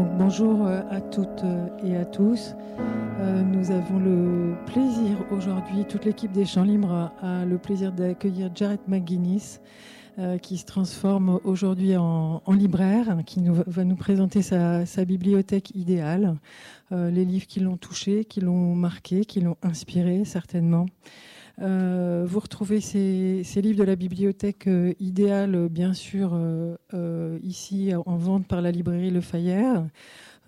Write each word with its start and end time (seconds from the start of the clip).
Bonjour 0.00 0.66
euh, 0.66 0.80
à 0.90 1.00
toutes 1.00 1.44
euh, 1.44 1.66
et 1.84 1.94
à 1.94 2.06
tous. 2.06 2.54
Euh, 3.20 3.42
nous 3.42 3.70
avons 3.70 3.98
le 3.98 4.54
plaisir 4.64 5.18
aujourd'hui, 5.30 5.84
toute 5.84 6.06
l'équipe 6.06 6.32
des 6.32 6.46
Champs 6.46 6.64
Libres 6.64 7.12
a 7.20 7.44
le 7.44 7.58
plaisir 7.58 7.92
d'accueillir 7.92 8.50
Jared 8.54 8.80
McGuinness 8.88 9.60
qui 10.42 10.58
se 10.58 10.66
transforme 10.66 11.40
aujourd'hui 11.44 11.96
en, 11.96 12.42
libraire, 12.48 13.16
qui 13.24 13.40
va 13.66 13.84
nous 13.84 13.96
présenter 13.96 14.42
sa, 14.42 14.84
bibliothèque 15.06 15.74
idéale, 15.74 16.34
les 16.90 17.24
livres 17.24 17.46
qui 17.46 17.60
l'ont 17.60 17.78
touché, 17.78 18.26
qui 18.26 18.42
l'ont 18.42 18.74
marqué, 18.74 19.24
qui 19.24 19.40
l'ont 19.40 19.56
inspiré 19.62 20.26
certainement. 20.26 20.84
Euh, 21.60 22.24
vous 22.26 22.40
retrouvez 22.40 22.80
ces, 22.80 23.42
livres 23.56 23.78
de 23.78 23.84
la 23.84 23.96
bibliothèque 23.96 24.66
euh, 24.66 24.94
idéale, 24.98 25.68
bien 25.68 25.92
sûr, 25.92 26.30
euh, 26.32 27.38
ici 27.42 27.92
en 28.06 28.16
vente 28.16 28.46
par 28.46 28.62
la 28.62 28.70
librairie 28.70 29.10
Le 29.10 29.20
Fayère, 29.20 29.84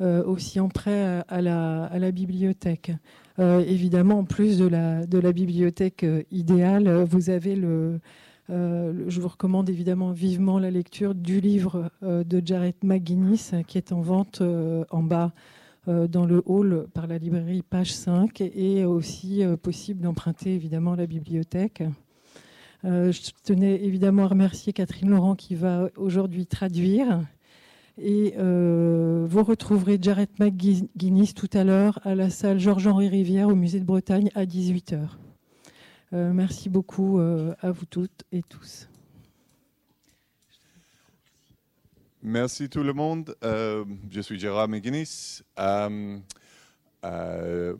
aussi 0.00 0.58
en 0.58 0.68
prêt 0.68 1.22
à 1.28 1.40
la, 1.40 2.10
bibliothèque. 2.10 2.90
évidemment, 3.38 4.20
en 4.20 4.24
plus 4.24 4.58
de 4.58 4.66
la, 4.66 5.32
bibliothèque 5.32 6.04
idéale, 6.32 7.04
vous 7.04 7.30
avez 7.30 7.54
le, 7.54 8.00
je 8.48 9.20
vous 9.20 9.28
recommande 9.28 9.70
évidemment 9.70 10.10
vivement 10.10 10.58
la 10.58 10.72
lecture 10.72 11.14
du 11.14 11.40
livre 11.40 11.88
de 12.02 12.42
Jared 12.44 12.74
McGuinness 12.82 13.54
qui 13.68 13.78
est 13.78 13.92
en 13.92 14.00
vente 14.00 14.42
en 14.90 15.02
bas 15.04 15.32
dans 15.86 16.26
le 16.26 16.42
hall 16.46 16.86
par 16.94 17.06
la 17.06 17.18
librairie 17.18 17.62
page 17.62 17.92
5 17.92 18.40
et 18.40 18.84
aussi 18.84 19.42
euh, 19.42 19.56
possible 19.56 20.00
d'emprunter 20.00 20.54
évidemment 20.54 20.94
la 20.94 21.06
bibliothèque. 21.06 21.82
Euh, 22.84 23.10
je 23.12 23.20
tenais 23.44 23.82
évidemment 23.84 24.24
à 24.24 24.28
remercier 24.28 24.72
Catherine 24.72 25.10
Laurent 25.10 25.34
qui 25.34 25.54
va 25.54 25.88
aujourd'hui 25.96 26.46
traduire. 26.46 27.20
Et 28.00 28.34
vous 28.38 29.42
retrouverez 29.44 29.98
Jared 30.00 30.30
McGuinness 30.38 31.34
tout 31.34 31.50
à 31.52 31.62
l'heure 31.62 32.00
à 32.04 32.14
la 32.14 32.30
salle 32.30 32.58
Georges-Henri 32.58 33.08
Rivière 33.08 33.48
au 33.48 33.54
musée 33.54 33.80
de 33.80 33.84
Bretagne 33.84 34.30
à 34.34 34.46
18h. 34.46 34.98
merci 36.12 36.70
beaucoup 36.70 37.20
à 37.20 37.70
vous 37.70 37.84
toutes 37.84 38.24
et 38.32 38.42
tous. 38.42 38.88
Merci 42.24 42.68
tout 42.68 42.84
le 42.84 42.92
monde. 42.92 43.34
Euh, 43.42 43.84
je 44.08 44.20
suis 44.20 44.38
Gérard 44.38 44.68
McGuinness. 44.68 45.42
Um, 45.58 46.22
uh, 47.02 47.74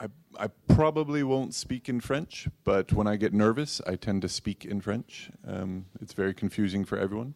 I, 0.00 0.06
I, 0.36 0.48
probably 0.66 1.22
won't 1.22 1.52
speak 1.54 1.88
in 1.88 2.00
French, 2.00 2.48
but 2.64 2.92
when 2.92 3.06
I 3.06 3.16
get 3.16 3.32
nervous, 3.32 3.80
I 3.86 3.96
tend 3.96 4.22
to 4.22 4.28
speak 4.28 4.64
in 4.64 4.80
French. 4.80 5.30
Um, 5.46 5.84
it's 6.02 6.14
very 6.14 6.34
confusing 6.34 6.84
for 6.84 6.98
everyone. 6.98 7.34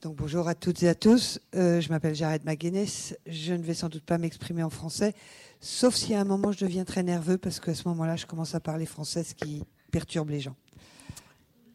Donc 0.00 0.16
bonjour 0.16 0.48
à 0.48 0.54
toutes 0.54 0.82
et 0.82 0.88
à 0.88 0.94
tous. 0.94 1.38
Euh, 1.54 1.82
je 1.82 1.90
m'appelle 1.90 2.14
Jared 2.14 2.46
McGuinness. 2.46 3.14
Je 3.26 3.52
ne 3.52 3.62
vais 3.62 3.74
sans 3.74 3.90
doute 3.90 4.04
pas 4.04 4.16
m'exprimer 4.16 4.62
en 4.62 4.70
français, 4.70 5.14
sauf 5.60 5.94
si 5.94 6.14
à 6.14 6.20
un 6.22 6.24
moment 6.24 6.50
je 6.50 6.64
deviens 6.64 6.84
très 6.86 7.02
nerveux 7.02 7.36
parce 7.36 7.60
qu'à 7.60 7.74
ce 7.74 7.86
moment-là, 7.88 8.16
je 8.16 8.24
commence 8.24 8.54
à 8.54 8.60
parler 8.60 8.86
français, 8.86 9.22
ce 9.22 9.34
qui 9.34 9.62
perturbe 9.90 10.30
les 10.30 10.40
gens. 10.40 10.56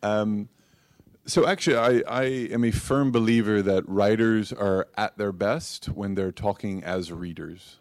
Um, 0.02 0.48
So 1.30 1.46
actually, 1.46 1.78
I, 1.78 2.02
I 2.08 2.24
am 2.52 2.64
a 2.64 2.72
firm 2.72 3.12
believer 3.12 3.62
that 3.62 3.88
writers 3.88 4.52
are 4.52 4.88
at 4.98 5.16
their 5.20 5.32
best 5.32 5.86
when 5.86 6.16
they're 6.16 6.32
talking 6.32 6.84
as 6.84 7.12
readers. 7.12 7.78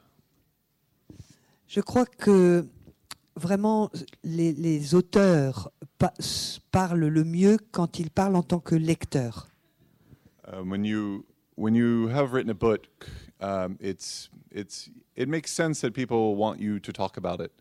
Je 1.66 1.80
crois 1.80 2.05
que 2.05 2.68
vraiment 3.36 3.90
les, 4.22 4.52
les 4.52 4.94
auteurs 4.94 5.70
pa 5.98 6.12
parlent 6.70 7.08
le 7.08 7.24
mieux 7.24 7.56
quand 7.72 7.98
ils 7.98 8.10
parlent 8.10 8.36
en 8.36 8.42
tant 8.42 8.60
que 8.60 8.74
lecteurs. 8.74 9.48
Um, 10.44 10.68
when 10.68 10.84
you 10.84 11.24
when 11.55 11.74
you 11.74 12.08
have 12.08 12.34
written 12.34 12.50
a 12.50 12.55
book, 12.55 12.86
um, 13.40 13.78
it's 13.80 14.28
it's 14.50 14.90
it 15.17 15.27
makes 15.27 15.50
sense 15.50 15.80
that 15.80 15.94
people 15.94 16.36
want 16.36 16.61
you 16.61 16.78
to 16.80 16.92
talk 16.92 17.17
about 17.17 17.40
it, 17.40 17.52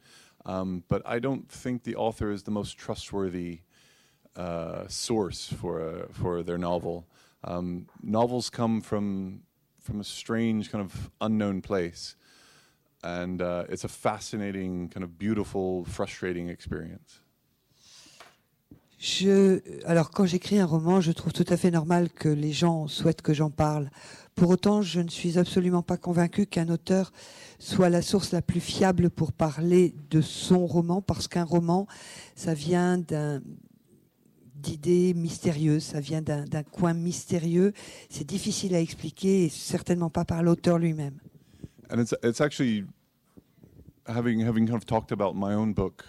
um, 0.45 0.83
but 0.89 1.01
I 1.05 1.19
don't 1.19 1.49
think 1.49 1.83
the 1.83 1.95
author 1.95 2.29
is 2.29 2.43
the 2.43 2.51
most 2.51 2.77
trustworthy 2.77 3.61
source 4.87 5.53
for 5.53 6.07
for 6.11 6.43
their 6.43 6.57
novel. 6.57 7.05
Um, 7.43 7.87
novels 8.03 8.49
come 8.49 8.81
from 8.81 9.41
from 9.79 9.99
a 9.99 10.03
strange 10.03 10.69
kind 10.69 10.83
of 10.83 11.09
unknown 11.21 11.61
place, 11.61 12.15
and 13.03 13.41
uh, 13.41 13.63
it's 13.69 13.85
a 13.85 13.87
fascinating, 13.87 14.89
kind 14.89 15.03
of 15.03 15.17
beautiful, 15.17 15.85
frustrating 15.85 16.49
experience. 16.49 17.21
Je, 18.99 19.61
alors, 19.85 20.09
quand 20.09 20.25
j'écris 20.25 20.59
un 20.59 20.65
roman, 20.65 21.01
je 21.01 21.11
trouve 21.11 21.31
tout 21.31 21.45
à 21.49 21.55
fait 21.55 21.69
normal 21.69 22.09
que 22.09 22.29
les 22.29 22.51
gens 22.51 22.87
souhaitent 22.87 23.21
que 23.21 23.33
j'en 23.33 23.51
parle. 23.51 23.91
Pour 24.33 24.49
autant, 24.49 24.81
je 24.81 24.99
ne 25.01 25.09
suis 25.09 25.37
absolument 25.37 25.83
pas 25.83 25.97
convaincu 25.97 26.47
qu'un 26.47 26.69
auteur 26.69 27.11
soit 27.59 27.89
la 27.89 28.01
source 28.01 28.31
la 28.31 28.41
plus 28.41 28.59
fiable 28.59 29.11
pour 29.11 29.33
parler 29.33 29.93
de 30.09 30.21
son 30.21 30.65
roman, 30.65 31.01
parce 31.01 31.27
qu'un 31.27 31.43
roman, 31.43 31.87
ça 32.35 32.55
vient 32.55 32.97
d'un 32.97 33.41
d'idées 34.57 35.13
mystérieuses, 35.13 35.83
ça 35.83 35.99
vient 35.99 36.21
d'un 36.21 36.63
coin 36.63 36.93
mystérieux. 36.93 37.73
C'est 38.09 38.27
difficile 38.27 38.75
à 38.75 38.81
expliquer 38.81 39.45
et 39.45 39.49
certainement 39.49 40.09
pas 40.09 40.25
par 40.25 40.43
l'auteur 40.43 40.77
lui-même. 40.77 41.19
And 41.89 41.99
it's, 41.99 42.13
it's 42.21 42.41
actually 42.41 42.85
having 44.07 44.41
having 44.41 44.65
kind 44.65 44.75
of 44.75 44.85
talked 44.85 45.11
about 45.11 45.35
my 45.35 45.53
own 45.53 45.73
book 45.73 46.03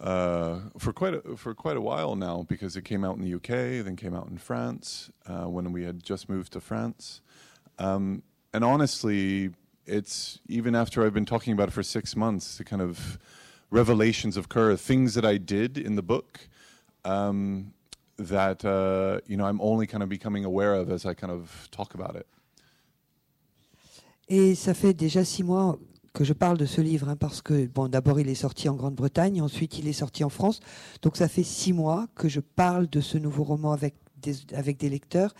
uh, 0.00 0.60
for 0.78 0.92
quite 0.92 1.14
a, 1.14 1.36
for 1.36 1.54
quite 1.54 1.76
a 1.76 1.80
while 1.80 2.14
now 2.14 2.44
because 2.48 2.76
it 2.76 2.84
came 2.84 3.04
out 3.04 3.16
in 3.16 3.22
the 3.22 3.34
UK, 3.34 3.84
then 3.84 3.96
came 3.96 4.14
out 4.14 4.28
in 4.28 4.38
France 4.38 5.10
uh, 5.26 5.44
when 5.44 5.72
we 5.72 5.84
had 5.84 6.02
just 6.02 6.28
moved 6.28 6.52
to 6.52 6.60
France. 6.60 7.20
Um, 7.78 8.22
and 8.52 8.64
honestly, 8.64 9.50
it's 9.86 10.38
even 10.48 10.74
after 10.74 11.04
I've 11.04 11.14
been 11.14 11.26
talking 11.26 11.52
about 11.52 11.68
it 11.68 11.72
for 11.72 11.82
six 11.82 12.16
months, 12.16 12.58
the 12.58 12.64
kind 12.64 12.82
of 12.82 13.18
revelations 13.70 14.36
occur, 14.36 14.76
things 14.76 15.14
that 15.14 15.24
I 15.24 15.38
did 15.38 15.78
in 15.78 15.96
the 15.96 16.02
book 16.02 16.48
um, 17.06 17.72
that 18.18 18.64
uh, 18.64 19.20
you 19.26 19.36
know 19.36 19.46
I'm 19.46 19.60
only 19.60 19.86
kind 19.86 20.02
of 20.02 20.08
becoming 20.08 20.44
aware 20.44 20.74
of 20.74 20.90
as 20.90 21.06
I 21.06 21.14
kind 21.14 21.32
of 21.32 21.68
talk 21.70 21.94
about 21.94 22.16
it. 22.16 22.26
Et 24.28 24.56
ça 24.56 24.74
fait 24.74 24.92
déjà 24.92 25.24
six 25.24 25.44
mois 25.44 25.78
que 26.12 26.24
je 26.24 26.32
parle 26.32 26.58
de 26.58 26.66
ce 26.66 26.80
livre, 26.80 27.08
hein, 27.08 27.16
parce 27.16 27.42
que 27.42 27.66
bon, 27.66 27.88
d'abord 27.88 28.18
il 28.18 28.28
est 28.28 28.34
sorti 28.34 28.68
en 28.68 28.74
Grande-Bretagne, 28.74 29.40
ensuite 29.40 29.78
il 29.78 29.86
est 29.86 29.92
sorti 29.92 30.24
en 30.24 30.30
France, 30.30 30.60
donc 31.02 31.16
ça 31.16 31.28
fait 31.28 31.44
six 31.44 31.72
mois 31.72 32.06
que 32.14 32.28
je 32.28 32.40
parle 32.40 32.88
de 32.88 33.00
ce 33.00 33.18
nouveau 33.18 33.44
roman 33.44 33.72
avec 33.72 33.94
des, 34.16 34.34
avec 34.54 34.78
des 34.78 34.88
lecteurs. 34.88 35.34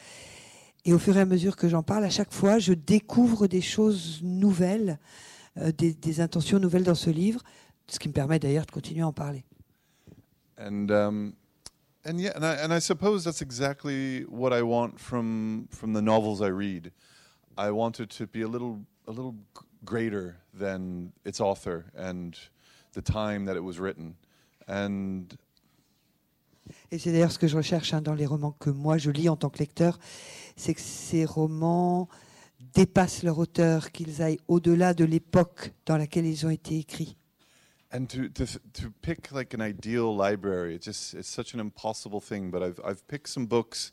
Et 0.85 0.93
au 0.93 1.01
fur 1.01 1.17
et 1.17 1.21
à 1.21 1.25
mesure 1.25 1.57
que 1.57 1.69
j'en 1.69 1.83
parle, 1.83 2.05
à 2.05 2.11
chaque 2.11 2.33
fois, 2.33 2.61
je 2.61 2.73
découvre 2.75 3.49
des 3.49 3.63
choses 3.63 4.21
nouvelles, 4.23 5.01
euh, 5.57 5.73
des, 5.73 5.93
des, 5.93 6.21
intentions 6.21 6.61
nouvelles 6.61 6.85
dans 6.85 6.95
ce 6.95 7.11
livre, 7.11 7.43
ce 7.89 7.99
qui 7.99 8.07
me 8.07 8.13
permet 8.13 8.39
d'ailleurs 8.39 8.67
de 8.67 8.71
continuer 8.71 9.01
à 9.01 9.09
en 9.09 9.13
parler. 9.13 9.45
And, 10.61 10.91
um 10.91 11.33
and 12.07 12.21
yeah, 12.21 12.33
and 12.35 12.47
I, 12.47 12.55
and 12.55 12.73
I 12.73 12.79
suppose 12.79 13.25
that's 13.25 13.43
exactly 13.43 14.23
what 14.23 14.53
I 14.53 14.63
want 14.63 15.01
from 15.01 15.69
from 15.71 15.93
the 15.93 16.03
novels 16.03 16.41
I 16.41 16.49
read. 16.49 16.93
I 17.59 17.71
want 17.71 18.01
it 18.01 18.11
to 18.11 18.27
be 18.27 18.43
a 18.43 18.49
little 18.49 18.81
a 19.09 19.11
little 19.11 19.35
greater 19.85 20.37
than 20.55 21.13
its 21.25 21.41
author 21.41 21.87
and 21.97 22.39
the 22.93 23.03
time 23.03 23.45
that 23.47 23.57
it 23.57 23.65
was 23.65 23.79
written. 23.79 24.15
And 24.69 25.37
Et 26.91 26.99
c'est 26.99 27.13
d'ailleurs 27.13 27.31
ce 27.31 27.39
que 27.39 27.47
je 27.47 27.57
recherche 27.57 27.95
hein, 27.95 28.03
dans 28.03 28.15
les 28.15 28.27
romans 28.27 28.57
que 28.59 28.71
moi 28.71 28.99
je 28.99 29.11
lis 29.11 29.29
en 29.29 29.37
tant 29.37 29.51
que 29.51 29.59
lecteur, 29.59 29.99
c'est 30.57 30.75
que 30.75 30.81
ces 30.81 31.25
romans 31.25 32.09
dépassent 32.75 33.23
leur 33.23 33.39
auteur, 33.39 33.93
qu'ils 33.93 34.21
aillent 34.23 34.41
au-delà 34.49 34.93
de 34.95 35.05
l'époque 35.05 35.73
dans 35.87 35.97
laquelle 35.97 36.27
ils 36.27 36.45
ont 36.45 36.51
été 36.51 36.79
écrits. 36.79 37.17
And 37.93 38.09
to, 38.11 38.29
to 38.29 38.47
to 38.73 38.91
pick 39.03 39.33
like 39.33 39.55
an 39.55 39.61
ideal 39.61 40.15
library 40.15 40.75
it's 40.75 40.85
just 40.85 41.15
it's 41.15 41.29
such 41.29 41.55
an 41.55 41.61
impossible 41.61 42.21
thing 42.21 42.51
but 42.51 42.63
i've 42.63 42.81
i've 42.85 43.07
picked 43.09 43.29
some 43.29 43.47
books 43.47 43.93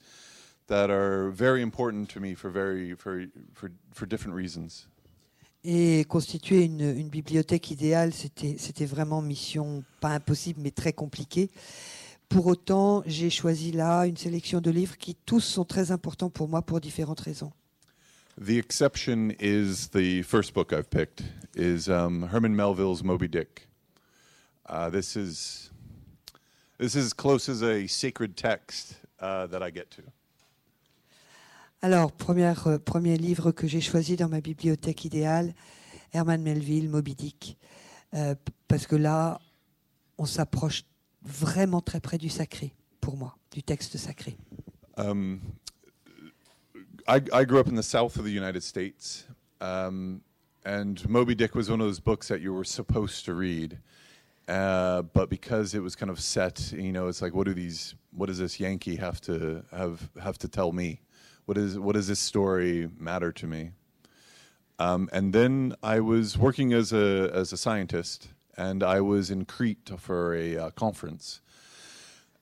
that 0.67 0.89
are 0.89 1.29
very 1.29 1.61
important 1.61 2.09
to 2.09 2.19
me 2.19 2.33
for 2.33 2.49
very 2.49 2.95
for 2.95 3.25
for, 3.53 3.71
for 3.93 4.05
different 4.05 4.35
reasons 4.35 4.87
Et 5.65 6.03
constituer 6.09 6.65
une, 6.65 6.81
une 6.81 7.07
bibliothèque 7.07 7.71
idéale, 7.71 8.13
c'était, 8.13 8.57
c'était 8.57 8.85
vraiment 8.85 9.21
mission 9.21 9.85
pas 10.01 10.09
impossible, 10.09 10.59
mais 10.61 10.71
très 10.71 10.91
compliquée. 10.91 11.49
Pour 12.27 12.47
autant, 12.47 13.01
j'ai 13.05 13.29
choisi 13.29 13.71
là 13.71 14.05
une 14.05 14.17
sélection 14.17 14.59
de 14.59 14.69
livres 14.71 14.97
qui 14.97 15.15
tous 15.15 15.39
sont 15.39 15.63
très 15.63 15.91
importants 15.91 16.29
pour 16.29 16.49
moi 16.49 16.63
pour 16.63 16.81
différentes 16.81 17.21
raisons. 17.21 17.53
The 18.43 18.57
exception 18.57 19.31
is 19.39 19.89
the 19.93 20.23
first 20.23 20.53
book 20.53 20.73
I've 20.73 20.89
picked 20.89 21.23
is 21.55 21.87
um, 21.87 22.27
Herman 22.33 22.55
Melville's 22.55 23.03
Moby 23.03 23.29
Dick. 23.29 23.69
Uh, 24.67 24.89
this 24.89 25.15
is 25.15 25.71
this 26.77 26.95
is 26.95 27.05
as 27.05 27.13
close 27.13 27.49
as 27.49 27.61
a 27.63 27.87
sacred 27.87 28.35
text 28.35 28.95
uh, 29.19 29.47
that 29.47 29.61
I 29.61 29.71
get 29.71 29.91
to. 29.91 30.03
Alors, 31.81 32.13
première, 32.13 32.67
euh, 32.67 32.79
premier 32.79 33.17
livre 33.17 33.51
que 33.51 33.67
j'ai 33.67 33.81
choisi 33.81 34.15
dans 34.15 34.29
ma 34.29 34.39
bibliothèque 34.39 35.03
idéale, 35.03 35.53
Herman 36.13 36.41
Melville, 36.41 36.89
Moby 36.89 37.13
Dick, 37.13 37.57
euh, 38.13 38.35
parce 38.69 38.87
que 38.87 38.95
là, 38.95 39.41
on 40.17 40.25
s'approche 40.25 40.85
vraiment 41.23 41.81
très 41.81 41.99
près 41.99 42.17
du 42.17 42.29
sacré, 42.29 42.73
pour 43.01 43.17
moi, 43.17 43.35
du 43.51 43.63
texte 43.63 43.97
sacré. 43.97 44.37
Um, 44.95 45.41
I, 47.05 47.19
I 47.33 47.43
grew 47.45 47.59
up 47.59 47.67
in 47.67 47.75
the 47.75 47.83
south 47.83 48.17
of 48.17 48.23
the 48.23 48.31
United 48.31 48.61
States, 48.63 49.27
um, 49.59 50.21
and 50.65 51.05
Moby 51.09 51.35
Dick 51.35 51.53
was 51.53 51.69
one 51.69 51.81
of 51.81 51.87
those 51.87 51.99
books 51.99 52.29
that 52.29 52.39
you 52.39 52.53
were 52.53 52.63
supposed 52.63 53.25
to 53.25 53.33
read. 53.33 53.77
Uh, 54.47 55.01
but 55.01 55.29
because 55.29 55.73
it 55.73 55.79
was 55.79 55.95
kind 55.95 56.09
of 56.09 56.19
set, 56.19 56.71
you 56.73 56.91
know, 56.91 57.07
it's 57.07 57.21
like, 57.21 57.33
what 57.33 57.45
do 57.45 57.53
these, 57.53 57.95
what 58.11 58.25
does 58.25 58.39
this 58.39 58.59
Yankee 58.59 58.97
have 58.97 59.21
to 59.21 59.63
have 59.71 60.09
have 60.21 60.37
to 60.39 60.47
tell 60.47 60.71
me? 60.71 61.01
What 61.45 61.57
is 61.57 61.79
what 61.79 61.95
does 61.95 62.07
this 62.07 62.19
story 62.19 62.89
matter 62.97 63.31
to 63.31 63.47
me? 63.47 63.71
Um, 64.79 65.09
and 65.13 65.33
then 65.33 65.75
I 65.81 66.01
was 66.01 66.37
working 66.37 66.73
as 66.73 66.91
a 66.91 67.31
as 67.33 67.53
a 67.53 67.57
scientist, 67.57 68.29
and 68.57 68.83
I 68.83 68.99
was 69.01 69.31
in 69.31 69.45
Crete 69.45 69.91
for 69.97 70.35
a 70.35 70.57
uh, 70.57 70.69
conference, 70.71 71.39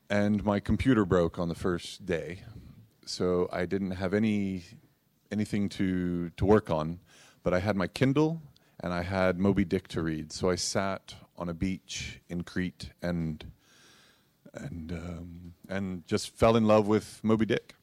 and 0.10 0.44
my 0.44 0.60
computer 0.60 1.06
broke 1.06 1.38
on 1.38 1.50
the 1.50 1.56
first 1.56 2.06
day, 2.06 2.42
so 3.06 3.48
I 3.52 3.66
didn't 3.66 3.92
have 3.92 4.14
any 4.16 4.64
anything 5.32 5.70
to 5.70 6.32
to 6.32 6.46
work 6.46 6.72
on, 6.72 7.00
but 7.44 7.54
I 7.54 7.60
had 7.60 7.76
my 7.76 7.88
Kindle 7.88 8.42
and 8.84 8.94
I 8.94 9.04
had 9.04 9.40
Moby 9.40 9.64
Dick 9.64 9.88
to 9.90 10.02
read. 10.02 10.32
So 10.32 10.50
I 10.50 10.56
sat 10.56 11.14
on 11.42 11.50
a 11.50 11.54
beach 11.54 12.22
in 12.30 12.44
Crete 12.44 12.92
and 13.02 13.38
and 14.54 14.92
um, 14.92 15.54
and 15.70 16.02
just 16.08 16.38
fell 16.38 16.56
in 16.56 16.66
love 16.66 16.88
with 16.88 17.20
Moby 17.24 17.46
Dick. 17.48 17.76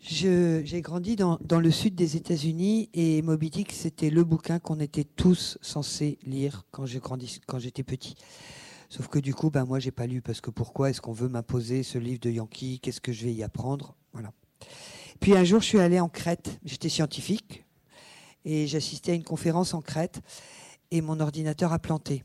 J'ai 0.00 0.80
grandi 0.80 1.14
dans, 1.14 1.38
dans, 1.42 1.60
le 1.60 1.70
sud 1.70 1.94
des 1.94 2.16
États-Unis 2.16 2.90
et 2.92 3.22
Moby 3.22 3.50
Dick, 3.50 3.70
c'était 3.70 4.10
le 4.10 4.24
bouquin 4.24 4.58
qu'on 4.58 4.80
était 4.80 5.04
tous 5.04 5.58
censés 5.62 6.18
lire 6.26 6.64
quand 6.72 6.86
j'étais 6.86 7.84
petit. 7.84 8.16
Sauf 8.88 9.06
que 9.06 9.20
du 9.20 9.32
coup, 9.32 9.50
ben, 9.50 9.64
moi, 9.64 9.78
j'ai 9.78 9.92
pas 9.92 10.08
lu 10.08 10.20
parce 10.20 10.40
que 10.40 10.50
pourquoi 10.50 10.90
est-ce 10.90 11.00
qu'on 11.00 11.12
veut 11.12 11.28
m'imposer 11.28 11.84
ce 11.84 11.98
livre 11.98 12.18
de 12.18 12.30
Yankee? 12.30 12.80
Qu'est-ce 12.80 13.00
que 13.00 13.12
je 13.12 13.26
vais 13.26 13.32
y 13.32 13.44
apprendre? 13.44 13.94
Voilà. 14.12 14.32
Puis 15.20 15.36
un 15.36 15.44
jour, 15.44 15.60
je 15.60 15.66
suis 15.66 15.78
allé 15.78 16.00
en 16.00 16.08
Crète. 16.08 16.58
J'étais 16.64 16.88
scientifique 16.88 17.64
et 18.44 18.66
j'assistais 18.66 19.12
à 19.12 19.14
une 19.14 19.22
conférence 19.22 19.72
en 19.72 19.82
Crète 19.82 20.20
et 20.92 21.00
mon 21.00 21.18
ordinateur 21.18 21.72
a 21.72 21.80
planté. 21.80 22.22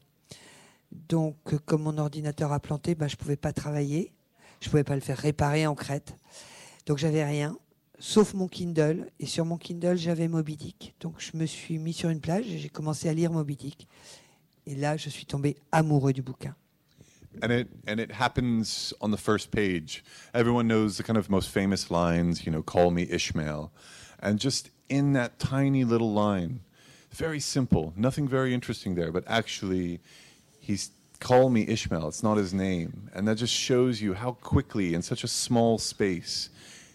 Donc, 0.91 1.35
comme 1.65 1.81
mon 1.81 1.97
ordinateur 1.97 2.51
a 2.51 2.59
planté, 2.59 2.93
ben, 2.93 3.07
je 3.07 3.15
ne 3.15 3.17
pouvais 3.17 3.35
pas 3.35 3.51
travailler. 3.51 4.13
Je 4.61 4.67
ne 4.67 4.71
pouvais 4.71 4.83
pas 4.83 4.95
le 4.95 5.01
faire 5.01 5.17
réparer 5.17 5.65
en 5.65 5.73
Crète. 5.73 6.15
Donc, 6.85 6.99
j'avais 6.99 7.25
rien 7.25 7.57
sauf 7.99 8.33
mon 8.33 8.47
Kindle. 8.47 9.09
Et 9.19 9.25
sur 9.25 9.45
mon 9.45 9.57
Kindle, 9.57 9.97
j'avais 9.97 10.27
Moby 10.27 10.55
Dick. 10.55 10.95
Donc 10.99 11.15
je 11.17 11.37
me 11.37 11.45
suis 11.45 11.77
mis 11.79 11.93
sur 11.93 12.09
une 12.09 12.21
plage 12.21 12.47
et 12.47 12.57
j'ai 12.57 12.69
commencé 12.69 13.09
à 13.09 13.13
lire 13.13 13.31
Moby 13.31 13.55
Dick. 13.55 13.87
Et 14.65 14.75
là, 14.75 14.97
je 14.97 15.09
suis 15.09 15.25
tombé 15.25 15.57
amoureux 15.71 16.13
du 16.13 16.21
bouquin. 16.21 16.55
And 17.43 17.51
it 17.51 17.67
and 17.87 17.99
it 17.99 18.11
happens 18.11 18.95
on 18.99 19.11
the 19.11 19.19
first 19.19 19.51
page. 19.51 20.03
Everyone 20.33 20.67
knows 20.67 20.97
the 20.97 21.03
kind 21.03 21.17
of 21.17 21.29
most 21.29 21.49
famous 21.49 21.91
lines, 21.91 22.43
you 22.45 22.51
know, 22.51 22.63
"Call 22.63 22.89
me 22.89 23.03
Ishmael," 23.03 23.69
and 24.23 24.37
just 24.39 24.71
in 24.89 25.13
that 25.13 25.37
tiny 25.37 25.83
little 25.83 26.11
line, 26.11 26.61
very 27.11 27.39
simple, 27.39 27.93
nothing 27.95 28.27
very 28.27 28.53
interesting 28.53 28.95
there, 28.95 29.11
but 29.11 29.23
actually, 29.27 29.99
he's 30.59 30.91
"Call 31.19 31.49
me 31.49 31.65
Ishmael." 31.67 32.07
It's 32.07 32.23
not 32.23 32.37
his 32.37 32.53
name, 32.53 33.09
and 33.13 33.27
that 33.27 33.35
just 33.35 33.53
shows 33.53 34.01
you 34.01 34.13
how 34.13 34.33
quickly, 34.33 34.93
in 34.93 35.01
such 35.01 35.23
a 35.23 35.27
small 35.27 35.77
space, 35.77 36.49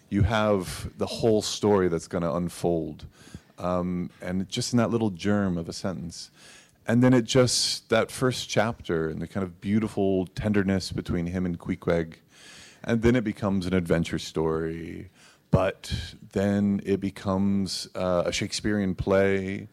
you 0.09 0.21
have 0.21 0.91
the 0.97 1.07
whole 1.07 1.41
story 1.41 1.87
that's 1.87 2.07
going 2.07 2.21
to 2.21 2.33
unfold. 2.33 3.05
Um, 3.57 4.09
and 4.21 4.47
just 4.49 4.73
in 4.73 4.77
that 4.77 4.89
little 4.89 5.09
germ 5.09 5.57
of 5.57 5.69
a 5.69 5.73
sentence. 5.73 6.31
And 6.85 7.01
then 7.03 7.13
it 7.13 7.23
just, 7.23 7.89
that 7.89 8.11
first 8.11 8.49
chapter 8.49 9.09
and 9.09 9.21
the 9.21 9.27
kind 9.27 9.43
of 9.43 9.61
beautiful 9.61 10.27
tenderness 10.27 10.91
between 10.91 11.27
him 11.27 11.45
and 11.45 11.57
Queequeg. 11.57 12.15
And 12.83 13.01
then 13.01 13.15
it 13.15 13.23
becomes 13.23 13.65
an 13.65 13.73
adventure 13.73 14.19
story. 14.19 15.09
But 15.49 15.93
then 16.33 16.81
it 16.83 16.99
becomes 16.99 17.87
uh, 17.95 18.23
a 18.25 18.31
Shakespearean 18.31 18.95
play. 18.95 19.67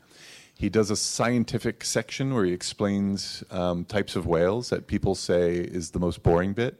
He 0.60 0.68
does 0.68 0.90
a 0.90 0.96
scientific 0.96 1.84
section 1.84 2.34
where 2.34 2.44
he 2.44 2.52
explains 2.52 3.42
um, 3.50 3.84
types 3.84 4.14
of 4.14 4.26
whales 4.26 4.68
that 4.68 4.86
people 4.86 5.14
say 5.14 5.54
is 5.54 5.90
the 5.92 5.98
most 5.98 6.22
boring 6.22 6.52
bit 6.52 6.78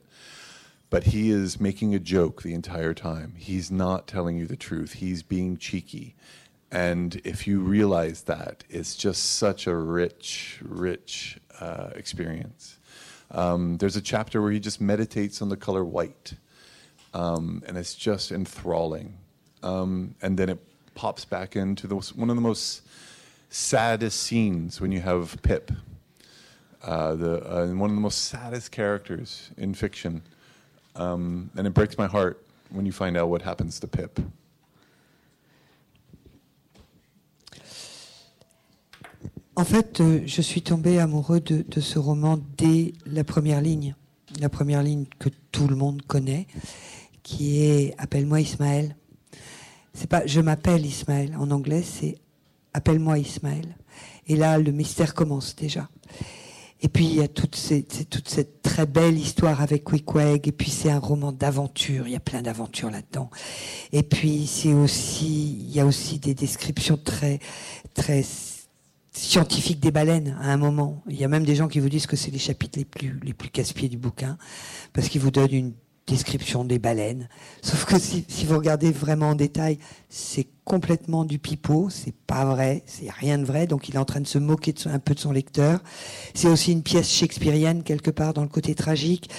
but 0.90 1.04
he 1.04 1.30
is 1.30 1.60
making 1.60 1.94
a 1.94 2.00
joke 2.00 2.42
the 2.42 2.52
entire 2.52 2.92
time. 2.92 3.34
He's 3.38 3.70
not 3.70 4.08
telling 4.08 4.36
you 4.36 4.46
the 4.46 4.56
truth. 4.56 4.94
He's 4.94 5.22
being 5.22 5.56
cheeky. 5.56 6.16
And 6.72 7.20
if 7.24 7.46
you 7.46 7.60
realize 7.60 8.22
that, 8.22 8.64
it's 8.68 8.96
just 8.96 9.36
such 9.36 9.66
a 9.68 9.74
rich, 9.74 10.58
rich 10.62 11.38
uh, 11.60 11.90
experience. 11.94 12.78
Um, 13.30 13.78
there's 13.78 13.96
a 13.96 14.00
chapter 14.00 14.42
where 14.42 14.50
he 14.50 14.58
just 14.58 14.80
meditates 14.80 15.40
on 15.40 15.48
the 15.48 15.56
color 15.56 15.84
white, 15.84 16.34
um, 17.14 17.62
and 17.66 17.78
it's 17.78 17.94
just 17.94 18.32
enthralling. 18.32 19.16
Um, 19.62 20.16
and 20.20 20.36
then 20.36 20.48
it 20.48 20.58
pops 20.94 21.24
back 21.24 21.54
into 21.54 21.86
the, 21.86 21.96
one 22.16 22.30
of 22.30 22.36
the 22.36 22.42
most 22.42 22.82
saddest 23.50 24.22
scenes 24.22 24.80
when 24.80 24.92
you 24.92 25.00
have 25.00 25.36
Pip, 25.42 25.72
uh, 26.82 27.14
the, 27.14 27.42
uh, 27.44 27.66
one 27.74 27.90
of 27.90 27.96
the 27.96 28.00
most 28.00 28.24
saddest 28.26 28.70
characters 28.70 29.50
in 29.58 29.74
fiction. 29.74 30.22
Um, 30.96 31.50
and 31.56 31.66
it 31.66 31.74
breaks 31.74 31.98
my 31.98 32.06
heart 32.06 32.44
when 32.70 32.86
you 32.86 32.92
find 32.92 33.16
out 33.16 33.28
what 33.28 33.42
happens 33.42 33.78
to 33.80 33.88
Pip. 33.88 34.20
En 39.56 39.64
fait, 39.64 40.00
euh, 40.00 40.22
je 40.24 40.40
suis 40.40 40.62
tombé 40.62 41.00
amoureux 41.00 41.40
de, 41.40 41.62
de, 41.68 41.80
ce 41.80 41.98
roman 41.98 42.38
dès 42.56 42.94
la 43.04 43.24
première 43.24 43.60
ligne, 43.60 43.94
la 44.40 44.48
première 44.48 44.82
ligne 44.82 45.04
que 45.18 45.28
tout 45.52 45.66
le 45.66 45.76
monde 45.76 46.00
connaît, 46.02 46.46
qui 47.22 47.62
est 47.62 47.94
Appelle-moi 47.98 48.40
Ismaël. 48.40 48.96
C'est 49.92 50.08
pas 50.08 50.24
Je 50.24 50.40
m'appelle 50.40 50.86
Ismaël. 50.86 51.36
En 51.36 51.50
anglais, 51.50 51.82
c'est 51.82 52.16
Appelle-moi 52.72 53.18
Ismaël. 53.18 53.76
Et 54.26 54.36
là, 54.36 54.58
le 54.58 54.70
mystère 54.72 55.14
commence 55.14 55.56
déjà. 55.56 55.88
Et 56.82 56.88
puis 56.88 57.04
il 57.04 57.14
y 57.16 57.20
a 57.20 57.28
toute, 57.28 57.56
cette 57.56 58.62
très 58.62 58.86
belle 58.86 59.18
histoire 59.18 59.60
avec 59.60 59.84
Queequeg. 59.84 60.48
Et 60.48 60.52
puis 60.52 60.70
c'est 60.70 60.90
un 60.90 60.98
roman 60.98 61.32
d'aventure. 61.32 62.06
Il 62.06 62.12
y 62.12 62.16
a 62.16 62.20
plein 62.20 62.42
d'aventures 62.42 62.90
là-dedans. 62.90 63.30
Et 63.92 64.02
puis 64.02 64.46
c'est 64.46 64.72
aussi, 64.72 65.58
il 65.60 65.74
y 65.74 65.80
a 65.80 65.86
aussi 65.86 66.18
des 66.18 66.34
descriptions 66.34 66.96
très, 66.96 67.38
très 67.94 68.24
scientifiques 69.12 69.80
des 69.80 69.90
baleines 69.90 70.38
à 70.40 70.52
un 70.52 70.56
moment. 70.56 71.02
Il 71.08 71.20
y 71.20 71.24
a 71.24 71.28
même 71.28 71.44
des 71.44 71.54
gens 71.54 71.68
qui 71.68 71.80
vous 71.80 71.88
disent 71.88 72.06
que 72.06 72.16
c'est 72.16 72.30
les 72.30 72.38
chapitres 72.38 72.78
les 72.78 72.84
plus, 72.84 73.20
les 73.22 73.34
plus 73.34 73.50
casse-pieds 73.50 73.88
du 73.88 73.98
bouquin 73.98 74.38
parce 74.92 75.08
qu'ils 75.08 75.20
vous 75.20 75.30
donnent 75.30 75.54
une 75.54 75.72
description 76.10 76.64
des 76.64 76.78
baleines. 76.78 77.28
Sauf 77.62 77.84
que 77.84 77.98
si, 77.98 78.24
vous 78.44 78.56
regardez 78.56 78.90
vraiment 78.90 79.30
en 79.30 79.34
détail, 79.34 79.78
c'est 80.08 80.46
complètement 80.64 81.24
du 81.24 81.38
pipeau, 81.38 81.88
c'est 81.88 82.14
pas 82.14 82.44
vrai, 82.44 82.82
c'est 82.86 83.10
rien 83.10 83.38
de 83.38 83.44
vrai, 83.44 83.66
donc 83.66 83.88
il 83.88 83.94
est 83.94 83.98
en 83.98 84.04
train 84.04 84.20
de 84.20 84.26
se 84.26 84.38
moquer 84.38 84.74
un 84.86 84.98
peu 84.98 85.14
de 85.14 85.20
son 85.20 85.32
lecteur. 85.32 85.80
C'est 86.34 86.48
aussi 86.48 86.72
une 86.72 86.82
pièce 86.82 87.08
shakespearienne 87.08 87.82
quelque 87.82 88.10
part 88.10 88.34
dans 88.34 88.42
le 88.42 88.48
côté 88.48 88.74
tragique. 88.74 89.30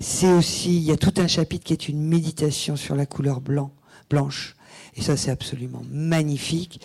C'est 0.00 0.32
aussi, 0.32 0.76
il 0.76 0.84
y 0.84 0.92
a 0.92 0.96
tout 0.96 1.14
un 1.16 1.26
chapitre 1.26 1.64
qui 1.64 1.72
est 1.72 1.88
une 1.88 2.02
méditation 2.02 2.76
sur 2.76 2.94
la 2.94 3.06
couleur 3.06 3.40
blanc, 3.40 3.72
blanche. 4.08 4.56
Et 4.94 5.02
ça, 5.02 5.16
c'est 5.16 5.30
absolument 5.30 5.82
magnifique. 5.90 6.80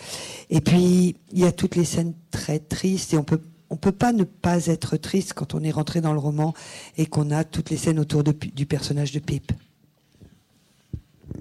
Et 0.49 0.61
puis, 0.61 1.15
il 1.31 1.39
y 1.39 1.45
a 1.45 1.51
toutes 1.51 1.75
les 1.75 1.85
scènes 1.85 2.13
très 2.31 2.59
tristes 2.59 3.13
et 3.13 3.17
on 3.17 3.23
peut 3.23 3.41
on 3.69 3.77
peut 3.77 3.91
pas 3.91 4.13
ne 4.13 4.23
pas 4.23 4.67
être 4.67 4.97
triste 4.97 5.33
quand 5.33 5.53
on 5.53 5.63
est 5.63 5.71
rentré 5.71 6.01
dans 6.01 6.13
le 6.13 6.19
roman 6.19 6.53
et 6.97 7.05
qu'on 7.05 7.31
a 7.31 7.43
toutes 7.43 7.69
les 7.69 7.77
scènes 7.77 7.99
autour 7.99 8.23
du 8.23 8.65
personnage 8.65 9.11
de 9.11 9.19
Pip. 9.19 9.51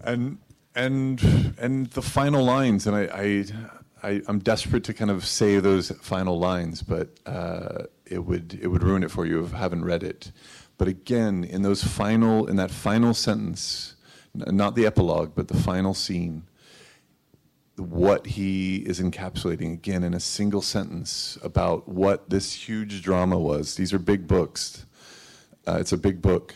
And 0.06 0.36
and 0.76 1.16
and 1.62 1.86
the 1.90 2.02
final 2.02 2.44
lines, 2.44 2.86
and 2.86 2.94
I, 2.96 3.08
I, 3.14 3.44
I 4.02 4.22
I'm 4.28 4.38
desperate 4.38 4.84
to 4.84 4.92
kind 4.92 5.10
of 5.10 5.24
say 5.24 5.60
those 5.60 5.92
final 6.02 6.38
lines, 6.38 6.82
but 6.82 7.08
uh, 7.26 7.84
it 8.06 8.24
would 8.24 8.58
it 8.60 8.68
would 8.68 8.82
ruin 8.82 9.02
it 9.02 9.10
for 9.10 9.26
you 9.26 9.44
if 9.44 9.50
you 9.50 9.56
haven't 9.56 9.84
read 9.84 10.02
it. 10.02 10.32
But 10.76 10.88
again, 10.88 11.44
in 11.44 11.62
those 11.62 11.84
final 11.84 12.46
in 12.46 12.56
that 12.56 12.70
final 12.70 13.14
sentence, 13.14 13.94
not 14.34 14.74
the 14.74 14.86
epilogue, 14.86 15.32
but 15.34 15.48
the 15.48 15.56
final 15.56 15.94
scene 15.94 16.42
what 17.76 18.26
he 18.26 18.76
is 18.76 19.00
encapsulating 19.00 19.72
again 19.72 20.04
in 20.04 20.14
a 20.14 20.20
single 20.20 20.62
sentence 20.62 21.36
about 21.42 21.88
what 21.88 22.30
this 22.30 22.52
huge 22.52 23.02
drama 23.02 23.38
was. 23.38 23.74
These 23.74 23.92
are 23.92 23.98
big 23.98 24.26
books. 24.28 24.86
Uh, 25.66 25.78
it's 25.80 25.92
a 25.92 25.96
big 25.96 26.22
book. 26.22 26.54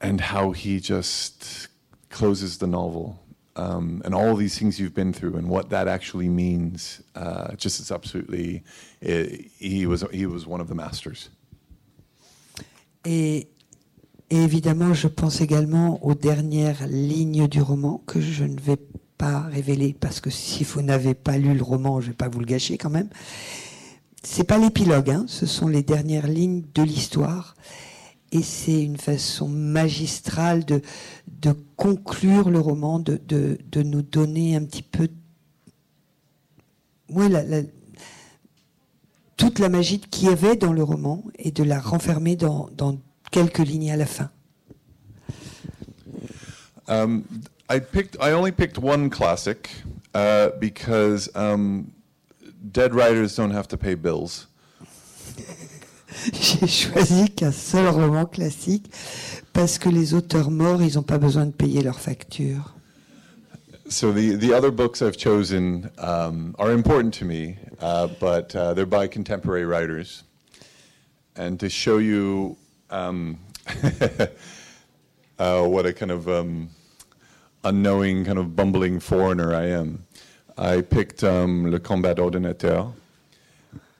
And 0.00 0.20
how 0.20 0.52
he 0.52 0.80
just 0.80 1.68
closes 2.08 2.58
the 2.58 2.66
novel 2.66 3.18
um, 3.56 4.02
and 4.04 4.14
all 4.14 4.36
these 4.36 4.58
things 4.58 4.78
you've 4.78 4.94
been 4.94 5.12
through 5.12 5.36
and 5.36 5.48
what 5.48 5.70
that 5.70 5.88
actually 5.88 6.28
means. 6.28 7.02
Uh, 7.14 7.54
just 7.56 7.80
it's 7.80 7.90
absolutely, 7.90 8.62
it, 9.00 9.50
he, 9.58 9.86
was, 9.86 10.04
he 10.12 10.26
was 10.26 10.46
one 10.46 10.60
of 10.60 10.68
the 10.68 10.74
masters. 10.74 11.30
Et, 13.04 13.48
et 14.30 14.36
évidemment, 14.36 14.94
je 14.94 15.08
pense 15.08 15.40
également 15.40 16.04
aux 16.04 16.14
dernières 16.14 16.86
lignes 16.86 17.48
du 17.48 17.62
roman 17.62 18.02
que 18.06 18.20
je 18.20 18.44
ne 18.44 18.58
vais 18.60 18.78
pas 19.18 19.40
révéler 19.40 19.94
parce 19.98 20.20
que 20.20 20.30
si 20.30 20.64
vous 20.64 20.82
n'avez 20.82 21.14
pas 21.14 21.38
lu 21.38 21.54
le 21.54 21.62
roman, 21.62 22.00
je 22.00 22.08
vais 22.08 22.12
pas 22.14 22.28
vous 22.28 22.40
le 22.40 22.46
gâcher 22.46 22.78
quand 22.78 22.90
même. 22.90 23.08
C'est 24.22 24.44
pas 24.44 24.58
l'épilogue, 24.58 25.10
hein, 25.10 25.24
ce 25.28 25.46
sont 25.46 25.68
les 25.68 25.82
dernières 25.82 26.26
lignes 26.26 26.64
de 26.74 26.82
l'histoire. 26.82 27.54
et 28.32 28.42
c'est 28.42 28.82
une 28.82 28.96
façon 28.98 29.48
magistrale 29.48 30.64
de, 30.64 30.82
de 31.40 31.54
conclure 31.76 32.50
le 32.50 32.58
roman, 32.58 32.98
de, 32.98 33.20
de, 33.28 33.58
de 33.70 33.82
nous 33.82 34.02
donner 34.02 34.56
un 34.56 34.64
petit 34.64 34.82
peu 34.82 35.08
ouais, 37.10 37.28
la, 37.28 37.42
toute 39.36 39.58
la 39.58 39.68
magie 39.68 40.00
qu'il 40.00 40.28
y 40.28 40.32
avait 40.32 40.56
dans 40.56 40.72
le 40.72 40.82
roman 40.82 41.22
et 41.38 41.50
de 41.50 41.62
la 41.62 41.78
renfermer 41.80 42.36
dans, 42.36 42.68
dans 42.76 42.98
quelques 43.30 43.58
lignes 43.58 43.90
à 43.92 43.96
la 43.96 44.06
fin. 44.06 44.30
Um, 46.88 47.24
I 47.68 47.80
picked. 47.80 48.16
I 48.20 48.30
only 48.32 48.52
picked 48.52 48.78
one 48.78 49.10
classic 49.10 49.70
uh, 50.14 50.50
because 50.60 51.28
um, 51.34 51.92
dead 52.70 52.94
writers 52.94 53.34
don't 53.34 53.50
have 53.50 53.66
to 53.68 53.76
pay 53.76 53.94
bills. 53.94 54.46
J'ai 56.32 56.66
choisi 56.66 57.28
qu'un 57.34 57.52
seul 57.52 57.88
roman 57.88 58.26
classique 58.26 58.90
parce 59.52 59.78
que 59.78 59.88
les 59.88 60.14
auteurs 60.14 60.50
morts, 60.50 60.82
ils 60.82 60.94
n'ont 60.94 61.02
pas 61.02 61.18
besoin 61.18 61.46
de 61.46 61.52
payer 61.52 61.82
leurs 61.82 61.98
factures. 61.98 62.72
So 63.88 64.12
the 64.12 64.36
the 64.36 64.52
other 64.52 64.70
books 64.70 65.02
I've 65.02 65.16
chosen 65.16 65.90
um, 65.98 66.54
are 66.58 66.70
important 66.72 67.14
to 67.14 67.24
me, 67.24 67.58
uh, 67.80 68.08
but 68.20 68.54
uh, 68.54 68.74
they're 68.74 68.86
by 68.86 69.08
contemporary 69.08 69.64
writers. 69.64 70.22
And 71.36 71.60
to 71.60 71.68
show 71.68 71.98
you 71.98 72.56
um, 72.90 73.38
uh, 75.38 75.66
what 75.66 75.84
a 75.84 75.92
kind 75.92 76.10
of 76.10 76.28
um, 76.28 76.70
unknowing, 77.68 78.24
kind 78.24 78.38
of 78.38 78.54
bumbling 78.54 79.00
foreigner 79.00 79.54
I 79.54 79.66
am, 79.66 80.04
I 80.56 80.82
picked 80.82 81.22
um, 81.24 81.70
Le 81.70 81.78
Combat 81.78 82.14
d'Ordinateur, 82.14 82.92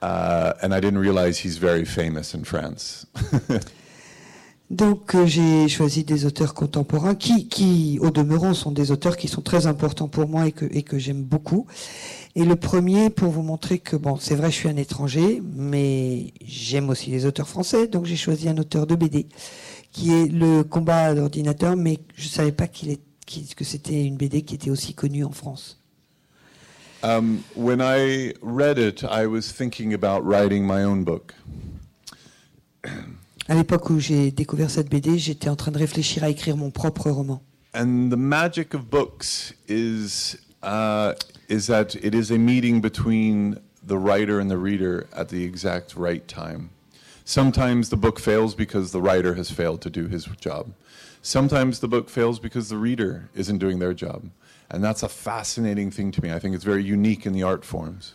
uh, 0.01 0.53
and 0.61 0.73
I 0.73 0.79
didn't 0.79 0.99
realize 0.99 1.37
he's 1.39 1.57
very 1.57 1.85
famous 1.85 2.33
in 2.33 2.43
France. 2.43 3.05
Donc 4.69 5.15
euh, 5.15 5.25
j'ai 5.25 5.69
choisi 5.69 6.03
des 6.03 6.25
auteurs 6.25 6.53
contemporains 6.53 7.15
qui, 7.15 7.99
au 8.01 8.11
demeurant, 8.11 8.53
sont 8.53 8.71
des 8.71 8.91
auteurs 8.91 9.15
qui 9.15 9.29
sont 9.29 9.41
très 9.41 9.65
importants 9.65 10.09
pour 10.09 10.27
moi 10.27 10.47
et 10.47 10.51
que, 10.51 10.65
et 10.71 10.83
que 10.83 10.97
j'aime 10.97 11.23
beaucoup. 11.23 11.67
Et 12.35 12.43
le 12.43 12.55
premier, 12.57 13.09
pour 13.09 13.31
vous 13.31 13.43
montrer 13.43 13.79
que, 13.79 13.95
bon, 13.95 14.17
c'est 14.19 14.35
vrai, 14.35 14.51
je 14.51 14.55
suis 14.55 14.69
un 14.69 14.75
étranger, 14.75 15.41
mais 15.55 16.33
j'aime 16.45 16.89
aussi 16.89 17.11
les 17.11 17.25
auteurs 17.25 17.47
français, 17.47 17.87
donc 17.87 18.05
j'ai 18.05 18.17
choisi 18.17 18.49
un 18.49 18.57
auteur 18.57 18.85
de 18.87 18.95
BD, 18.95 19.27
qui 19.93 20.13
est 20.13 20.27
Le 20.27 20.63
combat 20.63 21.15
d'ordinateur, 21.15 21.77
mais 21.77 21.99
je 22.15 22.25
ne 22.25 22.29
savais 22.29 22.51
pas 22.51 22.67
qu'il 22.67 22.91
est, 22.91 23.01
qu'il- 23.27 23.53
que 23.53 23.63
c'était 23.63 24.03
une 24.03 24.17
BD 24.17 24.41
qui 24.41 24.55
était 24.55 24.71
aussi 24.71 24.95
connue 24.95 25.23
en 25.23 25.31
France. 25.31 25.77
um, 27.03 27.43
when 27.55 27.79
I 27.79 28.33
read 28.41 28.79
it, 28.79 29.03
I 29.03 29.27
was 29.27 29.51
thinking 29.53 29.93
about 29.93 30.23
writing 30.25 30.65
my 30.65 30.83
own 30.83 31.03
book. 31.03 31.33
À 33.49 33.53
l'époque 33.55 33.89
où 33.89 33.99
j'ai 33.99 34.31
découvert 34.31 34.69
cette 34.69 34.89
BD, 34.89 35.17
j'étais 35.17 35.49
en 35.49 35.55
train 35.55 35.71
de 35.71 35.77
réfléchir 35.77 36.23
à 36.23 36.29
écrire 36.29 36.57
mon 36.57 36.71
propre 36.71 37.09
roman. 37.09 37.41
And 37.73 38.09
the 38.09 38.17
magic 38.17 38.73
of 38.73 38.89
books 38.89 39.53
is 39.69 40.35
uh, 40.63 41.13
is 41.49 41.67
that 41.67 41.95
it 42.01 42.13
is 42.15 42.31
a 42.33 42.37
meeting 42.37 42.81
between 42.81 43.59
the 43.85 43.95
writer 43.97 44.39
and 44.39 44.49
the 44.49 44.57
reader 44.57 45.05
at 45.15 45.25
the 45.27 45.43
exact 45.43 45.93
right 45.95 46.25
time. 46.27 46.69
Sometimes 47.25 47.89
the 47.89 47.97
book 47.97 48.19
fails 48.19 48.55
because 48.55 48.91
the 48.91 49.01
writer 49.01 49.35
has 49.35 49.51
failed 49.51 49.81
to 49.81 49.89
do 49.89 50.07
his 50.07 50.25
job. 50.41 50.71
Sometimes 51.27 51.81
the 51.81 51.89
book 51.89 52.09
fails 52.09 52.39
because 52.39 52.69
the 52.69 52.77
reader 52.77 53.27
isn't 53.35 53.57
doing 53.57 53.79
their 53.79 53.93
job. 53.93 54.29
And 54.71 54.81
that's 54.81 55.03
a 55.03 55.09
fascinating 55.09 55.91
thing 55.91 56.09
to 56.13 56.21
me. 56.21 56.31
I 56.31 56.39
think 56.39 56.55
it's 56.55 56.63
very 56.63 56.81
unique 56.81 57.25
in 57.25 57.33
the 57.33 57.43
art 57.43 57.65
forms. 57.65 58.13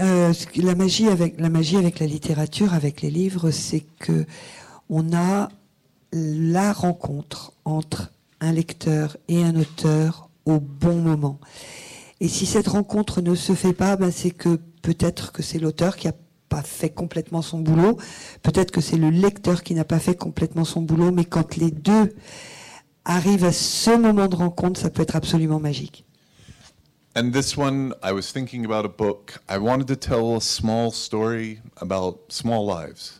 Euh, 0.00 0.32
ce 0.32 0.44
que- 0.44 0.60
la 0.60 0.74
magie 0.74 1.06
avec 1.06 1.38
la 1.38 1.50
magie 1.50 1.76
avec 1.76 2.00
la 2.00 2.06
littérature, 2.06 2.74
avec 2.74 3.00
les 3.00 3.12
livres, 3.12 3.52
c'est 3.52 3.84
que 4.00 4.26
on 4.88 5.12
a 5.12 5.50
la 6.12 6.72
rencontre 6.72 7.52
entre 7.64 8.10
un 8.40 8.50
lecteur 8.50 9.18
et 9.28 9.44
un 9.44 9.54
auteur 9.54 10.30
au 10.46 10.58
bon 10.58 10.96
moment. 10.96 11.38
Et 12.18 12.26
si 12.26 12.44
cette 12.44 12.66
rencontre 12.66 13.20
ne 13.22 13.36
se 13.36 13.54
fait 13.54 13.72
pas, 13.72 13.94
ben 13.94 14.10
c'est 14.10 14.32
que 14.32 14.58
peut-être 14.82 15.30
que 15.30 15.44
c'est 15.44 15.60
l'auteur 15.60 15.96
qui 15.96 16.08
a 16.08 16.12
pas 16.48 16.62
fait 16.62 16.90
complètement 16.90 17.42
son 17.42 17.58
boulot, 17.58 17.98
peut-être 18.42 18.70
que 18.70 18.80
c'est 18.80 18.96
le 18.96 19.10
lecteur 19.10 19.62
qui 19.62 19.74
n'a 19.74 19.84
pas 19.84 19.98
fait 19.98 20.16
complètement 20.16 20.64
son 20.64 20.82
boulot, 20.82 21.10
mais 21.10 21.24
quand 21.24 21.56
les 21.56 21.70
deux 21.70 22.14
arrivent 23.04 23.44
à 23.44 23.52
ce 23.52 23.96
moment 23.96 24.28
de 24.28 24.36
rencontre, 24.36 24.80
ça 24.80 24.90
peut 24.90 25.02
être 25.02 25.16
absolument 25.16 25.60
magique. 25.60 26.04
And 27.16 27.32
this 27.32 27.56
one, 27.56 27.94
I 28.02 28.12
was 28.12 28.30
thinking 28.32 28.64
about 28.64 28.84
a 28.84 28.88
book. 28.88 29.40
I 29.48 29.58
wanted 29.58 29.88
to 29.88 29.96
tell 29.96 30.36
a 30.36 30.40
small 30.40 30.92
story 30.92 31.60
about 31.80 32.30
small 32.30 32.64
lives, 32.64 33.18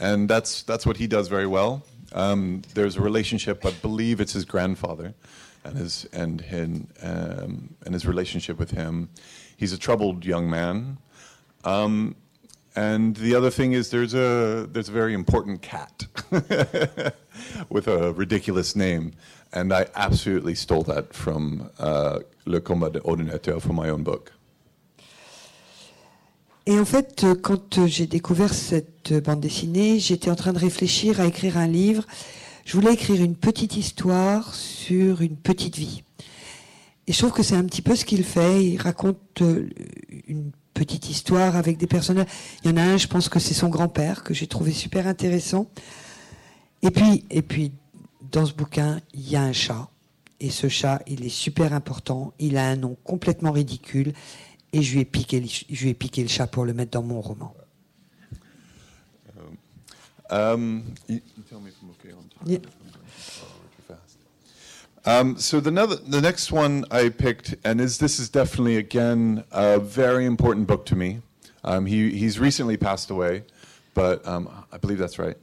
and 0.00 0.28
that's 0.28 0.64
that's 0.64 0.84
what 0.84 0.96
he 0.96 1.06
does 1.06 1.28
very 1.28 1.46
well. 1.46 1.82
Um, 2.14 2.62
there's 2.74 2.96
a 2.96 3.00
relationship. 3.00 3.64
I 3.64 3.70
believe 3.80 4.20
it's 4.20 4.32
his 4.32 4.44
grandfather, 4.44 5.14
and 5.62 5.76
his 5.76 6.08
and 6.12 6.40
him 6.40 6.88
um, 7.00 7.74
and 7.84 7.94
his 7.94 8.06
relationship 8.06 8.58
with 8.58 8.72
him. 8.72 9.08
He's 9.56 9.72
a 9.72 9.78
troubled 9.78 10.24
young 10.24 10.50
man. 10.50 10.98
Um, 11.64 12.16
and 12.76 13.16
the 13.16 13.34
other 13.34 13.50
thing 13.50 13.72
is 13.72 13.90
there's 13.90 14.14
a 14.14 14.66
there's 14.70 14.88
a 14.88 14.92
very 14.92 15.14
important 15.14 15.62
cat 15.62 16.06
with 17.68 17.88
a 17.88 18.12
ridiculous 18.12 18.74
name, 18.76 19.12
and 19.52 19.72
I 19.72 19.86
absolutely 19.94 20.54
stole 20.54 20.82
that 20.84 21.14
from 21.14 21.70
uh, 21.78 22.20
Le 22.44 22.60
Combat 22.60 22.90
d'Ordinateur 22.90 23.60
from 23.60 23.76
my 23.76 23.88
own 23.88 24.02
book. 24.02 24.32
Et 26.66 26.78
en 26.78 26.84
fait, 26.84 27.24
euh, 27.24 27.34
quand 27.34 27.78
euh, 27.78 27.86
j'ai 27.86 28.06
découvert 28.06 28.54
cette 28.54 29.10
euh, 29.10 29.20
bande 29.20 29.40
dessinée, 29.40 29.98
j'étais 29.98 30.30
en 30.30 30.36
train 30.36 30.52
de 30.52 30.58
réfléchir 30.58 31.20
à 31.20 31.26
écrire 31.26 31.56
un 31.56 31.66
livre. 31.66 32.06
Je 32.64 32.76
voulais 32.76 32.92
écrire 32.94 33.20
une 33.20 33.34
petite 33.34 33.76
histoire 33.76 34.54
sur 34.54 35.22
une 35.22 35.36
petite 35.36 35.76
vie. 35.76 36.04
Et 37.08 37.12
je 37.12 37.18
trouve 37.18 37.32
que 37.32 37.42
c'est 37.42 37.56
un 37.56 37.64
petit 37.64 37.82
peu 37.82 37.96
ce 37.96 38.04
qu'il 38.04 38.22
fait. 38.22 38.64
Il 38.64 38.80
raconte 38.80 39.42
une 40.28 40.52
petite 40.74 41.08
histoire 41.10 41.56
avec 41.56 41.78
des 41.78 41.86
personnages. 41.86 42.26
Il 42.64 42.70
y 42.70 42.72
en 42.72 42.76
a 42.76 42.82
un, 42.82 42.96
je 42.96 43.06
pense 43.06 43.28
que 43.28 43.38
c'est 43.38 43.54
son 43.54 43.68
grand-père, 43.68 44.22
que 44.22 44.34
j'ai 44.34 44.46
trouvé 44.46 44.72
super 44.72 45.06
intéressant. 45.06 45.66
Et 46.82 46.90
puis, 46.90 47.24
et 47.30 47.42
puis, 47.42 47.72
dans 48.30 48.46
ce 48.46 48.52
bouquin, 48.52 49.00
il 49.14 49.28
y 49.28 49.36
a 49.36 49.42
un 49.42 49.52
chat. 49.52 49.88
Et 50.40 50.50
ce 50.50 50.68
chat, 50.68 51.02
il 51.06 51.24
est 51.24 51.28
super 51.28 51.72
important. 51.72 52.32
Il 52.38 52.56
a 52.56 52.66
un 52.66 52.76
nom 52.76 52.96
complètement 53.04 53.52
ridicule. 53.52 54.12
Et 54.72 54.82
je 54.82 54.94
lui 54.94 55.00
ai 55.00 55.04
piqué, 55.04 55.40
le- 55.40 55.46
je 55.46 55.82
lui 55.82 55.90
ai 55.90 55.94
piqué 55.94 56.22
le 56.22 56.28
chat 56.28 56.46
pour 56.46 56.64
le 56.64 56.72
mettre 56.72 56.92
dans 56.92 57.02
mon 57.02 57.20
roman. 57.20 57.54
Um, 60.30 60.82
you, 61.08 61.20
you 62.46 62.58
Um, 65.04 65.36
so 65.36 65.58
the, 65.58 65.70
the 66.06 66.20
next 66.20 66.52
one 66.52 66.84
I 66.90 67.08
picked, 67.08 67.56
and 67.64 67.80
is 67.80 67.98
this 67.98 68.20
is 68.20 68.28
definitely 68.28 68.76
again 68.76 69.44
a 69.50 69.80
very 69.80 70.26
important 70.26 70.66
book 70.66 70.86
to 70.86 70.96
me. 70.96 71.22
Um, 71.64 71.86
he 71.86 72.10
he's 72.10 72.38
recently 72.38 72.76
passed 72.76 73.10
away, 73.10 73.42
but 73.94 74.26
um, 74.26 74.48
I 74.72 74.78
believe 74.78 74.98
that's 74.98 75.18
right. 75.18 75.36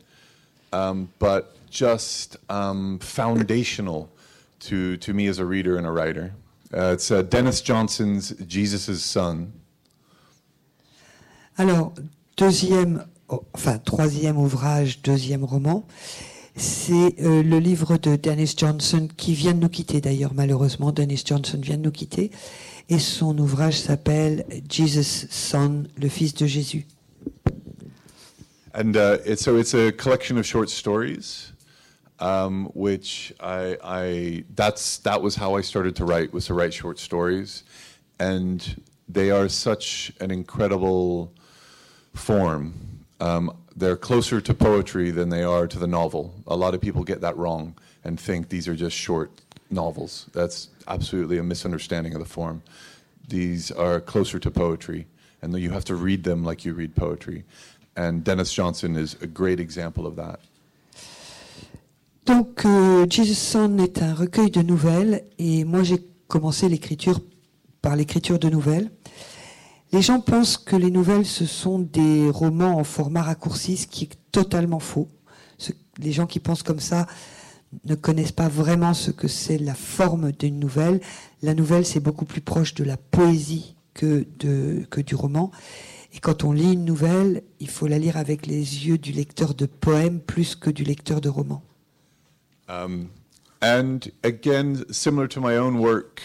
Um, 0.71 1.09
but 1.19 1.57
just 1.69 2.37
um, 2.49 2.99
foundational 2.99 4.09
to 4.61 4.95
to 4.97 5.13
me 5.13 5.27
as 5.27 5.39
a 5.39 5.45
reader 5.45 5.77
and 5.77 5.85
a 5.85 5.91
writer. 5.91 6.33
Uh, 6.73 6.91
it's 6.93 7.11
uh, 7.11 7.21
Dennis 7.23 7.61
Johnson's 7.61 8.29
Jesus' 8.47 9.03
Son. 9.03 9.51
Alors, 11.57 11.93
deuxième, 12.37 13.05
enfin 13.27 13.79
troisième 13.79 14.37
ouvrage, 14.37 15.01
deuxième 15.01 15.43
roman, 15.43 15.85
c'est 16.55 17.15
euh, 17.21 17.43
le 17.43 17.59
livre 17.59 17.97
de 17.97 18.15
Dennis 18.15 18.53
Johnson 18.57 19.07
qui 19.15 19.33
vient 19.33 19.53
de 19.53 19.59
nous 19.59 19.69
quitter 19.69 20.01
d'ailleurs 20.01 20.33
malheureusement. 20.33 20.91
Dennis 20.91 21.23
Johnson 21.25 21.59
vient 21.61 21.77
de 21.77 21.83
nous 21.83 21.91
quitter 21.91 22.31
et 22.89 22.99
son 22.99 23.37
ouvrage 23.37 23.79
s'appelle 23.79 24.45
Jesus 24.69 25.27
Son, 25.29 25.83
le 25.97 26.09
fils 26.09 26.33
de 26.33 26.47
Jésus. 26.47 26.85
And 28.73 28.95
uh, 28.95 29.17
it's, 29.25 29.43
so 29.43 29.57
it's 29.57 29.73
a 29.73 29.91
collection 29.91 30.37
of 30.37 30.45
short 30.45 30.69
stories, 30.69 31.53
um, 32.19 32.69
which 32.73 33.33
I, 33.39 33.77
I 33.83 34.43
that's 34.55 34.99
that 34.99 35.21
was 35.21 35.35
how 35.35 35.55
I 35.55 35.61
started 35.61 35.95
to 35.97 36.05
write 36.05 36.31
was 36.31 36.45
to 36.45 36.53
write 36.53 36.73
short 36.73 36.99
stories, 36.99 37.63
and 38.19 38.63
they 39.07 39.31
are 39.31 39.49
such 39.49 40.11
an 40.21 40.29
incredible 40.29 41.33
form. 42.13 42.73
Um, 43.19 43.51
they're 43.75 43.97
closer 43.97 44.41
to 44.41 44.53
poetry 44.53 45.11
than 45.11 45.29
they 45.29 45.43
are 45.43 45.67
to 45.67 45.79
the 45.79 45.87
novel. 45.87 46.33
A 46.47 46.55
lot 46.55 46.73
of 46.73 46.81
people 46.81 47.03
get 47.03 47.21
that 47.21 47.37
wrong 47.37 47.75
and 48.03 48.19
think 48.19 48.49
these 48.49 48.67
are 48.67 48.75
just 48.75 48.95
short 48.95 49.31
novels. 49.69 50.27
That's 50.33 50.69
absolutely 50.87 51.37
a 51.37 51.43
misunderstanding 51.43 52.13
of 52.13 52.19
the 52.19 52.25
form. 52.25 52.61
These 53.27 53.71
are 53.71 54.01
closer 54.01 54.39
to 54.39 54.51
poetry, 54.51 55.05
and 55.41 55.55
you 55.57 55.69
have 55.69 55.85
to 55.85 55.95
read 55.95 56.23
them 56.23 56.43
like 56.43 56.65
you 56.65 56.73
read 56.73 56.95
poetry. 56.95 57.43
And 57.95 58.23
Dennis 58.23 58.53
Johnson 58.53 58.95
is 58.95 59.15
a 59.21 59.27
great 59.27 59.59
example 59.59 60.07
of 60.07 60.15
that. 60.15 60.39
Donc, 62.25 62.63
euh, 62.65 63.07
Jesus 63.09 63.39
Son 63.39 63.79
est 63.79 64.01
un 64.01 64.13
recueil 64.13 64.51
de 64.51 64.61
nouvelles 64.61 65.23
et 65.39 65.63
moi 65.63 65.81
j'ai 65.81 65.97
commencé 66.27 66.69
l'écriture 66.69 67.19
par 67.81 67.95
l'écriture 67.95 68.37
de 68.37 68.49
nouvelles. 68.49 68.91
Les 69.91 70.01
gens 70.01 70.19
pensent 70.19 70.57
que 70.57 70.75
les 70.75 70.91
nouvelles, 70.91 71.25
ce 71.25 71.45
sont 71.45 71.79
des 71.79 72.29
romans 72.29 72.77
en 72.77 72.83
format 72.83 73.23
raccourci, 73.23 73.77
ce 73.77 73.87
qui 73.87 74.05
est 74.05 74.17
totalement 74.31 74.79
faux. 74.79 75.07
les 75.97 76.11
gens 76.11 76.27
qui 76.27 76.39
pensent 76.39 76.63
comme 76.63 76.79
ça 76.79 77.07
ne 77.85 77.95
connaissent 77.95 78.31
pas 78.31 78.47
vraiment 78.47 78.93
ce 78.93 79.11
que 79.11 79.27
c'est 79.27 79.57
la 79.57 79.73
forme 79.73 80.31
d'une 80.31 80.59
nouvelle. 80.59 81.01
La 81.41 81.53
nouvelle, 81.53 81.85
c'est 81.85 81.99
beaucoup 81.99 82.25
plus 82.25 82.41
proche 82.41 82.73
de 82.75 82.83
la 82.83 82.97
poésie 82.97 83.75
que, 83.93 84.25
du 85.01 85.15
roman. 85.15 85.51
Et 86.13 86.19
quand 86.19 86.43
on 86.43 86.51
lit 86.51 86.73
une 86.73 86.85
nouvelle, 86.85 87.43
il 87.59 87.69
faut 87.69 87.87
la 87.87 87.99
lire 87.99 88.17
avec 88.17 88.47
les 88.47 88.87
yeux 88.87 88.97
du 88.97 89.11
lecteur 89.11 89.53
de 89.53 89.65
poèmes 89.65 90.19
plus 90.19 90.55
que 90.55 90.69
du 90.69 90.83
lecteur 90.83 91.21
de 91.21 91.29
romans. 91.29 91.63
Um, 92.67 93.09
and 93.61 93.99
again, 94.23 94.85
similar 94.91 95.27
to 95.27 95.41
my 95.41 95.57
own 95.57 95.77
work, 95.79 96.21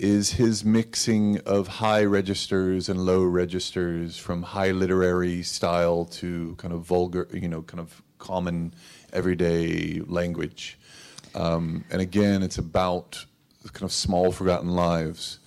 is 0.00 0.30
his 0.30 0.64
mixing 0.64 1.38
of 1.40 1.68
high 1.68 2.02
registers 2.02 2.88
and 2.88 3.04
low 3.04 3.22
registers, 3.22 4.16
from 4.16 4.42
high 4.42 4.70
literary 4.70 5.42
style 5.42 6.06
to 6.06 6.54
kind 6.56 6.72
of 6.72 6.80
vulgar, 6.80 7.28
you 7.32 7.48
know, 7.48 7.60
kind 7.62 7.80
of 7.80 8.02
common 8.18 8.72
everyday 9.12 10.00
language. 10.06 10.78
Um, 11.34 11.84
and 11.90 12.00
again, 12.00 12.42
it's 12.42 12.58
about 12.58 13.24
kind 13.72 13.84
of 13.84 13.92
small 13.92 14.32
forgotten 14.32 14.70
lives. 14.70 15.38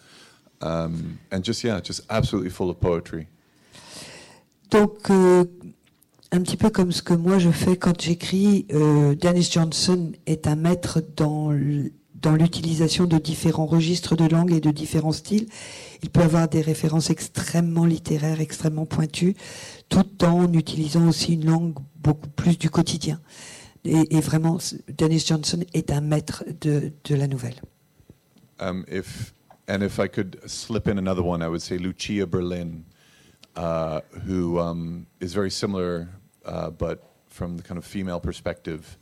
Um, 0.62 1.20
and 1.32 1.44
just, 1.44 1.64
yeah, 1.64 1.80
just 1.80 2.02
absolutely 2.10 2.52
full 2.52 2.70
of 2.70 2.80
poetry. 2.80 3.28
Donc, 4.70 5.10
euh, 5.10 5.46
un 6.32 6.44
petit 6.44 6.58
peu 6.58 6.70
comme 6.70 6.92
ce 6.92 7.02
que 7.02 7.14
moi 7.16 7.40
je 7.40 7.52
fais 7.52 7.76
quand 7.76 8.00
j'écris, 8.00 8.66
euh, 8.72 9.16
Dennis 9.16 9.50
Johnson 9.52 10.14
est 10.26 10.48
un 10.48 10.56
maître 10.56 11.02
dans 11.16 11.52
dans 12.24 12.36
l'utilisation 12.36 13.06
de 13.06 13.18
différents 13.18 13.68
registres 13.68 14.16
de 14.16 14.26
langue 14.26 14.52
et 14.52 14.62
de 14.62 14.72
différents 14.72 15.12
styles. 15.12 15.48
Il 16.02 16.10
peut 16.10 16.22
avoir 16.22 16.48
des 16.48 16.62
références 16.62 17.10
extrêmement 17.10 17.86
littéraires, 17.86 18.42
extrêmement 18.42 18.86
pointues, 18.86 19.36
tout 19.90 20.26
en 20.26 20.52
utilisant 20.54 21.08
aussi 21.08 21.34
une 21.34 21.46
langue 21.46 21.76
beaucoup 21.98 22.30
plus 22.30 22.58
du 22.58 22.70
quotidien. 22.70 23.20
Et, 23.86 24.22
vraiment, 24.22 24.60
Dennis 24.98 25.26
Johnson 25.28 25.60
est 25.74 25.92
un 25.92 26.00
maître 26.00 26.46
de, 26.62 26.94
de 27.04 27.16
la 27.16 27.28
nouvelle. 27.28 27.62
Um, 28.62 28.86
if, 28.88 29.34
and 29.68 29.84
if 29.84 30.00
I 30.00 30.08
could 30.08 30.40
slip 30.48 30.88
in 30.88 30.98
another 30.98 31.22
one, 31.22 31.42
I 31.42 31.50
would 31.50 31.62
say 31.62 31.78
Lucia 31.78 32.26
Berlin, 32.26 32.86
uh, 33.58 34.00
who 34.26 34.58
um, 34.58 35.06
is 35.20 35.34
very 35.34 35.52
similar, 35.52 36.08
uh, 36.46 36.70
but 36.70 37.04
from 37.28 37.58
the 37.58 37.64
kind 37.64 37.78
of 37.78 37.84
female 37.84 38.22
perspective. 38.22 38.98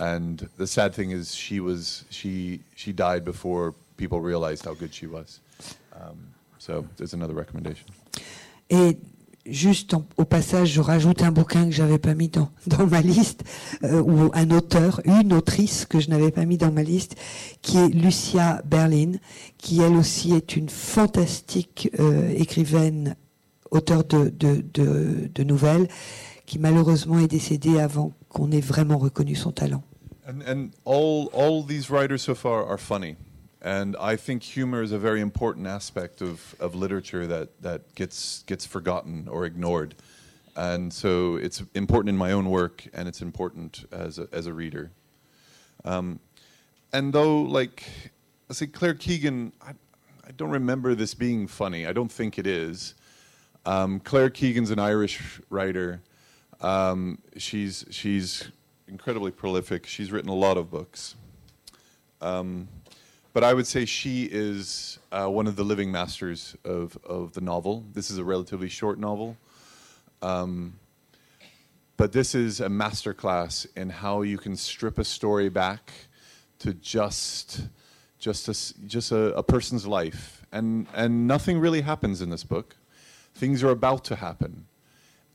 And 0.00 0.48
the 0.56 0.66
sad 0.66 0.94
thing 0.94 1.10
is, 1.10 1.34
she 1.34 1.60
was 1.60 2.06
she 2.08 2.60
she 2.74 2.92
died 2.92 3.22
before 3.22 3.74
people 3.98 4.18
realized 4.20 4.64
how 4.64 4.72
good 4.72 4.94
she 4.94 5.06
was. 5.06 5.40
Um, 5.94 6.16
so 6.58 6.86
there's 6.96 7.12
another 7.12 7.34
recommendation. 7.34 7.86
Et 8.70 8.96
juste 9.44 9.94
au 10.16 10.24
passage, 10.24 10.72
je 10.72 10.80
rajoute 10.80 11.22
un 11.22 11.32
bouquin 11.32 11.66
que 11.66 11.72
j'avais 11.72 11.98
pas 11.98 12.14
mis 12.14 12.28
dans, 12.28 12.50
dans 12.66 12.86
ma 12.86 13.02
liste, 13.02 13.44
euh, 13.84 14.00
ou 14.00 14.30
un 14.32 14.50
auteur, 14.52 15.02
une 15.04 15.34
autrice 15.34 15.84
que 15.84 16.00
je 16.00 16.08
n'avais 16.08 16.30
pas 16.30 16.46
mis 16.46 16.56
dans 16.56 16.72
ma 16.72 16.82
liste, 16.82 17.16
qui 17.60 17.76
est 17.76 17.88
Lucia 17.88 18.62
Berlin, 18.64 19.12
qui 19.58 19.82
elle 19.82 19.96
aussi 19.96 20.32
est 20.32 20.56
une 20.56 20.70
fantastique 20.70 21.90
euh, 21.98 22.30
écrivaine, 22.30 23.16
auteur 23.70 24.04
de, 24.04 24.30
de, 24.30 24.64
de, 24.72 25.28
de 25.34 25.44
nouvelles, 25.44 25.88
qui 26.46 26.58
malheureusement 26.58 27.18
est 27.18 27.28
décédée 27.28 27.78
avant 27.78 28.14
qu'on 28.30 28.50
ait 28.50 28.60
vraiment 28.60 28.96
reconnu 28.96 29.34
son 29.34 29.52
talent. 29.52 29.82
And, 30.30 30.42
and 30.42 30.72
all, 30.84 31.26
all 31.32 31.64
these 31.64 31.90
writers 31.90 32.22
so 32.22 32.36
far 32.36 32.64
are 32.64 32.78
funny. 32.78 33.16
And 33.60 33.96
I 33.96 34.14
think 34.14 34.44
humor 34.44 34.80
is 34.80 34.92
a 34.92 34.98
very 34.98 35.20
important 35.20 35.66
aspect 35.66 36.22
of, 36.22 36.54
of 36.60 36.76
literature 36.76 37.26
that, 37.26 37.60
that 37.62 37.96
gets, 37.96 38.44
gets 38.44 38.64
forgotten 38.64 39.26
or 39.26 39.44
ignored. 39.44 39.96
And 40.54 40.92
so 40.92 41.34
it's 41.34 41.64
important 41.74 42.10
in 42.10 42.16
my 42.16 42.30
own 42.30 42.48
work, 42.48 42.86
and 42.94 43.08
it's 43.08 43.20
important 43.22 43.84
as 43.90 44.20
a, 44.20 44.28
as 44.30 44.46
a 44.46 44.52
reader. 44.52 44.92
Um, 45.84 46.20
and 46.92 47.12
though, 47.12 47.42
like, 47.42 47.82
I 48.48 48.52
say, 48.52 48.68
Claire 48.68 48.94
Keegan, 48.94 49.52
I, 49.60 49.70
I 50.24 50.30
don't 50.36 50.50
remember 50.50 50.94
this 50.94 51.12
being 51.12 51.48
funny. 51.48 51.86
I 51.88 51.92
don't 51.92 52.12
think 52.12 52.38
it 52.38 52.46
is. 52.46 52.94
Um, 53.66 53.98
Claire 53.98 54.30
Keegan's 54.30 54.70
an 54.70 54.78
Irish 54.78 55.40
writer. 55.50 56.02
Um, 56.60 57.18
she's 57.36 57.84
she's 57.90 58.48
incredibly 58.90 59.30
prolific. 59.30 59.86
She's 59.86 60.10
written 60.10 60.28
a 60.28 60.34
lot 60.34 60.56
of 60.56 60.70
books. 60.70 61.14
Um, 62.20 62.68
but 63.32 63.44
I 63.44 63.54
would 63.54 63.66
say 63.66 63.84
she 63.84 64.24
is 64.24 64.98
uh, 65.12 65.28
one 65.28 65.46
of 65.46 65.56
the 65.56 65.62
living 65.62 65.92
masters 65.92 66.56
of, 66.64 66.98
of 67.04 67.32
the 67.32 67.40
novel. 67.40 67.84
This 67.94 68.10
is 68.10 68.18
a 68.18 68.24
relatively 68.24 68.68
short 68.68 68.98
novel. 68.98 69.36
Um, 70.20 70.74
but 71.96 72.12
this 72.12 72.34
is 72.34 72.60
a 72.60 72.66
masterclass 72.66 73.66
in 73.76 73.90
how 73.90 74.22
you 74.22 74.36
can 74.36 74.56
strip 74.56 74.98
a 74.98 75.04
story 75.04 75.48
back 75.48 75.92
to 76.58 76.74
just 76.74 77.62
just 78.18 78.48
a, 78.48 78.86
just 78.86 79.12
a, 79.12 79.34
a 79.34 79.42
person's 79.42 79.86
life. 79.86 80.44
And, 80.52 80.86
and 80.94 81.26
nothing 81.26 81.58
really 81.58 81.80
happens 81.80 82.20
in 82.20 82.28
this 82.28 82.44
book. 82.44 82.76
Things 83.34 83.62
are 83.62 83.70
about 83.70 84.04
to 84.06 84.16
happen. 84.16 84.66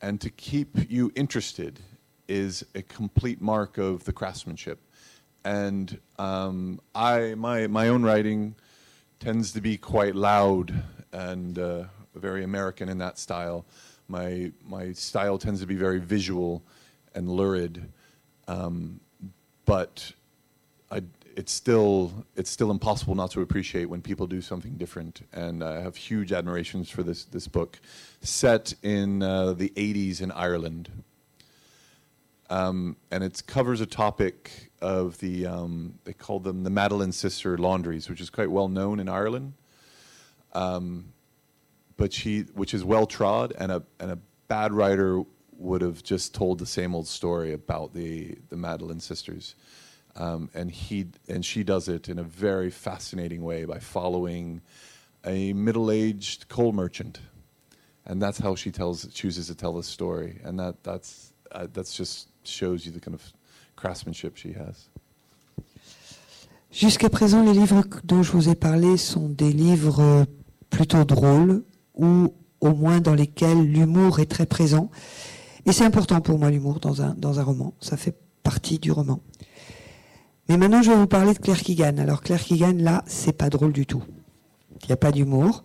And 0.01 0.21
to 0.21 0.29
keep 0.29 0.91
you 0.91 1.11
interested 1.15 1.79
is 2.27 2.65
a 2.75 2.81
complete 2.81 3.41
mark 3.41 3.77
of 3.77 4.03
the 4.05 4.13
craftsmanship. 4.13 4.79
And 5.43 5.99
um, 6.17 6.81
I, 6.93 7.35
my, 7.35 7.67
my 7.67 7.89
own 7.89 8.03
writing 8.03 8.55
tends 9.19 9.51
to 9.53 9.61
be 9.61 9.77
quite 9.77 10.15
loud 10.15 10.73
and 11.11 11.57
uh, 11.57 11.83
very 12.15 12.43
American 12.43 12.89
in 12.89 12.97
that 12.97 13.19
style. 13.19 13.65
My, 14.07 14.51
my 14.67 14.91
style 14.93 15.37
tends 15.37 15.61
to 15.61 15.67
be 15.67 15.75
very 15.75 15.99
visual 15.99 16.63
and 17.13 17.29
lurid, 17.29 17.91
um, 18.47 18.99
but 19.65 20.11
I, 20.91 21.01
it's 21.35 21.51
still 21.51 22.25
it's 22.35 22.49
still 22.49 22.71
impossible 22.71 23.15
not 23.15 23.31
to 23.31 23.41
appreciate 23.41 23.85
when 23.85 24.01
people 24.01 24.27
do 24.27 24.41
something 24.41 24.75
different. 24.75 25.21
And 25.33 25.63
I 25.63 25.81
have 25.81 25.95
huge 25.95 26.31
admirations 26.31 26.89
for 26.89 27.03
this 27.03 27.25
this 27.25 27.47
book, 27.47 27.79
set 28.21 28.73
in 28.83 29.21
uh, 29.21 29.53
the 29.53 29.69
'80s 29.75 30.21
in 30.21 30.31
Ireland. 30.31 30.89
Um, 32.49 32.97
and 33.09 33.23
it 33.23 33.41
covers 33.47 33.81
a 33.81 33.85
topic 33.85 34.71
of 34.81 35.17
the 35.19 35.47
um, 35.47 35.95
they 36.03 36.13
call 36.13 36.39
them 36.39 36.63
the 36.63 36.69
Madeline 36.69 37.11
sister 37.11 37.57
laundries, 37.57 38.09
which 38.09 38.21
is 38.21 38.29
quite 38.29 38.51
well 38.51 38.67
known 38.67 38.99
in 38.99 39.09
Ireland. 39.09 39.53
Um, 40.53 41.13
but 41.97 42.13
she, 42.13 42.41
which 42.53 42.73
is 42.73 42.83
well 42.83 43.07
trod, 43.07 43.53
and 43.57 43.71
a 43.71 43.83
and 43.99 44.11
a 44.11 44.19
bad 44.47 44.73
writer 44.73 45.23
would 45.57 45.81
have 45.81 46.03
just 46.03 46.35
told 46.35 46.59
the 46.59 46.65
same 46.65 46.93
old 46.93 47.07
story 47.07 47.53
about 47.53 47.93
the 47.93 48.37
the 48.49 48.57
Madeline 48.57 48.99
sisters. 48.99 49.55
Um, 50.15 50.49
and 50.53 50.71
he 50.71 51.07
and 51.27 51.43
she 51.43 51.63
does 51.63 51.89
it 51.89 52.07
in 52.07 52.19
a 52.19 52.23
very 52.23 52.69
fascinating 52.69 53.43
way 53.43 53.65
by 53.65 53.79
following 53.79 54.61
a 55.25 55.51
middle-aged 55.53 56.47
coal 56.47 56.71
merchant, 56.71 57.19
and 58.05 58.21
that's 58.21 58.37
how 58.37 58.55
she 58.55 58.71
tells 58.71 59.05
chooses 59.07 59.47
to 59.47 59.55
tell 59.55 59.73
the 59.73 59.83
story, 59.83 60.39
and 60.43 60.59
that 60.59 60.83
that's 60.83 61.33
uh, 61.51 61.67
that's 61.73 61.95
just 61.95 62.29
shows 62.47 62.85
you 62.85 62.91
the 62.91 62.99
kind 62.99 63.15
of 63.15 63.21
craftsmanship 63.75 64.37
she 64.37 64.55
has. 64.55 64.89
Jusqu'à 66.71 67.09
présent, 67.09 67.41
les 67.41 67.53
livres 67.53 67.83
dont 68.03 68.21
je 68.21 68.33
vous 68.33 68.49
ai 68.49 68.55
parlé 68.55 68.97
sont 68.97 69.29
des 69.29 69.53
livres 69.53 70.01
euh, 70.01 70.25
plutôt 70.69 71.05
drôles 71.05 71.63
ou 71.93 72.33
au 72.59 72.73
moins 72.73 72.99
dans 72.99 73.13
lesquels 73.13 73.63
l'humour 73.63 74.19
est 74.19 74.25
très 74.25 74.45
présent. 74.45 74.89
Et 75.65 75.71
c'est 75.71 75.85
important 75.85 76.19
pour 76.19 76.37
moi 76.37 76.51
l'humour 76.51 76.81
dans 76.81 77.01
un, 77.01 77.13
dans 77.15 77.39
un 77.39 77.43
roman. 77.43 77.73
Ça 77.79 77.95
fait 77.95 78.15
partie 78.43 78.77
du 78.77 78.91
roman. 78.91 79.21
Mais 80.49 80.57
maintenant, 80.57 80.81
je 80.81 80.91
vais 80.91 80.97
vous 80.97 81.07
parler 81.07 81.33
de 81.33 81.39
Claire 81.39 81.61
Keegan. 81.61 81.97
Alors 81.97 82.21
Claire 82.21 82.43
Keegan, 82.43 82.77
là, 82.77 83.03
c'est 83.07 83.37
pas 83.37 83.49
drôle 83.49 83.71
du 83.71 83.85
tout. 83.85 84.03
Il 84.81 84.87
n'y 84.87 84.93
a 84.93 84.97
pas 84.97 85.13
d'humour. 85.13 85.63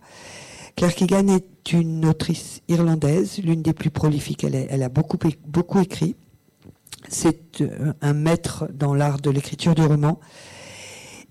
Claire 0.77 0.95
Keegan 0.95 1.27
est 1.27 1.73
une 1.73 2.05
autrice 2.05 2.61
irlandaise, 2.69 3.39
l'une 3.43 3.61
des 3.61 3.73
plus 3.73 3.91
prolifiques. 3.91 4.45
Elle, 4.45 4.55
elle 4.69 4.81
a 4.81 4.89
beaucoup 4.89 5.79
écrit 5.79 6.15
c'est 7.09 7.61
euh, 7.61 7.93
un 8.01 8.13
maître 8.13 8.67
dans 8.73 8.93
l'art 8.93 9.19
de 9.19 9.29
l'écriture 9.29 9.75
du 9.75 9.81
roman. 9.81 10.19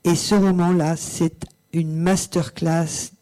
Et 0.05 0.15
ce 0.15 0.35
roman-là, 0.35 0.97
c'est 0.97 1.45
une 1.73 1.95
masterclass 1.95 3.13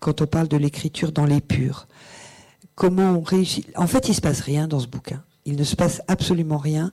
quand 0.00 0.22
on 0.22 0.26
parle 0.26 0.48
de 0.48 0.56
l'écriture 0.56 1.12
dans 1.12 1.26
l'épure. 1.26 1.86
Comment 2.74 3.12
on 3.12 3.20
réussit. 3.20 3.66
En 3.76 3.86
fait, 3.86 4.08
il 4.08 4.14
se 4.14 4.20
passe 4.20 4.40
rien 4.40 4.66
dans 4.66 4.80
ce 4.80 4.86
bouquin. 4.86 5.22
Il 5.44 5.56
ne 5.56 5.64
se 5.64 5.76
passe 5.76 6.02
absolument 6.08 6.58
rien. 6.58 6.90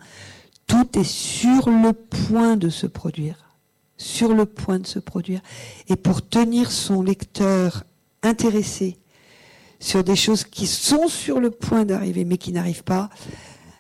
Tout 0.68 1.00
est 1.00 1.04
sur 1.04 1.70
le 1.70 1.94
point 1.94 2.58
de 2.58 2.70
se 2.70 2.88
produire. 2.88 3.56
Sur 3.98 4.34
le 4.34 4.46
point 4.46 4.80
de 4.80 4.88
se 4.88 5.00
produire. 5.00 5.42
Et 5.88 5.96
pour 5.96 6.28
tenir 6.28 6.72
son 6.72 7.02
lecteur 7.02 7.84
intéressé 8.22 8.98
sur 9.80 10.04
des 10.04 10.16
choses 10.16 10.44
qui 10.44 10.68
sont 10.68 11.08
sur 11.08 11.40
le 11.40 11.52
point 11.52 11.86
d'arriver 11.86 12.26
mais 12.26 12.38
qui 12.38 12.52
n'arrivent 12.52 12.84
pas, 12.84 13.10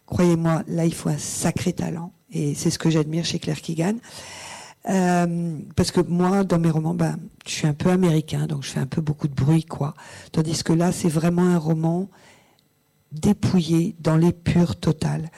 Croyez-moi, 0.08 0.64
là, 0.68 0.86
il 0.86 0.94
faut 0.94 1.10
un 1.10 1.18
sacré 1.18 1.74
talent. 1.74 2.12
Et 2.32 2.56
c'est 2.56 2.70
ce 2.70 2.80
que 2.80 2.90
j'admire 2.90 3.26
chez 3.26 3.40
Claire 3.40 3.62
Keegan. 3.62 3.96
Euh, 4.90 5.58
parce 5.76 5.92
que 5.92 6.00
moi, 6.02 6.44
dans 6.44 6.60
mes 6.60 6.70
romans, 6.70 6.94
ben, 6.94 7.18
je 7.46 7.52
suis 7.52 7.68
un 7.68 7.74
peu 7.74 7.90
américain, 7.90 8.48
donc 8.48 8.64
je 8.64 8.70
fais 8.70 8.80
un 8.80 8.86
peu 8.88 9.02
beaucoup 9.02 9.28
de 9.28 9.34
bruit, 9.34 9.66
quoi. 9.66 9.94
Tandis 10.32 10.64
que 10.64 10.74
là, 10.74 10.92
c'est 10.92 11.10
vraiment 11.10 11.44
un 11.44 11.58
roman 11.58 12.10
dépouillé 13.12 13.96
dans 14.00 14.16
l'épure 14.16 14.78
totale. 14.78 15.30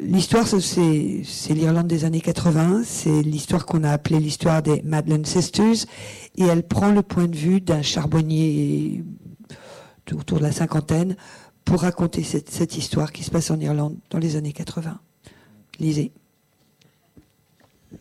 L'histoire, 0.00 0.46
c'est 0.46 1.54
l'Irlande 1.54 1.88
des 1.88 2.04
années 2.04 2.20
80, 2.20 2.82
c'est 2.84 3.22
l'histoire 3.22 3.66
qu'on 3.66 3.82
a 3.82 3.90
appelée 3.90 4.20
l'histoire 4.20 4.62
des 4.62 4.82
Madeleine 4.82 5.24
Sisters, 5.24 5.86
et 6.36 6.44
elle 6.44 6.62
prend 6.62 6.92
le 6.92 7.02
point 7.02 7.26
de 7.26 7.36
vue 7.36 7.60
d'un 7.60 7.82
charbonnier 7.82 9.02
autour 10.12 10.38
de 10.38 10.44
la 10.44 10.52
cinquantaine 10.52 11.16
pour 11.68 11.82
raconter 11.82 12.22
cette, 12.22 12.48
cette 12.48 12.78
histoire 12.78 13.12
qui 13.12 13.22
se 13.22 13.30
passe 13.30 13.50
en 13.50 13.60
Irlande 13.60 13.96
dans 14.08 14.18
les 14.18 14.36
années 14.36 14.54
80. 14.54 14.98
Lisez. 15.78 16.12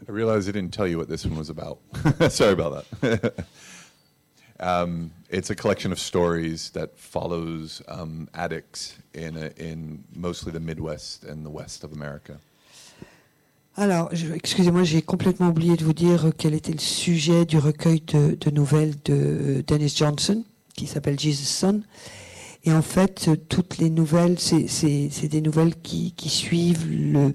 I 0.07 0.11
realized 0.11 0.47
I 0.47 0.53
didn't 0.53 0.71
tell 0.71 0.87
you 0.87 0.97
what 0.97 1.07
this 1.07 1.25
one 1.25 1.37
was 1.37 1.49
about. 1.49 1.79
Sorry 2.31 2.53
about 2.53 2.85
that. 3.01 3.45
um, 4.61 5.11
it's 5.29 5.49
a 5.49 5.55
collection 5.55 5.91
of 5.91 5.99
stories 5.99 6.71
that 6.71 6.97
follows 6.97 7.81
um, 7.89 8.29
addicts 8.33 8.99
in, 9.13 9.35
a, 9.35 9.51
in 9.57 10.03
mostly 10.15 10.53
the 10.53 10.61
Midwest 10.61 11.25
and 11.25 11.45
the 11.45 11.49
West 11.49 11.83
of 11.83 11.91
America. 11.91 12.39
Alors, 13.75 14.09
excusez-moi, 14.11 14.83
j'ai 14.85 15.01
complètement 15.01 15.49
oublié 15.49 15.75
de 15.75 15.83
vous 15.83 15.93
dire 15.93 16.31
quel 16.37 16.55
était 16.55 16.71
le 16.71 16.79
sujet 16.79 17.45
du 17.45 17.59
recueil 17.59 18.01
de, 18.01 18.35
de 18.39 18.49
nouvelles 18.49 18.95
de 19.03 19.63
Dennis 19.67 19.93
Johnson, 19.95 20.43
qui 20.73 20.87
s'appelle 20.87 21.19
Jesus 21.19 21.45
Son. 21.45 21.83
Et 22.67 22.73
en 22.73 22.81
fait, 22.81 23.29
toutes 23.47 23.77
les 23.77 23.89
nouvelles, 23.89 24.37
c'est 24.39 25.27
des 25.29 25.39
nouvelles 25.39 25.73
qui, 25.73 26.11
qui 26.11 26.27
suivent 26.27 26.85
le, 26.91 27.33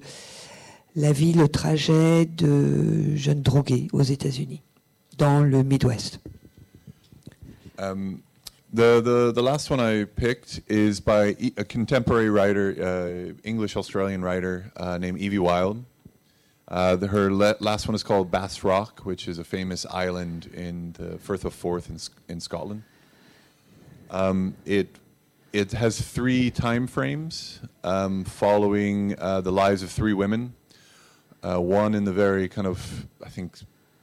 la 0.95 1.11
vie, 1.11 1.33
le 1.33 1.49
trajet 1.49 2.27
de 2.27 3.16
jeunes 3.16 3.40
drogués 3.40 3.88
aux 3.95 4.03
États-Unis, 4.03 4.61
dans 5.16 5.42
le 5.42 5.62
Midwest. 5.62 6.18
Um, 7.79 8.21
the, 8.75 9.01
the, 9.01 9.33
the 9.35 9.40
last 9.42 9.71
one 9.71 9.81
I 9.81 10.05
picked 10.05 10.61
is 10.68 11.01
by 11.01 11.35
a 11.57 11.64
contemporary 11.64 12.29
writer, 12.29 12.77
uh, 12.79 13.33
English 13.42 13.75
Australian 13.75 14.21
writer 14.21 14.71
uh, 14.77 14.99
named 14.99 15.18
Evie 15.18 15.38
Wild. 15.38 15.83
Uh, 16.68 16.95
the, 16.97 17.07
her 17.07 17.31
last 17.31 17.88
one 17.88 17.95
is 17.95 18.03
called 18.03 18.31
Bass 18.31 18.62
Rock, 18.62 19.01
which 19.05 19.27
is 19.27 19.38
a 19.38 19.45
famous 19.45 19.87
island 19.87 20.51
in 20.53 20.92
the 20.99 21.16
Firth 21.16 21.47
of 21.47 21.55
Forth 21.55 21.88
in, 22.29 22.38
Scotland. 22.38 22.83
Um, 24.11 24.55
it 25.53 25.73
has 25.73 26.01
three 26.01 26.51
time 26.51 26.87
frames 26.87 27.61
um, 27.85 28.25
following 28.25 29.15
uh, 29.19 29.41
the 29.41 29.53
lives 29.53 29.83
of 29.83 29.91
three 29.91 30.15
women 30.15 30.55
uh, 31.43 31.59
one 31.59 31.95
in 31.95 32.05
the 32.05 32.12
very 32.12 32.49
kind 32.49 32.67
of, 32.67 33.07
I 33.25 33.29
think, 33.29 33.59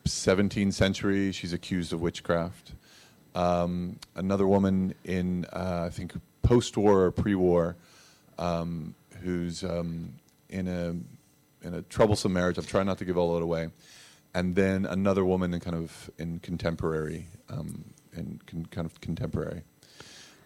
17th 0.05 0.73
century, 0.73 1.31
she's 1.31 1.53
accused 1.53 1.93
of 1.93 2.01
witchcraft. 2.01 2.73
Um, 3.35 3.97
another 4.15 4.47
woman 4.47 4.93
in, 5.05 5.45
uh, 5.53 5.83
I 5.85 5.89
think, 5.89 6.13
post 6.41 6.75
war 6.77 7.03
or 7.05 7.11
pre 7.11 7.35
war, 7.35 7.75
um, 8.37 8.93
who's 9.21 9.63
um, 9.63 10.13
in, 10.49 10.67
a, 10.67 10.89
in 11.65 11.75
a 11.75 11.81
troublesome 11.83 12.33
marriage. 12.33 12.57
I'm 12.57 12.65
trying 12.65 12.87
not 12.87 12.97
to 12.97 13.05
give 13.05 13.17
all 13.17 13.35
that 13.35 13.43
away. 13.43 13.69
And 14.33 14.55
then 14.55 14.85
another 14.85 15.23
woman 15.23 15.53
in 15.53 15.59
kind 15.59 15.75
of 15.75 16.11
in 16.17 16.39
contemporary, 16.39 17.27
um, 17.49 17.85
in 18.13 18.39
con- 18.45 18.67
kind 18.69 18.85
of 18.85 18.99
contemporary. 19.01 19.61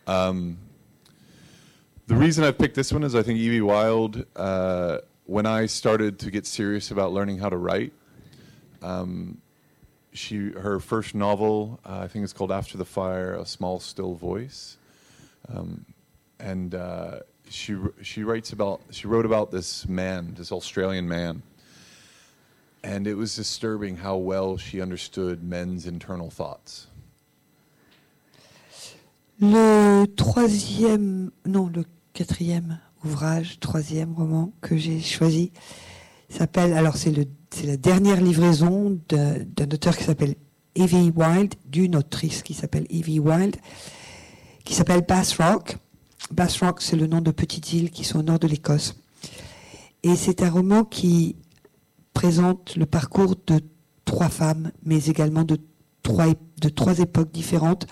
Um, 0.06 0.58
the 2.14 2.20
reason 2.20 2.44
I 2.44 2.52
picked 2.52 2.76
this 2.76 2.94
one 2.94 3.04
is 3.04 3.16
I 3.16 3.24
think 3.24 3.40
Evie 3.40 3.62
Wild 3.62 4.24
uh, 4.36 5.00
when 5.26 5.48
I 5.48 5.66
started 5.66 6.20
to 6.20 6.30
get 6.30 6.46
serious 6.46 6.92
about 6.92 7.12
learning 7.12 7.40
how 7.40 7.50
to 7.50 7.58
write, 7.58 7.92
um, 8.84 9.40
she 10.14 10.52
her 10.52 10.80
first 10.80 11.16
novel, 11.16 11.80
uh, 11.84 12.02
I 12.04 12.08
think 12.08 12.24
it's 12.24 12.34
called 12.34 12.52
After 12.52 12.78
the 12.78 12.86
Fire: 12.86 13.34
A 13.34 13.46
Small 13.48 13.80
Still 13.80 14.14
Voice, 14.14 14.78
um, 15.52 15.86
and 16.40 16.76
uh, 16.76 17.20
she 17.50 17.78
she 18.04 18.24
writes 18.24 18.54
about 18.54 18.82
she 18.92 19.08
wrote 19.08 19.26
about 19.26 19.50
this 19.50 19.88
man, 19.88 20.36
this 20.38 20.52
Australian 20.52 21.08
man, 21.08 21.42
and 22.84 23.08
it 23.08 23.16
was 23.16 23.36
disturbing 23.36 23.98
how 23.98 24.18
well 24.18 24.56
she 24.56 24.82
understood 24.82 25.44
men's 25.44 25.88
internal 25.88 26.30
thoughts. 26.30 26.88
Le 29.42 30.06
troisième, 30.16 31.32
non, 31.44 31.72
le 31.74 31.84
quatrième 32.14 32.80
ouvrage, 33.04 33.60
troisième 33.60 34.14
roman 34.14 34.54
que 34.62 34.78
j'ai 34.78 35.02
choisi, 35.02 35.52
s'appelle, 36.30 36.74
alors 36.74 36.96
c'est 36.96 37.12
la 37.64 37.78
dernière 37.78 38.22
livraison 38.22 39.00
d'un 39.10 39.66
auteur 39.72 39.98
qui 39.98 40.04
s'appelle 40.04 40.36
Evie 40.76 41.12
Wild, 41.16 41.56
d'une 41.66 41.96
autrice 41.96 42.44
qui 42.44 42.54
s'appelle 42.54 42.86
Evie 42.90 43.20
Wild, 43.20 43.56
qui 44.64 44.74
s'appelle 44.74 45.02
Bass 45.08 45.38
Rock. 45.40 45.78
Bass 46.32 46.62
Rock, 46.62 46.82
c'est 46.82 46.96
le 46.96 47.08
nom 47.08 47.22
de 47.22 47.32
petites 47.32 47.74
îles 47.74 47.92
qui 47.92 48.04
sont 48.04 48.20
au 48.20 48.24
nord 48.24 48.40
de 48.40 48.48
l'Écosse. 48.48 48.96
Et 50.04 50.16
c'est 50.16 50.42
un 50.44 50.50
roman 50.50 50.84
qui 50.84 51.36
présente 52.14 52.76
le 52.76 52.86
parcours 52.86 53.36
de 53.48 53.60
trois 54.06 54.30
femmes, 54.30 54.72
mais 54.84 55.06
également 55.06 55.44
de 55.44 55.60
trois 56.04 57.00
époques 57.00 57.32
différentes. 57.32 57.88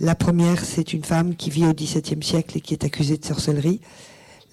La 0.00 0.14
première, 0.14 0.64
c'est 0.64 0.92
une 0.92 1.02
femme 1.02 1.34
qui 1.34 1.50
vit 1.50 1.66
au 1.66 1.74
XVIIe 1.74 2.22
siècle 2.22 2.56
et 2.56 2.60
qui 2.60 2.72
est 2.72 2.84
accusée 2.84 3.16
de 3.16 3.24
sorcellerie. 3.24 3.80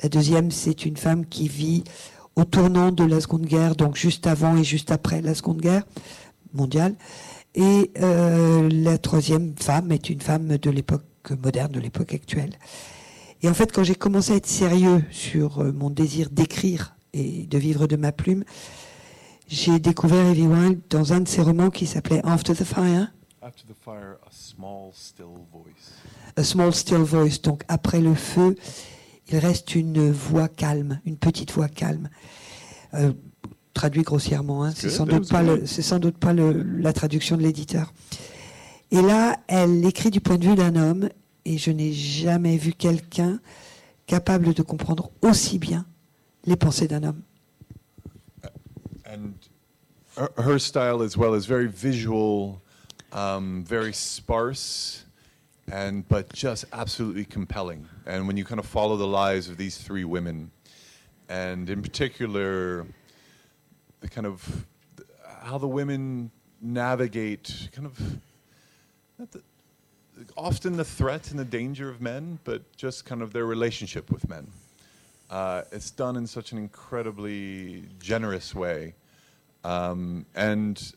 La 0.02 0.10
deuxième, 0.10 0.50
c'est 0.50 0.86
une 0.86 0.98
femme 0.98 1.28
qui 1.28 1.48
vit 1.48 1.84
au 2.36 2.46
tournant 2.46 2.92
de 2.92 3.04
la 3.04 3.22
Seconde 3.22 3.46
Guerre, 3.46 3.76
donc 3.76 3.96
juste 3.96 4.26
avant 4.26 4.58
et 4.58 4.64
juste 4.64 4.90
après 4.90 5.22
la 5.22 5.36
Seconde 5.36 5.62
Guerre 5.62 5.84
mondiale. 6.54 6.96
Et 7.54 7.92
euh, 8.02 8.68
la 8.72 8.98
troisième 8.98 9.54
femme 9.56 9.92
est 9.92 10.10
une 10.10 10.20
femme 10.20 10.58
de 10.58 10.70
l'époque 10.72 11.04
moderne, 11.44 11.72
de 11.72 11.80
l'époque 11.80 12.16
actuelle. 12.16 12.58
Et 13.44 13.48
en 13.48 13.54
fait, 13.54 13.72
quand 13.72 13.84
j'ai 13.84 13.96
commencé 13.96 14.34
à 14.34 14.38
être 14.38 14.48
sérieux 14.48 15.04
sur 15.12 15.60
euh, 15.60 15.72
mon 15.72 15.92
désir 15.92 16.32
d'écrire 16.32 16.96
et 17.14 17.46
de 17.46 17.58
vivre 17.60 17.86
de 17.86 17.96
ma 17.96 18.12
plume, 18.12 18.44
j'ai 19.48 19.80
découvert 19.80 20.26
Evie 20.26 20.48
Wild 20.48 20.82
dans 20.90 21.14
un 21.14 21.22
de 21.22 21.28
ses 21.28 21.44
romans 21.44 21.70
qui 21.70 21.86
s'appelait 21.86 22.22
After 22.26 22.56
the 22.56 22.64
Fire, 22.64 23.12
After 23.46 23.64
the 23.68 23.76
fire, 23.76 24.18
a 24.26 24.32
small 24.32 24.92
still 24.96 25.46
voice. 25.54 25.94
A 26.36 26.44
small 26.44 26.74
still 26.74 27.04
voice. 27.04 27.40
Donc 27.40 27.62
après 27.68 28.02
le 28.02 28.16
feu, 28.16 28.56
il 29.28 29.38
reste 29.38 29.76
une 29.76 30.12
voix 30.12 30.48
calme, 30.48 31.00
une 31.06 31.16
petite 31.16 31.52
voix 31.52 31.68
calme. 31.68 32.10
Euh, 32.96 33.14
traduit 33.76 34.02
grossièrement, 34.02 34.64
hein. 34.64 34.72
c'est 34.76 34.90
sans, 34.90 35.06
doute 35.06 35.30
pas 35.30 35.44
le, 35.44 35.68
sans 35.68 36.00
doute 36.00 36.18
pas 36.18 36.34
le, 36.34 36.64
la 36.64 36.92
traduction 36.92 37.38
de 37.38 37.44
l'éditeur. 37.44 37.94
Et 38.90 39.04
là, 39.04 39.38
elle 39.48 39.86
écrit 39.86 40.10
du 40.10 40.22
point 40.22 40.38
de 40.38 40.46
vue 40.46 40.56
d'un 40.56 40.76
homme, 40.76 41.10
et 41.46 41.60
je 41.60 41.70
n'ai 41.70 41.94
jamais 41.94 42.58
vu 42.58 42.74
quelqu'un 42.74 43.40
capable 44.08 44.56
de 44.56 44.64
comprendre 44.64 45.12
aussi 45.22 45.60
bien 45.60 45.86
les 46.46 46.56
pensées 46.56 46.88
d'un 46.88 47.04
homme. 47.04 47.22
And 49.06 49.34
her, 50.18 50.30
her 50.36 50.58
style 50.58 51.04
as 51.04 51.16
well 51.16 51.36
is 51.36 51.46
very 51.46 51.68
visual 51.68 52.60
um, 53.12 53.64
very 53.64 53.94
sparse, 53.94 55.06
and 55.72 56.08
but 56.08 56.32
just 56.34 56.66
absolutely 56.74 57.26
compelling. 57.26 57.88
And 58.06 58.28
when 58.28 58.38
you 58.38 58.46
kind 58.46 58.60
of 58.60 58.66
follow 58.66 58.98
the 58.98 59.08
lives 59.08 59.50
of 59.50 59.58
these 59.58 59.78
three 59.78 60.04
women, 60.04 60.52
and 61.30 61.70
in 61.70 61.82
particular, 61.82 62.86
the 64.02 64.10
kind 64.10 64.28
of 64.28 64.66
how 65.42 65.58
the 65.58 65.68
women 65.68 66.32
navigate 66.62 67.70
kind 67.72 67.88
of 67.88 68.20
the, 69.32 69.42
often 70.38 70.78
the 70.78 70.86
threat 70.86 71.32
and 71.32 71.40
the 71.40 71.46
danger 71.46 71.90
of 71.90 72.02
men, 72.02 72.40
but 72.44 72.62
just 72.76 73.06
kind 73.06 73.22
of 73.22 73.34
their 73.34 73.46
relationship 73.46 74.12
with 74.12 74.28
men. 74.30 74.48
Uh, 75.30 75.64
it's 75.72 75.92
done 75.92 76.16
in 76.16 76.28
such 76.28 76.52
an 76.52 76.58
incredibly 76.58 77.84
generous 78.00 78.54
way. 78.54 78.94
Um, 79.64 80.26
and 80.36 80.94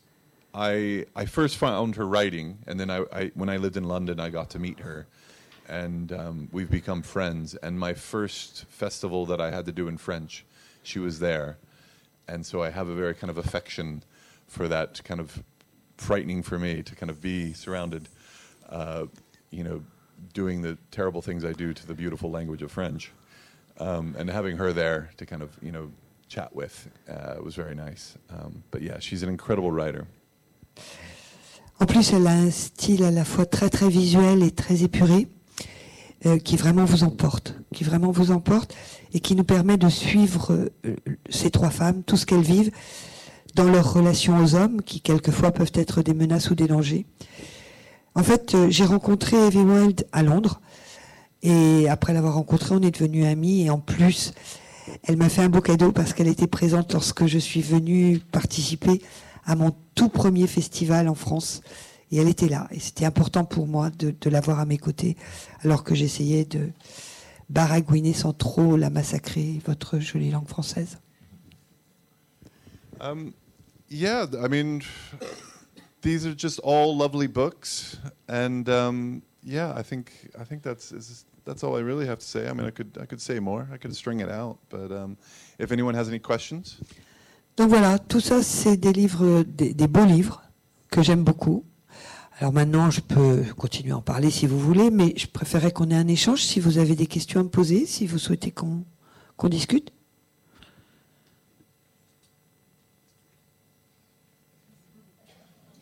I 0.58 1.06
I 1.14 1.24
first 1.26 1.56
found 1.56 1.94
her 1.94 2.06
writing, 2.06 2.58
and 2.66 2.80
then 2.80 2.90
I, 2.90 3.04
I 3.12 3.30
when 3.34 3.48
I 3.48 3.58
lived 3.58 3.76
in 3.76 3.84
London, 3.84 4.18
I 4.18 4.28
got 4.28 4.50
to 4.50 4.58
meet 4.58 4.80
her, 4.80 5.06
and 5.68 6.12
um, 6.12 6.48
we've 6.50 6.70
become 6.70 7.00
friends. 7.00 7.54
And 7.54 7.78
my 7.78 7.94
first 7.94 8.64
festival 8.64 9.24
that 9.26 9.40
I 9.40 9.52
had 9.52 9.66
to 9.66 9.72
do 9.72 9.86
in 9.86 9.96
French, 9.98 10.44
she 10.82 10.98
was 10.98 11.20
there, 11.20 11.58
and 12.26 12.44
so 12.44 12.60
I 12.60 12.70
have 12.70 12.88
a 12.88 12.94
very 12.94 13.14
kind 13.14 13.30
of 13.30 13.38
affection 13.38 14.02
for 14.48 14.66
that 14.66 15.04
kind 15.04 15.20
of 15.20 15.44
frightening 15.96 16.42
for 16.42 16.58
me 16.58 16.82
to 16.82 16.94
kind 16.96 17.10
of 17.10 17.22
be 17.22 17.52
surrounded, 17.52 18.08
uh, 18.68 19.06
you 19.50 19.62
know, 19.62 19.84
doing 20.34 20.62
the 20.62 20.76
terrible 20.90 21.22
things 21.22 21.44
I 21.44 21.52
do 21.52 21.72
to 21.72 21.86
the 21.86 21.94
beautiful 21.94 22.32
language 22.32 22.62
of 22.62 22.72
French, 22.72 23.12
um, 23.78 24.16
and 24.18 24.28
having 24.28 24.56
her 24.56 24.72
there 24.72 25.10
to 25.18 25.24
kind 25.24 25.42
of 25.42 25.56
you 25.62 25.70
know 25.70 25.92
chat 26.28 26.52
with 26.52 26.88
uh, 27.08 27.36
was 27.44 27.54
very 27.54 27.76
nice. 27.76 28.18
Um, 28.28 28.64
but 28.72 28.82
yeah, 28.82 28.98
she's 28.98 29.22
an 29.22 29.28
incredible 29.28 29.70
writer. 29.70 30.08
En 31.80 31.86
plus, 31.86 32.12
elle 32.12 32.26
a 32.26 32.32
un 32.32 32.50
style 32.50 33.04
à 33.04 33.10
la 33.10 33.24
fois 33.24 33.46
très 33.46 33.70
très 33.70 33.88
visuel 33.88 34.42
et 34.42 34.50
très 34.50 34.82
épuré, 34.82 35.28
euh, 36.26 36.38
qui 36.38 36.56
vraiment 36.56 36.84
vous 36.84 37.04
emporte, 37.04 37.54
qui 37.72 37.84
vraiment 37.84 38.10
vous 38.10 38.32
emporte, 38.32 38.74
et 39.12 39.20
qui 39.20 39.36
nous 39.36 39.44
permet 39.44 39.76
de 39.76 39.88
suivre 39.88 40.68
euh, 40.84 40.96
ces 41.30 41.50
trois 41.50 41.70
femmes, 41.70 42.02
tout 42.02 42.16
ce 42.16 42.26
qu'elles 42.26 42.42
vivent, 42.42 42.72
dans 43.54 43.64
leurs 43.64 43.92
relations 43.92 44.38
aux 44.42 44.56
hommes, 44.56 44.82
qui 44.82 45.00
quelquefois 45.00 45.52
peuvent 45.52 45.72
être 45.74 46.02
des 46.02 46.14
menaces 46.14 46.50
ou 46.50 46.56
des 46.56 46.66
dangers. 46.66 47.06
En 48.16 48.24
fait, 48.24 48.56
euh, 48.56 48.66
j'ai 48.68 48.84
rencontré 48.84 49.36
Evie 49.36 49.58
Wild 49.58 50.06
à 50.10 50.24
Londres, 50.24 50.60
et 51.44 51.88
après 51.88 52.12
l'avoir 52.12 52.34
rencontrée, 52.34 52.74
on 52.74 52.82
est 52.82 52.90
devenus 52.90 53.26
amis, 53.26 53.62
et 53.62 53.70
en 53.70 53.78
plus, 53.78 54.32
elle 55.04 55.16
m'a 55.16 55.28
fait 55.28 55.42
un 55.42 55.48
beau 55.48 55.60
cadeau 55.60 55.92
parce 55.92 56.12
qu'elle 56.14 56.28
était 56.28 56.46
présente 56.46 56.92
lorsque 56.92 57.26
je 57.26 57.38
suis 57.38 57.60
venue 57.60 58.18
participer 58.32 59.00
à 59.48 59.56
mon 59.56 59.72
tout 59.94 60.10
premier 60.10 60.46
festival 60.46 61.08
en 61.08 61.14
France. 61.14 61.62
Et 62.10 62.18
elle 62.18 62.28
était 62.28 62.48
là. 62.48 62.68
Et 62.70 62.78
c'était 62.78 63.06
important 63.06 63.44
pour 63.44 63.66
moi 63.66 63.90
de, 63.90 64.30
l'avoir 64.30 64.60
à 64.60 64.66
mes 64.66 64.78
côtés, 64.78 65.16
alors 65.62 65.84
que 65.84 65.94
j'essayais 65.94 66.44
de 66.44 66.70
baragouiner 67.48 68.12
sans 68.12 68.32
trop 68.32 68.76
la 68.76 68.90
massacrer, 68.90 69.60
votre 69.66 69.98
jolie 69.98 70.30
langue 70.30 70.48
française. 70.48 70.98
Um, 73.00 73.32
yeah, 73.90 74.26
I 74.42 74.48
mean, 74.48 74.80
these 76.02 76.26
are 76.26 76.34
just 76.36 76.60
all 76.64 76.96
lovely 76.96 77.28
books, 77.28 77.96
and 78.28 78.68
um, 78.68 79.22
yeah, 79.44 79.72
I 79.76 79.82
think 79.82 80.10
I 80.38 80.44
think 80.44 80.62
that's 80.62 80.92
that's 81.44 81.62
all 81.62 81.76
I 81.76 81.80
really 81.80 82.06
have 82.06 82.18
to 82.18 82.26
say. 82.26 82.48
I 82.48 82.54
mean, 82.54 82.66
I 82.66 82.70
could 82.70 82.98
I 83.00 83.06
could 83.06 83.20
say 83.20 83.38
more. 83.38 83.68
I 83.72 83.76
could 83.76 83.94
string 83.94 84.20
it 84.20 84.30
out, 84.30 84.58
but 84.68 84.90
um, 84.90 85.16
if 85.58 85.70
anyone 85.70 85.94
has 85.94 86.08
any 86.08 86.18
questions, 86.18 86.80
Donc 87.58 87.68
voilà, 87.68 87.98
tout 87.98 88.20
ça, 88.20 88.42
c'est 88.42 88.76
des 88.76 88.92
livres, 88.92 89.42
des, 89.42 89.74
des 89.74 89.88
beaux 89.88 90.04
livres 90.04 90.42
que 90.90 91.02
j'aime 91.02 91.24
beaucoup. 91.24 91.64
Alors 92.38 92.52
maintenant, 92.52 92.88
je 92.90 93.00
peux 93.00 93.42
continuer 93.56 93.90
à 93.92 93.96
en 93.96 94.00
parler 94.00 94.30
si 94.30 94.46
vous 94.46 94.58
voulez, 94.60 94.90
mais 94.90 95.12
je 95.16 95.26
préférerais 95.26 95.72
qu'on 95.72 95.90
ait 95.90 95.96
un 95.96 96.06
échange. 96.06 96.42
Si 96.44 96.60
vous 96.60 96.78
avez 96.78 96.94
des 96.94 97.06
questions 97.06 97.40
à 97.40 97.42
me 97.42 97.48
poser, 97.48 97.84
si 97.84 98.06
vous 98.06 98.18
souhaitez 98.18 98.52
qu'on 98.52 98.84
qu'on 99.36 99.48
discute. 99.48 99.92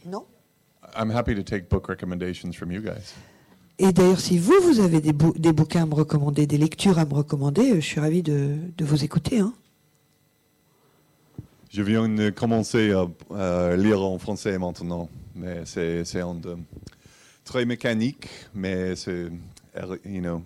Non? 0.04 0.24
I'm 0.96 1.10
happy 1.10 1.34
to 1.34 1.42
take 1.42 1.68
book 1.68 1.88
recommendations 1.88 2.52
from 2.54 2.70
you 2.72 2.80
guys. 2.80 3.14
Et 3.78 3.92
d'ailleurs, 3.92 4.20
si 4.20 4.38
vous, 4.38 4.54
vous 4.62 4.80
avez 4.80 5.00
des, 5.00 5.12
bou- 5.12 5.34
des 5.36 5.52
bouquins 5.52 5.82
à 5.82 5.86
me 5.86 5.94
recommander, 5.94 6.46
des 6.46 6.56
lectures 6.58 6.98
à 6.98 7.04
me 7.04 7.12
recommander, 7.14 7.72
euh, 7.72 7.74
je 7.76 7.80
suis 7.86 8.00
ravie 8.00 8.22
de, 8.22 8.56
de 8.76 8.84
vous 8.84 9.04
écouter. 9.04 9.40
hein. 9.40 9.52
Je 11.76 11.82
viens 11.82 12.08
de 12.08 12.30
commencer 12.30 12.90
à, 12.92 13.76
lire 13.76 14.00
en 14.00 14.18
français 14.18 14.58
maintenant, 14.58 15.10
mais 15.34 15.66
c'est 15.66 16.04
très 17.44 17.66
mécanique, 17.66 18.30
mais 18.54 18.96
c'est 18.96 19.28
you 20.06 20.22
know 20.22 20.42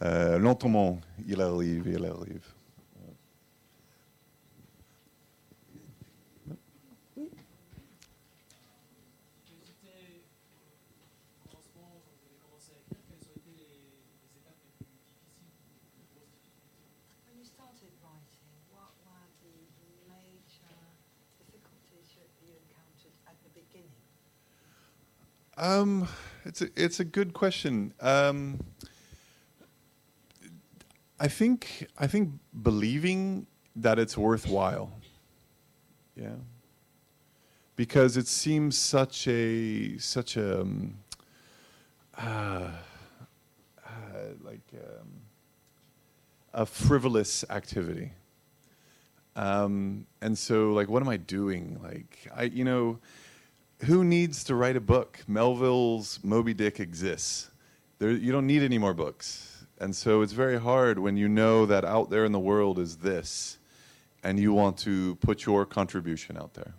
euh, 0.00 0.38
lentement 0.38 1.02
il 1.28 1.38
arrive, 1.42 1.86
il 1.86 2.02
arrive. 2.06 2.51
Um, 25.62 26.08
it's 26.44 26.60
a, 26.60 26.66
it's 26.74 26.98
a 26.98 27.04
good 27.04 27.34
question. 27.34 27.94
Um, 28.00 28.64
I 31.20 31.28
think 31.28 31.86
I 31.96 32.08
think 32.08 32.32
believing 32.64 33.46
that 33.76 34.00
it's 34.00 34.18
worthwhile. 34.18 34.90
Yeah. 36.16 36.34
Because 37.76 38.16
it 38.16 38.26
seems 38.26 38.76
such 38.76 39.28
a 39.28 39.98
such 39.98 40.36
a 40.36 40.62
um, 40.62 40.98
uh, 42.18 42.70
uh, 43.86 43.90
like 44.42 44.66
um, 44.74 45.08
a 46.52 46.66
frivolous 46.66 47.44
activity. 47.50 48.10
Um, 49.36 50.08
and 50.20 50.36
so, 50.36 50.72
like, 50.72 50.88
what 50.88 51.02
am 51.02 51.08
I 51.08 51.18
doing? 51.18 51.78
Like, 51.84 52.28
I, 52.34 52.42
you 52.42 52.64
know, 52.64 52.98
who 53.88 54.04
needs 54.04 54.44
to 54.44 54.54
write 54.54 54.76
a 54.76 54.80
book? 54.80 55.18
Melville's 55.26 56.18
Moby 56.22 56.54
Dick 56.54 56.80
exists. 56.80 57.50
There, 57.98 58.10
you 58.10 58.32
don't 58.32 58.46
need 58.46 58.62
any 58.62 58.78
more 58.78 58.94
books. 58.94 59.48
And 59.80 59.92
so 59.92 60.22
it's 60.22 60.32
very 60.32 60.58
hard 60.58 60.98
when 60.98 61.16
you 61.16 61.28
know 61.28 61.66
that 61.66 61.84
out 61.84 62.10
there 62.10 62.24
in 62.24 62.32
the 62.32 62.38
world 62.38 62.78
is 62.78 62.98
this, 62.98 63.58
and 64.22 64.38
you 64.38 64.52
want 64.52 64.76
to 64.84 65.16
put 65.16 65.44
your 65.44 65.66
contribution 65.66 66.36
out 66.36 66.54
there. 66.54 66.74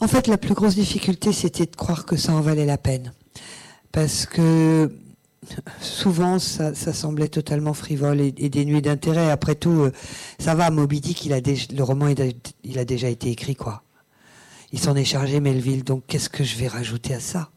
En 0.00 0.08
fait, 0.08 0.26
la 0.26 0.36
plus 0.36 0.54
grosse 0.54 0.74
difficulté, 0.74 1.32
c'était 1.32 1.66
de 1.66 1.76
croire 1.76 2.04
que 2.04 2.16
ça 2.16 2.32
en 2.32 2.40
valait 2.40 2.66
la 2.66 2.78
peine. 2.78 3.12
Parce 3.92 4.26
que 4.26 4.90
souvent, 5.80 6.38
ça, 6.38 6.74
ça 6.74 6.92
semblait 6.92 7.28
totalement 7.28 7.74
frivole 7.74 8.20
et, 8.20 8.34
et 8.36 8.48
dénué 8.48 8.80
d'intérêt. 8.80 9.30
Après 9.30 9.54
tout, 9.54 9.70
euh, 9.70 9.92
ça 10.38 10.54
va, 10.54 10.70
Moby 10.70 11.00
Dick, 11.00 11.24
il 11.24 11.32
a 11.32 11.40
déj- 11.40 11.74
le 11.74 11.82
roman, 11.82 12.08
il 12.08 12.20
a, 12.20 12.26
il 12.64 12.78
a 12.78 12.84
déjà 12.84 13.08
été 13.08 13.30
écrit, 13.30 13.54
quoi. 13.54 13.82
Il 14.72 14.80
s'en 14.80 14.96
est 14.96 15.04
chargé, 15.04 15.38
Melville, 15.40 15.84
donc 15.84 16.04
qu'est-ce 16.06 16.30
que 16.30 16.44
je 16.44 16.56
vais 16.56 16.66
rajouter 16.66 17.14
à 17.14 17.20
ça? 17.20 17.50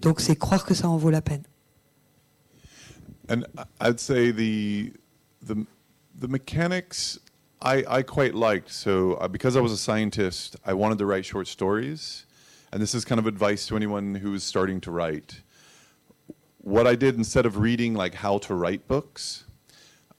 Donc 0.00 0.20
c'est 0.20 0.36
croire 0.36 0.66
que 0.66 0.74
ça 0.74 0.88
en 0.88 0.96
vaut 0.96 1.10
la 1.10 1.22
peine. 1.22 1.44
And 3.28 3.44
I'd 3.80 3.98
say 3.98 4.30
the 4.30 4.92
the 5.42 5.66
the 6.20 6.28
mechanics 6.28 7.18
I, 7.62 7.84
I 7.88 8.02
quite 8.02 8.34
liked. 8.34 8.70
So 8.70 9.14
uh, 9.14 9.28
because 9.28 9.56
I 9.56 9.60
was 9.60 9.72
a 9.72 9.76
scientist, 9.76 10.56
I 10.64 10.74
wanted 10.74 10.98
to 10.98 11.06
write 11.06 11.24
short 11.24 11.48
stories, 11.48 12.26
and 12.72 12.80
this 12.80 12.94
is 12.94 13.04
kind 13.04 13.18
of 13.18 13.26
advice 13.26 13.66
to 13.68 13.76
anyone 13.76 14.16
who 14.16 14.34
is 14.34 14.44
starting 14.44 14.80
to 14.82 14.90
write. 14.90 15.42
What 16.62 16.86
I 16.86 16.94
did 16.94 17.16
instead 17.16 17.46
of 17.46 17.58
reading 17.58 17.94
like 17.94 18.14
how 18.14 18.38
to 18.38 18.54
write 18.54 18.86
books, 18.86 19.45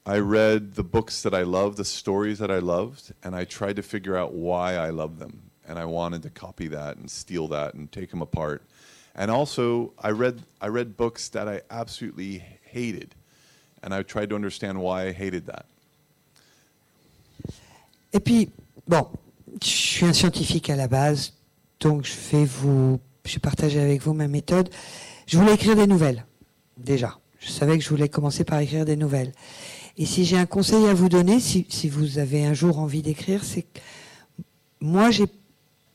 I 0.07 0.19
read 0.19 0.75
the 0.75 0.85
books 0.85 1.21
that 1.23 1.33
I 1.33 1.43
loved, 1.43 1.75
the 1.75 1.83
stories 1.83 2.39
that 2.39 2.49
I 2.49 2.59
loved, 2.59 3.11
and 3.23 3.35
I 3.35 3.43
tried 3.43 3.75
to 3.75 3.83
figure 3.83 4.15
out 4.15 4.31
why 4.33 4.75
I 4.75 4.89
loved 4.89 5.19
them. 5.19 5.41
And 5.67 5.77
I 5.77 5.83
wanted 5.83 6.23
to 6.23 6.29
copy 6.29 6.69
that 6.69 6.95
and 6.95 7.11
steal 7.11 7.49
that 7.49 7.73
and 7.73 7.91
take 7.91 8.11
them 8.11 8.21
apart. 8.21 8.61
And 9.15 9.29
also, 9.29 9.91
I 9.99 10.11
read 10.11 10.43
I 10.61 10.69
read 10.69 10.95
books 10.95 11.27
that 11.29 11.49
I 11.49 11.61
absolutely 11.69 12.41
hated, 12.61 13.15
and 13.83 13.93
I 13.93 14.03
tried 14.03 14.29
to 14.29 14.35
understand 14.35 14.79
why 14.79 15.07
I 15.07 15.11
hated 15.11 15.45
that. 15.47 15.65
Et 18.13 18.21
puis, 18.21 18.49
bon, 18.87 19.09
je 19.61 19.67
suis 19.67 20.05
un 20.05 20.13
scientifique 20.13 20.69
à 20.69 20.77
la 20.77 20.87
base, 20.87 21.33
donc 21.81 22.05
je 22.05 22.13
vais 22.31 22.45
vous, 22.45 23.01
je 23.25 23.33
vais 23.33 23.39
partager 23.39 23.81
avec 23.81 24.01
vous 24.01 24.13
ma 24.13 24.29
méthode. 24.29 24.69
Je 25.25 25.37
voulais 25.37 25.55
écrire 25.55 25.75
des 25.75 25.87
nouvelles, 25.87 26.25
déjà. 26.77 27.19
Je 27.39 27.49
savais 27.49 27.77
que 27.77 27.83
je 27.83 27.89
voulais 27.89 28.07
commencer 28.07 28.45
par 28.45 28.59
écrire 28.59 28.85
des 28.85 28.95
nouvelles. 28.95 29.33
Et 29.97 30.05
si 30.05 30.25
j'ai 30.25 30.38
un 30.38 30.45
conseil 30.45 30.86
à 30.88 30.93
vous 30.93 31.10
donner, 31.10 31.39
si, 31.39 31.89
vous 31.89 32.19
avez 32.19 32.45
un 32.45 32.53
jour 32.53 32.77
envie 32.79 33.01
d'écrire, 33.01 33.43
c'est 33.43 33.63
que 33.63 33.79
moi, 34.79 35.10
j'ai 35.10 35.25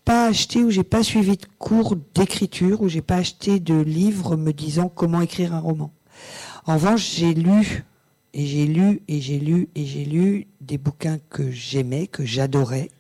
pas 0.05 0.27
acheté 0.27 0.65
ou 0.65 0.71
j'ai 0.71 0.83
pas 0.83 1.05
suivi 1.05 1.37
de 1.37 1.47
cours 1.59 1.95
d'écriture 2.15 2.83
ou 2.83 2.89
j'ai 2.89 3.01
pas 3.01 3.17
acheté 3.17 3.61
de 3.61 3.81
livres 3.81 4.37
me 4.37 4.53
disant 4.53 4.89
comment 4.89 5.21
écrire 5.21 5.55
un 5.55 5.61
roman. 5.61 5.93
En 6.67 6.75
revanche, 6.75 7.15
j'ai 7.15 7.33
lu 7.33 7.85
et 8.35 8.45
j'ai 8.45 8.67
lu 8.67 9.03
et 9.07 9.21
j'ai 9.21 9.39
lu 9.39 9.69
et 9.77 9.87
j'ai 9.87 10.05
lu 10.05 10.49
des 10.61 10.79
bouquins 10.79 11.19
que 11.31 11.53
j'aimais, 11.53 12.09
que 12.09 12.25
j'adorais, 12.25 12.91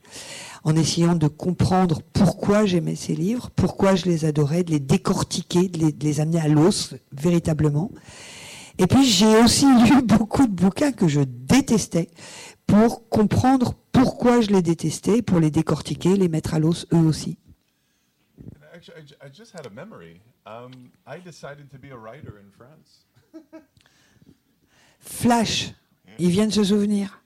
en 0.62 0.76
essayant 0.76 1.16
de 1.16 1.26
comprendre 1.26 2.00
pourquoi 2.12 2.64
j'aimais 2.64 2.94
ces 2.94 3.16
livres, 3.16 3.50
pourquoi 3.56 3.96
je 3.96 4.04
les 4.04 4.24
adorais, 4.24 4.62
de 4.62 4.70
les 4.70 4.78
décortiquer, 4.78 5.66
de 5.66 5.92
les 6.00 6.20
amener 6.20 6.38
à 6.40 6.46
l'os 6.46 6.94
véritablement. 7.12 7.90
Et 8.78 8.86
puis 8.86 9.04
j'ai 9.04 9.38
aussi 9.42 9.66
lu 9.88 10.02
beaucoup 10.02 10.46
de 10.46 10.52
bouquins 10.52 10.92
que 10.92 11.08
je 11.08 11.20
détestais 11.20 12.10
pour 12.66 13.08
comprendre 13.08 13.74
pourquoi 13.92 14.40
je 14.40 14.50
les 14.50 14.62
détestais, 14.62 15.22
pour 15.22 15.38
les 15.40 15.50
décortiquer, 15.50 16.16
les 16.16 16.28
mettre 16.28 16.54
à 16.54 16.58
l'os 16.58 16.86
eux 16.92 16.98
aussi. 17.06 17.38
Actually, 18.74 19.02
I, 19.02 19.06
ju- 19.06 19.14
I 19.22 19.28
just 19.32 19.54
had 19.54 19.66
a 19.66 19.70
memory. 19.70 20.20
Um, 20.46 20.90
I 21.06 21.20
decided 21.20 21.70
to 21.70 21.78
be 21.78 21.92
a 21.92 21.96
writer 21.96 22.38
in 22.38 22.50
France. 22.50 23.06
Flash, 24.98 25.72
il 26.18 26.30
vient 26.30 26.46
de 26.46 26.52
se 26.52 26.64
souvenir. 26.64 27.22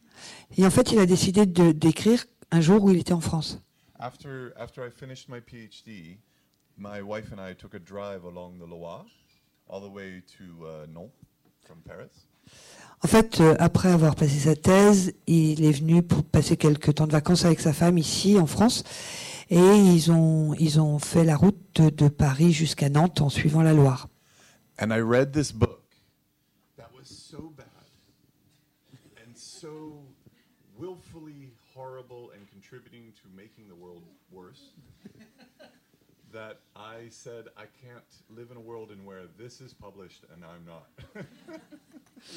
Et 0.58 0.66
en 0.66 0.70
fait, 0.70 0.92
il 0.92 0.98
a 0.98 1.06
décidé 1.06 1.46
de 1.46 1.72
d'écrire 1.72 2.24
un 2.50 2.60
jour 2.60 2.82
où 2.84 2.90
il 2.90 2.98
était 2.98 3.12
en 3.12 3.20
France. 3.20 3.58
After 3.98 4.52
after 4.58 4.86
I 4.86 4.90
finished 4.90 5.28
my 5.28 5.40
PhD, 5.40 6.18
my 6.76 7.00
wife 7.00 7.32
and 7.32 7.40
I 7.40 7.54
took 7.54 7.74
a 7.74 7.78
drive 7.78 8.24
along 8.24 8.58
the 8.58 8.68
Loire, 8.68 9.06
all 9.68 9.80
the 9.80 9.92
way 9.92 10.22
to 10.38 10.66
uh, 10.66 10.86
Nantes. 10.92 11.14
En 13.02 13.08
fait, 13.08 13.40
euh, 13.40 13.54
après 13.58 13.90
avoir 13.90 14.16
passé 14.16 14.38
sa 14.38 14.56
thèse, 14.56 15.12
il 15.26 15.64
est 15.64 15.72
venu 15.72 16.02
pour 16.02 16.24
passer 16.24 16.56
quelques 16.56 16.94
temps 16.94 17.06
de 17.06 17.12
vacances 17.12 17.44
avec 17.44 17.60
sa 17.60 17.72
femme 17.72 17.98
ici 17.98 18.38
en 18.38 18.46
France. 18.46 18.84
Et 19.48 19.58
ils 19.58 20.10
ont, 20.10 20.54
ils 20.54 20.80
ont 20.80 20.98
fait 20.98 21.24
la 21.24 21.36
route 21.36 21.58
de, 21.74 21.90
de 21.90 22.08
Paris 22.08 22.52
jusqu'à 22.52 22.88
Nantes 22.88 23.20
en 23.20 23.28
suivant 23.28 23.62
la 23.62 23.74
Loire. 23.74 24.08
And 24.80 24.92
I 24.92 25.00
read 25.00 25.32
this 25.32 25.52
book 25.52 25.84
that 26.76 26.88
was 26.92 27.06
so 27.06 27.52
bad 27.56 27.66
and 29.24 29.34
so 29.36 30.06
horrible 31.76 32.30
and 32.34 32.48
contributing 32.50 33.12
to 33.20 33.28
making 33.36 33.68
the 33.68 33.74
world 33.74 34.02
worse 34.32 34.72
that 36.36 36.60
I 36.76 37.08
said 37.08 37.44
I 37.56 37.64
can't 37.82 38.04
live 38.28 38.50
in 38.50 38.58
a 38.58 38.60
world 38.60 38.90
in 38.90 39.06
where 39.06 39.22
this 39.38 39.62
is 39.62 39.72
published 39.72 40.22
and 40.32 40.44
I'm 40.44 40.66
not. 40.66 40.86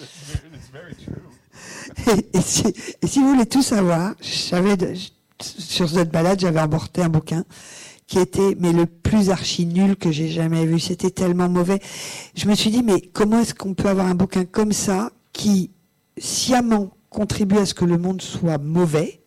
it's, 0.02 0.32
very, 0.32 0.54
it's 0.54 0.70
very 0.70 0.96
true. 0.96 1.30
Et, 2.08 2.34
et 2.38 2.42
si, 2.42 2.68
et 3.02 3.08
si 3.08 3.20
vous 3.20 3.34
voulez 3.34 3.46
tout 3.46 3.62
savoir, 3.62 4.16
j'avais 4.22 4.78
sur 5.42 5.90
cette 5.90 6.12
balade, 6.12 6.40
j'avais 6.40 6.62
emporté 6.62 7.02
un 7.02 7.10
bouquin 7.10 7.44
qui 8.08 8.20
était 8.20 8.56
mais 8.58 8.72
le 8.72 8.86
plus 8.86 9.32
archi 9.32 9.66
nul 9.66 9.98
que 9.98 10.12
j'ai 10.12 10.30
jamais 10.30 10.66
vu. 10.66 10.80
C'était 10.80 11.12
tellement 11.12 11.50
mauvais. 11.50 11.82
Je 12.36 12.48
me 12.48 12.56
suis 12.56 12.72
dit 12.72 12.84
mais 12.84 13.02
comment 13.02 13.42
est-ce 13.42 13.54
qu'on 13.54 13.74
peut 13.74 13.90
avoir 13.90 14.08
un 14.08 14.16
bouquin 14.16 14.46
comme 14.46 14.72
ça 14.72 15.12
qui 15.34 15.72
sciemment 16.18 16.96
contribue 17.10 17.58
à 17.58 17.66
ce 17.66 17.74
que 17.74 17.84
le 17.86 17.98
monde 17.98 18.22
soit 18.22 18.60
mauvais 18.60 19.19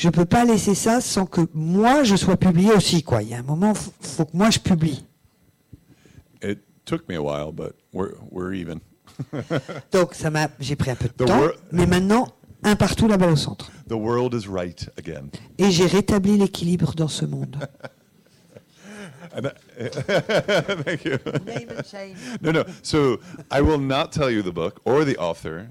Je 0.00 0.08
peux 0.08 0.24
pas 0.24 0.46
laisser 0.46 0.74
ça 0.74 1.02
sans 1.02 1.26
que 1.26 1.42
moi 1.52 2.04
je 2.04 2.16
sois 2.16 2.38
publié 2.38 2.72
aussi 2.72 3.02
quoi. 3.02 3.22
Il 3.22 3.28
y 3.28 3.34
a 3.34 3.38
un 3.38 3.42
moment, 3.42 3.74
faut, 3.74 3.92
faut 4.00 4.24
que 4.24 4.34
moi 4.34 4.48
je 4.48 4.58
publie. 4.58 5.04
It 6.42 6.60
took 6.86 7.06
me 7.06 7.16
a 7.16 7.20
while, 7.20 7.52
but 7.52 7.74
we're, 7.92 8.14
we're 8.30 8.54
even. 8.54 8.80
Donc 9.92 10.14
ça 10.14 10.30
m'a, 10.30 10.48
j'ai 10.58 10.74
pris 10.74 10.90
un 10.90 10.94
peu 10.94 11.04
de 11.08 11.12
The 11.12 11.26
temps, 11.26 11.48
mais 11.70 11.84
maintenant 11.84 12.28
un 12.62 12.76
partout 12.76 13.08
balle 13.08 13.24
au 13.30 13.36
centre. 13.36 13.70
The 13.88 13.92
world 13.92 14.32
is 14.32 14.48
right 14.48 14.88
again. 14.96 15.28
Et 15.58 15.70
j'ai 15.70 15.84
rétabli 15.84 16.38
l'équilibre 16.38 16.94
dans 16.94 17.08
ce 17.08 17.26
monde. 17.26 17.56
And 19.36 19.48
I- 19.48 19.90
Thank 20.84 21.04
you. 21.04 21.18
No, 22.40 22.52
no. 22.52 22.64
So 22.82 23.18
I 23.50 23.60
will 23.60 23.78
not 23.78 24.12
tell 24.12 24.30
you 24.30 24.42
the 24.42 24.50
book 24.50 24.80
or 24.86 25.04
the 25.04 25.18
author 25.18 25.68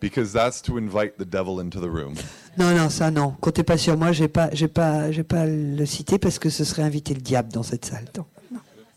because 0.00 0.32
that's 0.32 0.62
to 0.62 0.78
invite 0.78 1.18
the 1.18 1.24
devil 1.24 1.60
into 1.60 1.80
the 1.80 1.90
room. 1.90 2.14
Non, 2.56 2.74
non, 2.74 2.90
ça 2.90 3.10
non. 3.10 3.34
Comptez 3.40 3.62
pas 3.62 3.78
sur 3.78 3.96
moi, 3.96 4.12
je 4.12 4.24
vais 4.24 4.28
pas, 4.28 4.50
je 4.52 4.64
vais 4.64 4.68
pas, 4.68 5.10
je 5.10 5.18
vais 5.18 5.24
pas 5.24 5.46
le 5.46 5.86
citer 5.86 6.18
parce 6.18 6.38
que 6.38 6.50
ce 6.50 6.64
serait 6.64 6.82
inviter 6.82 7.14
le 7.14 7.20
diable 7.20 7.52
dans 7.52 7.62
cette 7.62 7.84
salle. 7.84 8.06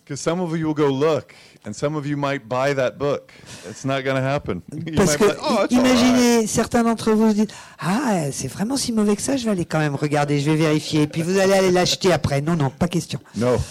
Because 0.03 0.19
some 0.19 0.41
of 0.41 0.57
you 0.57 0.67
will 0.67 0.73
go 0.73 0.89
look, 0.89 1.35
and 1.65 1.73
some 1.73 1.95
of 1.95 2.05
you 2.05 2.17
might 2.17 2.49
buy 2.49 2.73
that 2.73 2.97
book. 2.97 3.31
It's 3.69 3.85
not 3.85 4.03
going 4.03 4.15
to 4.15 4.21
happen. 4.21 4.61
You 4.73 4.95
Parce 4.95 5.15
que 5.15 5.25
like, 5.25 5.37
oh, 5.41 5.67
imaginez, 5.69 6.47
certains 6.47 6.83
d'entre 6.83 7.11
vous 7.11 7.29
se 7.29 7.35
disent 7.35 7.47
ah 7.79 8.31
c'est 8.31 8.49
vraiment 8.49 8.75
si 8.77 8.91
mauvais 8.91 9.15
que 9.15 9.21
ça, 9.21 9.37
je 9.37 9.45
vais 9.45 9.51
aller 9.51 9.63
quand 9.63 9.79
même 9.79 9.95
regarder, 9.95 10.39
je 10.39 10.49
vais 10.49 10.57
vérifier, 10.57 11.07
puis 11.07 11.21
vous 11.21 11.37
allez 11.37 11.53
aller 11.53 11.71
l'acheter 11.71 12.11
après. 12.11 12.41
Non, 12.41 12.55
non, 12.55 12.71
pas 12.71 12.87
question. 12.87 13.19
right." 13.35 13.41
No. 13.41 13.55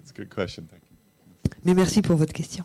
It's 0.00 0.10
a 0.10 0.14
good 0.14 0.34
question. 0.34 0.64
Thank 0.70 0.82
you. 0.88 1.50
Mais 1.64 1.74
merci 1.74 2.00
pour 2.00 2.16
votre 2.16 2.32
question. 2.32 2.64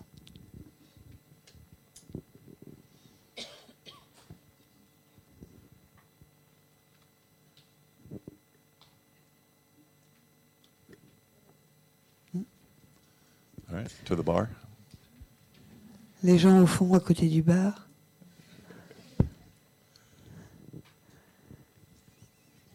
Right, 13.69 13.91
to 14.05 14.15
the 14.15 14.23
bar. 14.23 14.47
Les 16.23 16.37
gens 16.37 16.61
au 16.61 16.67
fond, 16.67 16.93
à 16.93 16.99
côté 16.99 17.27
du 17.27 17.41
bar. 17.41 17.87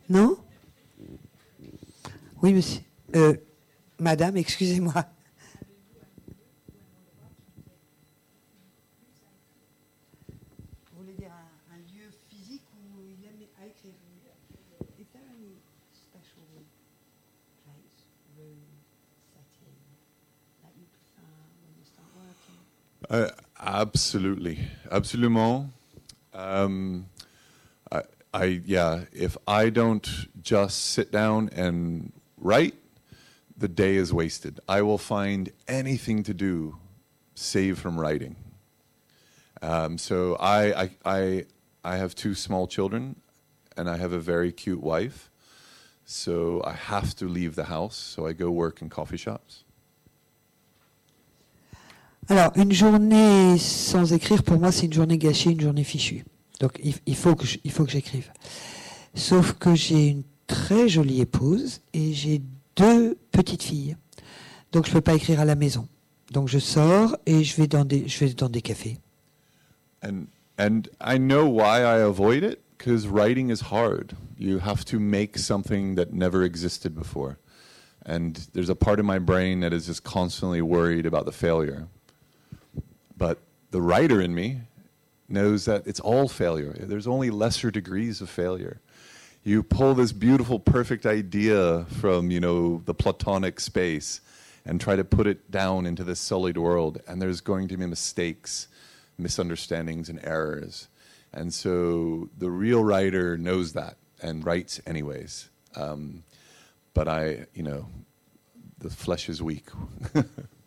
Non? 0.09 0.37
Oui, 2.43 2.53
monsieur. 2.53 2.83
Euh, 3.17 3.35
madame, 3.99 4.37
excusez-moi. 4.37 5.07
Uh, 23.13 23.29
absolutely, 23.61 24.59
absolument. 24.91 25.71
Um, 26.33 27.11
I, 27.93 28.03
I, 28.33 28.45
yeah. 28.65 29.05
If 29.13 29.37
I 29.47 29.69
don't 29.69 30.09
just 30.43 30.83
sit 30.83 31.13
down 31.13 31.51
and 31.55 32.15
write, 32.39 32.75
the 33.55 33.69
day 33.69 33.97
is 33.97 34.15
wasted. 34.15 34.61
I 34.67 34.81
will 34.81 34.97
find 34.97 35.53
anything 35.69 36.23
to 36.23 36.33
do, 36.33 36.79
save 37.35 37.79
from 37.79 38.01
writing. 38.01 38.35
Um, 39.61 39.99
so 39.99 40.37
I, 40.37 40.85
I, 40.85 40.91
I, 41.05 41.45
I 41.85 41.97
have 41.99 42.15
two 42.15 42.35
small 42.35 42.67
children, 42.67 43.17
and 43.77 43.91
I 43.91 43.99
have 43.99 44.15
a 44.15 44.21
very 44.21 44.53
cute 44.53 44.83
wife. 44.83 45.29
So 46.07 46.63
I 46.65 46.73
have 46.73 47.15
to 47.17 47.29
leave 47.29 47.57
the 47.57 47.65
house. 47.65 47.95
So 47.95 48.27
I 48.27 48.33
go 48.33 48.51
work 48.51 48.81
in 48.81 48.89
coffee 48.89 49.19
shops. 49.19 49.65
Alors, 52.29 52.53
une 52.57 52.73
journée 52.73 53.59
sans 53.59 54.13
écrire, 54.13 54.43
pour 54.43 54.59
moi, 54.59 54.73
c'est 54.73 54.87
une 54.87 54.93
journée 54.93 55.19
gâchée, 55.19 55.51
une 55.51 55.61
journée 55.61 55.85
fichue. 55.85 56.25
Donc, 56.61 56.81
il, 56.83 57.17
faut 57.17 57.35
que 57.35 57.47
il 57.65 57.71
faut 57.73 57.85
que 57.85 57.91
j'écrive. 57.91 58.31
Sauf 59.15 59.55
que 59.55 59.75
j'ai 59.75 60.09
une 60.09 60.23
très 60.47 60.89
jolie 60.89 61.21
épouse 61.21 61.81
et 61.93 62.13
j'ai 62.13 62.41
deux 62.77 63.19
petites 63.33 63.63
filles. 63.63 63.97
Donc, 64.71 64.87
je 64.87 64.93
peux 64.93 65.01
pas 65.01 65.15
écrire 65.15 65.41
à 65.41 65.45
la 65.45 65.57
maison. 65.57 65.89
Donc, 66.31 66.49
je 66.49 66.59
sors 66.59 67.17
et 67.27 67.43
je 67.43 67.57
vais 67.57 67.67
dans 67.67 67.85
des, 67.85 68.09
je 68.09 68.25
vais 68.25 68.33
dans 68.33 68.49
des 68.49 68.63
cafés. 68.63 68.99
and 70.03 70.29
and 70.59 70.89
I 71.01 71.19
know 71.19 71.49
why 71.49 71.79
I 71.79 71.99
avoid 71.99 72.43
it 72.43 72.63
because 72.77 73.07
writing 73.07 73.51
is 73.51 73.61
hard. 73.61 74.17
You 74.37 74.59
have 74.59 74.85
to 74.87 74.99
make 74.99 75.39
something 75.39 75.95
that 75.95 76.13
never 76.13 76.43
existed 76.43 76.95
before, 76.95 77.39
and 78.05 78.37
there's 78.53 78.69
a 78.69 78.75
part 78.75 78.99
of 78.99 79.07
my 79.07 79.19
brain 79.19 79.61
that 79.61 79.73
is 79.73 79.87
just 79.87 80.03
constantly 80.03 80.61
worried 80.61 81.07
about 81.07 81.25
the 81.25 81.33
failure. 81.33 81.87
But 83.17 83.39
the 83.71 83.81
writer 83.81 84.21
in 84.21 84.35
me 84.35 84.61
knows 85.29 85.65
that 85.65 85.87
it's 85.87 86.01
all 86.01 86.29
failure. 86.29 86.73
There's 86.79 87.07
only 87.07 87.31
lesser 87.31 87.71
degrees 87.71 88.21
of 88.21 88.29
failure. 88.29 88.81
You 89.45 89.63
pull 89.63 89.95
this 89.95 90.13
beautiful, 90.13 90.61
perfect 90.61 91.05
idea 91.05 91.85
from 91.87 92.31
you 92.31 92.41
know 92.41 92.83
the 92.85 92.95
Platonic 92.95 93.59
space 93.59 94.21
and 94.65 94.81
try 94.81 94.95
to 94.95 95.05
put 95.05 95.27
it 95.27 95.51
down 95.51 95.87
into 95.87 96.05
this 96.05 96.21
sullied 96.21 96.57
world, 96.57 97.01
and 97.09 97.21
there's 97.21 97.41
going 97.41 97.67
to 97.69 97.77
be 97.77 97.87
mistakes, 97.87 98.69
misunderstandings, 99.19 100.09
and 100.09 100.21
errors. 100.25 100.89
And 101.33 101.53
so 101.53 102.29
the 102.39 102.51
real 102.51 102.85
writer 102.85 103.37
knows 103.37 103.73
that 103.73 103.97
and 104.23 104.45
writes 104.45 104.81
anyways. 104.87 105.49
Um, 105.75 106.23
but 106.95 107.09
I, 107.09 107.47
you 107.55 107.63
know, 107.63 107.89
the 108.79 108.91
flesh 108.91 109.29
is 109.29 109.43
weak. 109.43 109.67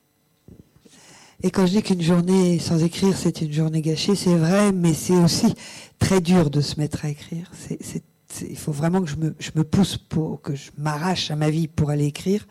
Et 1.46 1.52
quand 1.52 1.68
je 1.68 1.74
dis 1.74 1.84
qu'une 1.84 2.02
journée 2.02 2.58
sans 2.58 2.84
écrire, 2.84 3.16
c'est 3.16 3.40
une 3.40 3.54
journée 3.54 3.84
gâchée, 3.84 4.16
c'est 4.16 4.34
vrai, 4.34 4.72
mais 4.72 4.96
c'est 4.96 5.14
aussi 5.14 5.54
très 6.00 6.20
dur 6.20 6.50
de 6.50 6.60
se 6.60 6.80
mettre 6.80 7.06
à 7.06 7.10
écrire. 7.10 7.52
Il 8.50 8.58
faut 8.58 8.72
vraiment 8.72 9.00
que 9.00 9.08
je 9.08 9.16
me, 9.16 9.36
je 9.38 9.52
me 9.54 9.64
pousse 9.64 9.96
pour 9.96 10.42
que 10.42 10.56
je 10.56 10.72
m'arrache 10.80 11.30
à 11.30 11.36
ma 11.36 11.52
vie 11.52 11.68
pour 11.68 11.92
aller 11.92 12.06
écrire, 12.06 12.48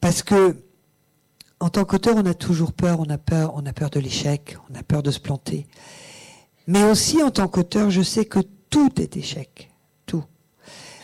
parce 0.00 0.22
que 0.22 0.56
en 1.60 1.68
tant 1.68 1.84
qu'auteur, 1.84 2.16
on 2.16 2.24
a 2.24 2.32
toujours 2.32 2.72
peur, 2.72 2.98
on 2.98 3.10
a 3.10 3.18
peur, 3.18 3.52
on 3.54 3.66
a 3.66 3.74
peur 3.74 3.90
de 3.90 4.00
l'échec, 4.00 4.56
on 4.70 4.74
a 4.74 4.82
peur 4.82 5.02
de 5.02 5.10
se 5.10 5.20
planter. 5.20 5.66
Mais 6.66 6.84
aussi 6.84 7.22
en 7.22 7.30
tant 7.30 7.46
qu'auteur, 7.46 7.90
je 7.90 8.00
sais 8.00 8.24
que 8.24 8.40
tout 8.70 9.02
est 9.02 9.18
échec, 9.18 9.70
tout. 10.06 10.24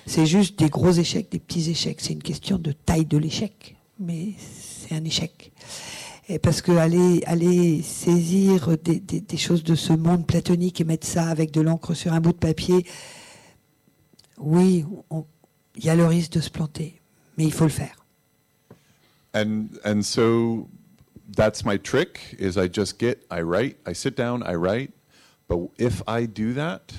C'est 0.07 0.25
juste 0.25 0.59
des 0.59 0.71
gros 0.71 0.93
échecs, 0.93 1.31
des 1.31 1.39
petits 1.39 1.69
échecs. 1.69 1.99
C'est 2.01 2.15
une 2.15 2.23
question 2.23 2.57
de 2.57 2.73
taille 2.73 3.05
de 3.05 3.19
l'échec, 3.19 3.77
mais 4.01 4.29
c'est 4.39 4.95
un 4.95 5.05
échec. 5.05 5.53
Et 6.29 6.39
parce 6.39 6.63
que 6.63 6.73
aller, 6.73 7.23
aller 7.27 7.83
saisir 7.83 8.79
des, 8.79 8.99
des- 8.99 9.21
des 9.21 9.37
choses 9.37 9.63
de 9.63 9.75
ce 9.75 9.93
monde 9.93 10.27
platonique 10.27 10.81
et 10.81 10.85
mettre 10.85 11.07
ça 11.07 11.29
avec 11.29 11.51
de 11.51 11.61
l'encre 11.61 11.93
sur 11.95 12.13
un 12.15 12.21
bout 12.21 12.33
de 12.33 12.39
papier, 12.39 12.87
oui, 14.39 14.85
il 15.77 15.85
y 15.85 15.91
a 15.91 15.95
le 15.95 16.07
risque 16.07 16.33
de 16.33 16.41
se 16.41 16.51
planter, 16.51 17.01
mais 17.37 17.45
il 17.45 17.53
faut 17.53 17.65
le 17.65 17.71
faire. 17.71 17.95
and 19.37 19.67
and 19.85 20.03
so 20.05 20.69
that's 21.37 21.65
my 21.65 21.77
trick 21.77 22.37
is 22.39 22.57
I 22.57 22.69
just 22.73 23.01
get 23.01 23.19
I 23.33 23.41
write 23.43 23.77
I 23.85 23.93
sit 23.93 24.15
down 24.17 24.45
I 24.45 24.55
write 24.55 24.93
but 25.49 25.59
if 25.77 26.03
I 26.07 26.27
do 26.27 26.55
that 26.55 26.93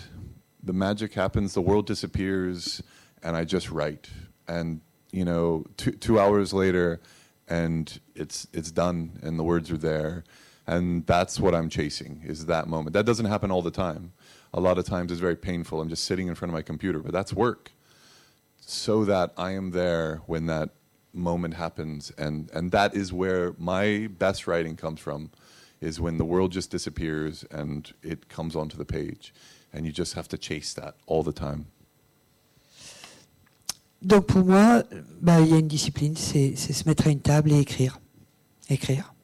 the 0.61 0.73
magic 0.73 1.13
happens 1.13 1.53
the 1.53 1.61
world 1.61 1.87
disappears 1.87 2.81
and 3.23 3.37
I 3.37 3.45
just 3.45 3.71
write 3.71 4.09
and 4.49 4.81
you 5.13 5.23
know 5.23 5.63
two, 5.77 5.91
two 5.91 6.19
hours 6.19 6.51
later 6.53 6.99
and 7.47 7.99
it's 8.15 8.47
it's 8.53 8.71
done 8.71 9.19
and 9.21 9.37
the 9.39 9.43
words 9.43 9.71
are 9.71 9.77
there. 9.77 10.23
And 10.67 11.05
that's 11.05 11.39
what 11.39 11.53
I'm 11.53 11.69
chasing 11.69 12.23
is 12.25 12.47
that 12.47 12.67
moment. 12.67 12.93
That 12.93 13.05
doesn't 13.05 13.27
happen 13.27 13.51
all 13.51 13.61
the 13.61 13.69
time. 13.69 14.13
A 14.53 14.59
lot 14.59 14.79
of 14.79 14.85
times 14.85 15.11
it's 15.11 15.21
very 15.21 15.35
painful. 15.35 15.79
I'm 15.79 15.89
just 15.89 16.05
sitting 16.05 16.27
in 16.27 16.35
front 16.35 16.49
of 16.49 16.53
my 16.53 16.61
computer 16.61 16.99
but 16.99 17.11
that's 17.11 17.33
work. 17.33 17.71
So 18.59 19.05
that 19.05 19.31
I 19.37 19.51
am 19.51 19.71
there 19.71 20.21
when 20.25 20.47
that 20.47 20.71
moment 21.13 21.53
happens. 21.55 22.11
And 22.17 22.49
and 22.53 22.71
that 22.71 22.95
is 22.95 23.13
where 23.13 23.53
my 23.57 24.07
best 24.17 24.47
writing 24.47 24.75
comes 24.75 24.99
from 24.99 25.31
is 25.81 25.99
when 25.99 26.17
the 26.17 26.25
world 26.25 26.51
just 26.51 26.71
disappears 26.71 27.45
and 27.51 27.93
it 28.01 28.29
comes 28.29 28.55
onto 28.55 28.77
the 28.77 28.85
page, 28.85 29.33
and 29.73 29.85
you 29.85 29.91
just 29.91 30.13
have 30.13 30.27
to 30.29 30.37
chase 30.37 30.73
that 30.73 30.95
all 31.05 31.21
the 31.21 31.33
time. 31.33 31.67
Donc 34.05 34.27
pour 34.27 34.45
moi, 34.45 34.83
bah, 35.19 35.41
il 35.41 35.47
y 35.47 35.53
a 35.53 35.57
une 35.57 35.67
discipline, 35.67 36.15
c'est 36.15 36.55
se 36.55 36.87
mettre 36.87 37.07
à 37.07 37.09
une 37.09 37.19
table 37.21 37.51
et 37.51 37.59
écrire. 37.59 37.99
Écrire. 38.69 39.15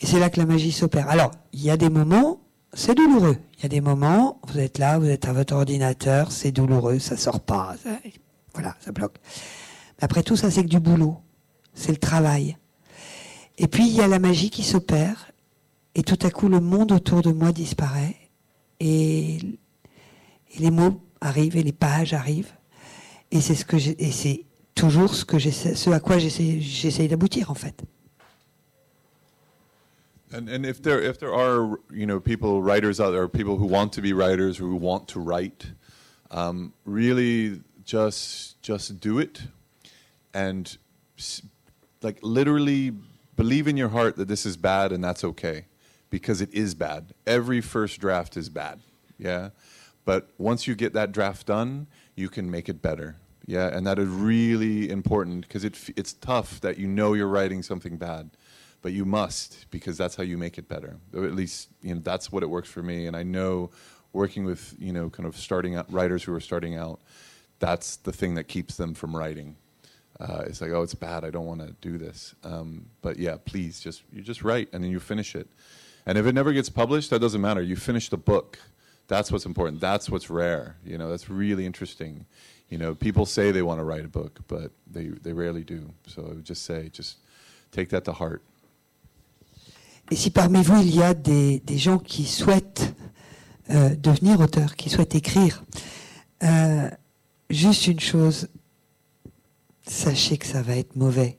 Et 0.00 0.06
c'est 0.06 0.20
là 0.20 0.30
que 0.30 0.38
la 0.38 0.46
magie 0.46 0.70
s'opère. 0.70 1.08
Alors, 1.08 1.32
il 1.52 1.62
y 1.62 1.70
a 1.70 1.76
des 1.76 1.90
moments, 1.90 2.38
c'est 2.72 2.94
douloureux. 2.94 3.36
Il 3.58 3.62
y 3.64 3.66
a 3.66 3.68
des 3.68 3.80
moments, 3.80 4.40
vous 4.46 4.60
êtes 4.60 4.78
là, 4.78 5.00
vous 5.00 5.08
êtes 5.08 5.24
à 5.26 5.32
votre 5.32 5.54
ordinateur, 5.54 6.30
c'est 6.30 6.52
douloureux, 6.52 7.00
ça 7.00 7.16
sort 7.16 7.40
pas. 7.40 7.74
ça- 7.82 7.98
voilà, 8.54 8.76
ça 8.80 8.92
bloque. 8.92 9.16
Après 10.00 10.22
tout, 10.22 10.36
ça, 10.36 10.48
c'est 10.48 10.62
que 10.62 10.68
du 10.68 10.78
boulot. 10.78 11.16
C'est 11.74 11.90
le 11.90 11.98
travail. 11.98 12.56
Et 13.58 13.66
puis, 13.66 13.88
il 13.88 13.94
y 13.96 14.00
a 14.00 14.06
la 14.06 14.20
magie 14.20 14.50
qui 14.50 14.62
s'opère. 14.62 15.32
Et 15.96 16.04
tout 16.04 16.18
à 16.24 16.30
coup, 16.30 16.48
le 16.48 16.60
monde 16.60 16.92
autour 16.92 17.20
de 17.22 17.32
moi 17.32 17.50
disparaît. 17.50 18.14
Et 18.78 19.38
les 20.60 20.70
mots 20.70 21.00
arrivent 21.20 21.56
et 21.56 21.64
les 21.64 21.72
pages 21.72 22.12
arrivent. 22.12 22.52
Et 23.34 23.40
c'est 23.40 23.56
ce 23.56 23.64
que 23.64 23.76
et 23.76 24.12
c'est 24.12 24.44
toujours 24.76 25.12
ce 25.12 25.24
que 25.24 25.40
ce 25.40 25.90
à 25.90 25.98
quoi 25.98 26.18
d'aboutir, 27.08 27.50
en 27.50 27.54
fait. 27.54 27.82
And 30.32 30.48
and 30.48 30.64
if 30.64 30.80
there 30.80 31.00
if 31.00 31.18
there 31.18 31.34
are 31.34 31.78
you 31.92 32.06
know 32.06 32.20
people 32.20 32.62
writers 32.62 33.00
out 33.00 33.10
there, 33.12 33.28
people 33.28 33.56
who 33.56 33.66
want 33.66 33.92
to 33.92 34.00
be 34.00 34.12
writers 34.12 34.56
who 34.58 34.76
want 34.76 35.08
to 35.08 35.20
write, 35.20 35.72
um, 36.30 36.72
really 36.84 37.60
just 37.84 38.60
just 38.62 39.00
do 39.00 39.18
it, 39.18 39.42
and 40.32 40.76
like 42.02 42.18
literally 42.22 42.92
believe 43.36 43.68
in 43.68 43.76
your 43.76 43.90
heart 43.90 44.16
that 44.16 44.28
this 44.28 44.46
is 44.46 44.56
bad 44.56 44.92
and 44.92 45.02
that's 45.04 45.24
okay, 45.24 45.66
because 46.10 46.40
it 46.40 46.52
is 46.52 46.74
bad. 46.74 47.14
Every 47.26 47.60
first 47.60 48.00
draft 48.00 48.36
is 48.36 48.48
bad, 48.48 48.80
yeah, 49.18 49.50
but 50.04 50.30
once 50.38 50.66
you 50.68 50.74
get 50.74 50.92
that 50.94 51.12
draft 51.12 51.46
done, 51.46 51.86
you 52.16 52.28
can 52.28 52.48
make 52.50 52.68
it 52.68 52.80
better. 52.80 53.16
Yeah, 53.46 53.66
and 53.68 53.86
that 53.86 53.98
is 53.98 54.08
really 54.08 54.88
important 54.90 55.42
because 55.42 55.64
it, 55.64 55.78
it's 55.96 56.14
tough 56.14 56.60
that 56.62 56.78
you 56.78 56.86
know 56.86 57.12
you're 57.12 57.28
writing 57.28 57.62
something 57.62 57.96
bad 57.96 58.30
but 58.84 58.92
you 58.92 59.06
must 59.06 59.64
because 59.70 59.96
that's 59.96 60.14
how 60.14 60.22
you 60.22 60.36
make 60.36 60.58
it 60.58 60.68
better. 60.68 60.98
Or 61.14 61.24
at 61.24 61.34
least 61.34 61.70
you 61.80 61.94
know 61.94 62.02
that's 62.04 62.30
what 62.30 62.42
it 62.42 62.50
works 62.50 62.68
for 62.68 62.82
me. 62.82 63.06
And 63.06 63.16
I 63.16 63.22
know 63.22 63.70
working 64.12 64.44
with 64.44 64.76
you 64.78 64.92
know 64.92 65.08
kind 65.08 65.26
of 65.26 65.38
starting 65.38 65.74
out 65.74 65.90
writers 65.90 66.22
who 66.22 66.34
are 66.34 66.40
starting 66.40 66.76
out, 66.76 67.00
that's 67.60 67.96
the 67.96 68.12
thing 68.12 68.34
that 68.34 68.44
keeps 68.44 68.76
them 68.76 68.92
from 68.92 69.16
writing. 69.16 69.56
Uh, 70.20 70.44
it's 70.46 70.60
like 70.60 70.70
oh 70.70 70.82
it's 70.82 70.94
bad 70.94 71.24
I 71.24 71.30
don't 71.30 71.46
want 71.46 71.60
to 71.62 71.74
do 71.80 71.96
this. 71.96 72.34
Um, 72.44 72.84
but 73.00 73.18
yeah, 73.18 73.38
please 73.42 73.80
just 73.80 74.02
you 74.12 74.20
just 74.20 74.44
write 74.44 74.68
and 74.74 74.84
then 74.84 74.90
you 74.90 75.00
finish 75.00 75.34
it. 75.34 75.48
And 76.04 76.18
if 76.18 76.26
it 76.26 76.34
never 76.34 76.52
gets 76.52 76.68
published, 76.68 77.08
that 77.08 77.20
doesn't 77.20 77.40
matter. 77.40 77.62
You 77.62 77.76
finish 77.76 78.10
the 78.10 78.18
book. 78.18 78.58
That's 79.06 79.30
what's 79.30 79.46
important. 79.46 79.80
That's 79.80 80.08
what's 80.08 80.30
rare. 80.30 80.76
You 80.84 80.98
know, 80.98 81.10
that's 81.10 81.28
really 81.28 81.66
interesting. 81.66 82.24
You 82.70 82.78
know, 82.78 82.94
people 82.94 83.26
say 83.26 83.52
they 83.52 83.62
want 83.62 83.78
to 83.80 83.84
write 83.84 84.04
a 84.04 84.08
book, 84.08 84.40
but 84.48 84.70
they, 84.90 85.08
they 85.22 85.32
rarely 85.32 85.62
do. 85.62 85.90
So 86.06 86.22
I 86.22 86.28
would 86.28 86.44
just 86.44 86.64
say, 86.64 86.88
just 86.92 87.18
take 87.70 87.90
that 87.90 88.04
to 88.06 88.12
heart. 88.12 88.42
Et 90.10 90.16
si 90.16 90.30
parmi 90.30 90.62
vous, 90.62 90.80
il 90.82 90.94
y 90.94 91.02
a 91.02 91.14
des, 91.14 91.60
des 91.60 91.78
gens 91.78 91.98
qui 91.98 92.24
souhaitent 92.24 92.94
euh, 93.70 93.94
devenir 93.96 94.40
auteurs, 94.40 94.76
qui 94.76 94.90
souhaitent 94.90 95.14
écrire, 95.14 95.64
euh, 96.42 96.90
juste 97.48 97.86
une 97.86 98.00
chose, 98.00 98.48
sachez 99.86 100.36
que 100.36 100.46
ça 100.46 100.60
va 100.60 100.76
être 100.76 100.96
mauvais. 100.96 101.38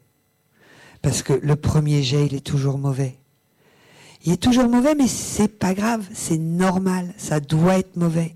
Parce 1.02 1.22
que 1.22 1.34
le 1.34 1.56
premier 1.56 2.02
jet, 2.02 2.26
il 2.26 2.34
est 2.34 2.46
toujours 2.46 2.80
mauvais. 2.80 3.20
Il 4.26 4.34
est 4.34 4.38
toujours 4.38 4.68
mauvais, 4.68 4.96
mais 4.96 5.08
c'est 5.08 5.48
pas 5.48 5.76
grave, 5.76 6.04
c'est 6.12 6.40
normal, 6.40 7.14
ça 7.16 7.40
doit 7.40 7.78
être 7.78 7.96
mauvais. 7.96 8.36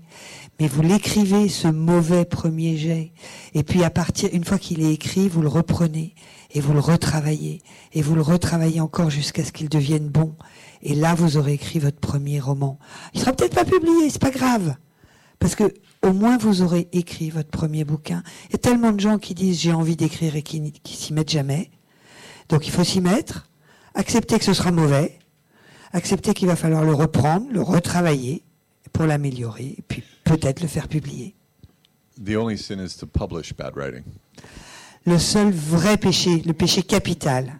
Mais 0.60 0.68
vous 0.68 0.82
l'écrivez, 0.82 1.48
ce 1.48 1.66
mauvais 1.66 2.24
premier 2.24 2.76
jet, 2.76 3.12
et 3.54 3.64
puis 3.64 3.82
à 3.82 3.90
partir, 3.90 4.30
une 4.32 4.44
fois 4.44 4.58
qu'il 4.58 4.82
est 4.82 4.92
écrit, 4.92 5.28
vous 5.28 5.42
le 5.42 5.48
reprenez, 5.48 6.14
et 6.52 6.60
vous 6.60 6.74
le 6.74 6.78
retravaillez, 6.78 7.60
et 7.92 8.02
vous 8.02 8.14
le 8.14 8.22
retravaillez 8.22 8.80
encore 8.80 9.10
jusqu'à 9.10 9.44
ce 9.44 9.50
qu'il 9.50 9.68
devienne 9.68 10.08
bon. 10.08 10.36
Et 10.82 10.94
là, 10.94 11.14
vous 11.14 11.36
aurez 11.36 11.54
écrit 11.54 11.80
votre 11.80 11.98
premier 11.98 12.38
roman. 12.38 12.78
Il 13.12 13.20
sera 13.20 13.32
peut-être 13.32 13.56
pas 13.56 13.64
publié, 13.64 14.10
c'est 14.10 14.22
pas 14.22 14.30
grave. 14.30 14.76
Parce 15.40 15.56
que 15.56 15.74
au 16.02 16.12
moins 16.12 16.38
vous 16.38 16.62
aurez 16.62 16.88
écrit 16.92 17.30
votre 17.30 17.50
premier 17.50 17.84
bouquin. 17.84 18.22
Il 18.48 18.52
y 18.52 18.54
a 18.54 18.58
tellement 18.58 18.92
de 18.92 19.00
gens 19.00 19.18
qui 19.18 19.34
disent 19.34 19.60
j'ai 19.60 19.72
envie 19.72 19.96
d'écrire 19.96 20.36
et 20.36 20.42
qui, 20.42 20.72
qui 20.72 20.96
s'y 20.96 21.12
mettent 21.12 21.30
jamais. 21.30 21.70
Donc 22.48 22.66
il 22.66 22.70
faut 22.70 22.84
s'y 22.84 23.00
mettre, 23.00 23.48
accepter 23.94 24.38
que 24.38 24.44
ce 24.44 24.54
sera 24.54 24.70
mauvais, 24.70 25.18
accepter 25.92 26.34
qu'il 26.34 26.48
va 26.48 26.56
falloir 26.56 26.84
le 26.84 26.94
reprendre, 26.94 27.46
le 27.50 27.62
retravailler 27.62 28.42
pour 28.92 29.04
l'améliorer, 29.04 29.74
et 29.78 29.82
puis 29.86 30.02
peut-être 30.24 30.60
le 30.60 30.68
faire 30.68 30.88
publier. 30.88 31.34
The 32.22 32.36
only 32.36 32.58
sin 32.58 32.78
is 32.84 32.96
to 32.98 33.06
publish 33.06 33.54
bad 33.54 33.74
writing. 33.76 34.04
Le 35.06 35.18
seul 35.18 35.50
vrai 35.50 35.96
péché, 35.96 36.42
le 36.42 36.52
péché 36.52 36.82
capital, 36.82 37.58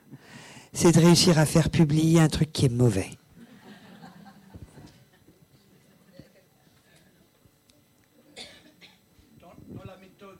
c'est 0.72 0.93
de 0.93 1.01
réussir 1.01 1.39
à 1.39 1.47
faire 1.47 1.70
publier 1.70 2.20
un 2.20 2.28
truc 2.28 2.53
qui 2.53 2.66
est 2.66 2.68
mauvais. 2.68 3.11
Dans, 9.41 9.55
dans 9.74 9.85
la 9.85 9.97
méthode 9.97 10.39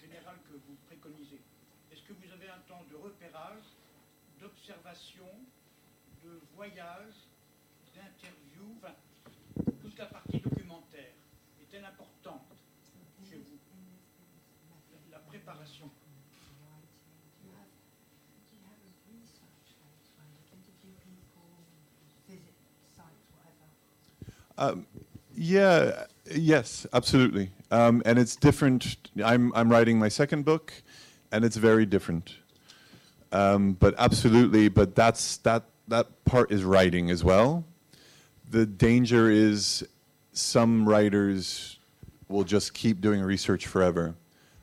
générale 0.00 0.36
que 0.48 0.54
vous 0.54 0.76
préconisez, 0.86 1.40
est-ce 1.92 2.02
que 2.02 2.12
vous 2.12 2.32
avez 2.32 2.48
un 2.48 2.62
temps 2.68 2.84
de 2.88 2.96
repérage, 2.96 3.66
d'observation, 4.40 5.26
de 9.64 9.70
toute 9.82 9.98
la 9.98 10.06
partie 10.06 10.38
documentaire 10.38 11.12
est-elle 11.60 11.84
importante 11.84 12.42
chez 13.28 13.36
vous 13.36 13.58
La 15.10 15.18
préparation. 15.18 15.90
Um, 24.58 24.86
yeah, 25.34 26.06
yes, 26.34 26.86
absolutely. 26.94 27.50
Um, 27.70 28.02
and 28.06 28.18
it's 28.18 28.36
different. 28.36 28.96
I'm, 29.22 29.52
I'm 29.54 29.70
writing 29.70 29.98
my 29.98 30.08
second 30.08 30.46
book, 30.46 30.72
and 31.30 31.44
it's 31.44 31.58
very 31.58 31.84
different. 31.84 32.36
Um, 33.32 33.74
but 33.74 33.94
absolutely, 33.98 34.70
but 34.70 34.94
that's 34.94 35.36
that 35.38 35.64
that 35.88 36.24
part 36.24 36.50
is 36.50 36.64
writing 36.64 37.10
as 37.10 37.22
well. 37.24 37.64
The 38.48 38.66
danger 38.66 39.30
is 39.30 39.84
some 40.32 40.88
writers 40.88 41.78
will 42.28 42.44
just 42.44 42.74
keep 42.74 43.00
doing 43.00 43.22
research 43.22 43.66
forever. 43.66 44.14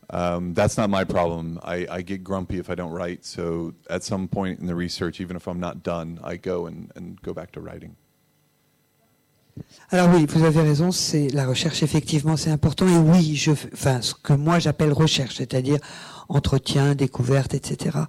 Um, 0.10 0.54
that's 0.54 0.78
not 0.78 0.90
my 0.90 1.04
problem. 1.04 1.60
I, 1.64 1.88
I 1.90 2.02
get 2.02 2.24
grumpy 2.24 2.60
if 2.60 2.70
I 2.70 2.76
don't 2.76 2.92
write. 2.92 3.26
So 3.26 3.74
at 3.90 4.04
some 4.04 4.28
point 4.28 4.60
in 4.60 4.68
the 4.68 4.76
research, 4.76 5.20
even 5.20 5.36
if 5.36 5.48
I'm 5.48 5.60
not 5.60 5.82
done, 5.82 6.20
I 6.24 6.38
go 6.38 6.68
and, 6.68 6.92
and 6.96 7.22
go 7.22 7.34
back 7.34 7.52
to 7.54 7.62
writing. 7.62 7.96
Alors 9.92 10.10
oui, 10.10 10.26
vous 10.28 10.44
avez 10.44 10.62
raison, 10.62 10.92
c'est 10.92 11.30
la 11.30 11.46
recherche 11.46 11.84
effectivement 11.84 12.36
c'est 12.38 12.50
important 12.50 12.88
et 12.88 12.98
oui, 12.98 13.36
je, 13.36 13.52
enfin 13.52 14.02
ce 14.02 14.16
que 14.16 14.34
moi 14.34 14.58
j'appelle 14.58 14.92
recherche, 14.92 15.36
c'est-à-dire 15.36 15.78
entretien, 16.28 16.96
découverte, 16.96 17.54
etc. 17.54 18.00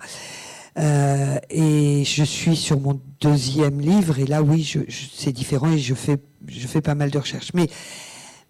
Euh, 0.77 1.39
et 1.51 2.05
je 2.05 2.25
suis 2.25 2.57
sur 2.57 2.81
mon 2.81 3.01
deuxième 3.21 3.81
livre 3.81 4.19
et 4.19 4.27
là 4.27 4.43
oui, 4.43 4.69
c'est 4.89 5.31
différent 5.31 5.71
et 5.71 5.79
je 5.79 5.95
fais 5.95 6.19
je 6.49 6.67
fais 6.67 6.81
pas 6.81 6.95
mal 6.95 7.11
de 7.11 7.19
recherches. 7.19 7.53
Mais 7.55 7.69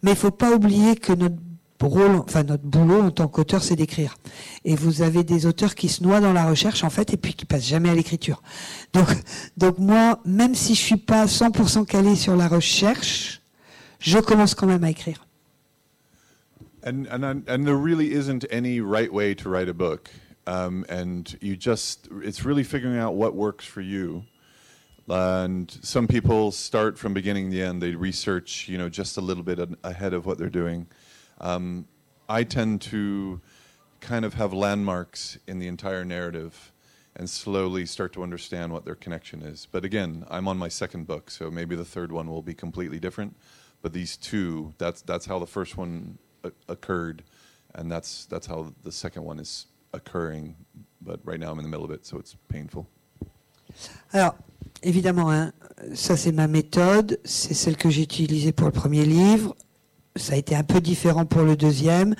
il 0.02 0.16
faut 0.16 0.30
pas 0.30 0.52
oublier 0.54 0.96
que 0.96 1.12
notre 1.12 1.36
rôle, 1.80 2.16
enfin 2.16 2.42
notre 2.42 2.64
boulot 2.64 3.02
en 3.02 3.10
tant 3.10 3.28
qu'auteur, 3.28 3.62
c'est 3.62 3.76
d'écrire. 3.76 4.16
Et 4.64 4.74
vous 4.74 5.02
avez 5.02 5.24
des 5.24 5.46
auteurs 5.46 5.74
qui 5.74 5.88
se 5.88 6.02
noient 6.02 6.20
dans 6.20 6.32
la 6.32 6.46
recherche 6.46 6.84
en 6.84 6.90
fait 6.90 7.12
et 7.12 7.16
puis 7.16 7.34
qui 7.34 7.44
passent 7.44 7.66
jamais 7.66 7.90
à 7.90 7.94
l'écriture. 7.94 8.42
Donc 8.92 9.08
donc 9.56 9.78
moi, 9.78 10.20
même 10.24 10.54
si 10.54 10.74
je 10.74 10.80
suis 10.80 10.96
pas 10.96 11.26
100% 11.26 11.84
calé 11.86 12.16
sur 12.16 12.36
la 12.36 12.48
recherche, 12.48 13.42
je 13.98 14.18
commence 14.18 14.54
quand 14.54 14.66
même 14.66 14.84
à 14.84 14.90
écrire. 14.90 15.26
And 16.86 17.06
and 17.10 17.24
and 17.24 17.42
and 17.48 17.64
there 17.64 17.76
really 17.76 18.12
isn't 18.12 18.44
any 18.50 18.80
right 18.80 19.10
way 19.10 19.34
to 19.36 19.48
write 19.48 19.70
a 19.70 19.72
book, 19.72 20.10
um, 20.46 20.84
and 20.88 21.36
you 21.40 21.56
just 21.56 22.08
it's 22.22 22.44
really 22.44 22.64
figuring 22.64 22.98
out 22.98 23.14
what 23.14 23.34
works 23.34 23.64
for 23.64 23.80
you. 23.80 24.24
And 25.08 25.70
some 25.82 26.06
people 26.06 26.50
start 26.50 26.98
from 26.98 27.12
beginning 27.12 27.50
to 27.50 27.60
end. 27.60 27.82
They 27.82 27.94
research, 27.94 28.68
you 28.68 28.78
know, 28.78 28.88
just 28.88 29.18
a 29.18 29.20
little 29.20 29.42
bit 29.42 29.58
ahead 29.82 30.14
of 30.14 30.24
what 30.24 30.38
they're 30.38 30.48
doing. 30.48 30.86
Um, 31.40 31.86
I 32.28 32.44
tend 32.44 32.80
to 32.82 33.40
kind 34.00 34.24
of 34.24 34.34
have 34.34 34.52
landmarks 34.52 35.38
in 35.46 35.58
the 35.58 35.66
entire 35.66 36.04
narrative 36.04 36.72
and 37.16 37.28
slowly 37.28 37.86
start 37.86 38.12
to 38.14 38.22
understand 38.22 38.72
what 38.72 38.84
their 38.84 38.94
connection 38.94 39.42
is. 39.42 39.68
But 39.70 39.84
again, 39.84 40.24
I'm 40.30 40.48
on 40.48 40.56
my 40.58 40.68
second 40.68 41.06
book, 41.06 41.30
so 41.30 41.50
maybe 41.50 41.76
the 41.76 41.84
third 41.84 42.10
one 42.10 42.28
will 42.28 42.42
be 42.42 42.54
completely 42.54 42.98
different. 42.98 43.36
But 43.82 43.92
these 43.92 44.16
two, 44.16 44.72
that's 44.78 45.02
that's 45.02 45.26
how 45.26 45.38
the 45.38 45.46
first 45.46 45.76
one 45.76 46.18
occurred, 46.68 47.22
and 47.74 47.90
that's 47.90 48.24
that's 48.26 48.46
how 48.46 48.72
the 48.82 48.92
second 48.92 49.24
one 49.24 49.38
is 49.38 49.66
occurring. 49.94 50.54
But 51.00 51.20
right 51.24 51.38
now 51.38 51.52
I'm 51.52 51.58
in 51.58 51.64
the 51.64 51.68
middle 51.68 51.84
of 51.84 51.90
it, 51.90 52.06
so 52.06 52.18
it's 52.18 52.36
painful. 52.48 52.86
Alors, 54.12 54.34
évidemment, 54.82 55.30
hein, 55.30 55.52
ça 55.94 56.16
c'est 56.16 56.32
ma 56.32 56.46
méthode, 56.46 57.18
c'est 57.24 57.54
celle 57.54 57.76
que 57.76 57.90
j'ai 57.90 58.02
utilisée 58.02 58.52
pour 58.52 58.66
le 58.66 58.72
premier 58.72 59.04
livre. 59.04 59.54
Ça 60.16 60.34
a 60.34 60.36
été 60.36 60.54
un 60.54 60.62
peu 60.62 60.80
différent 60.80 61.26
pour 61.26 61.42
le 61.42 61.56
deuxième. 61.56 62.14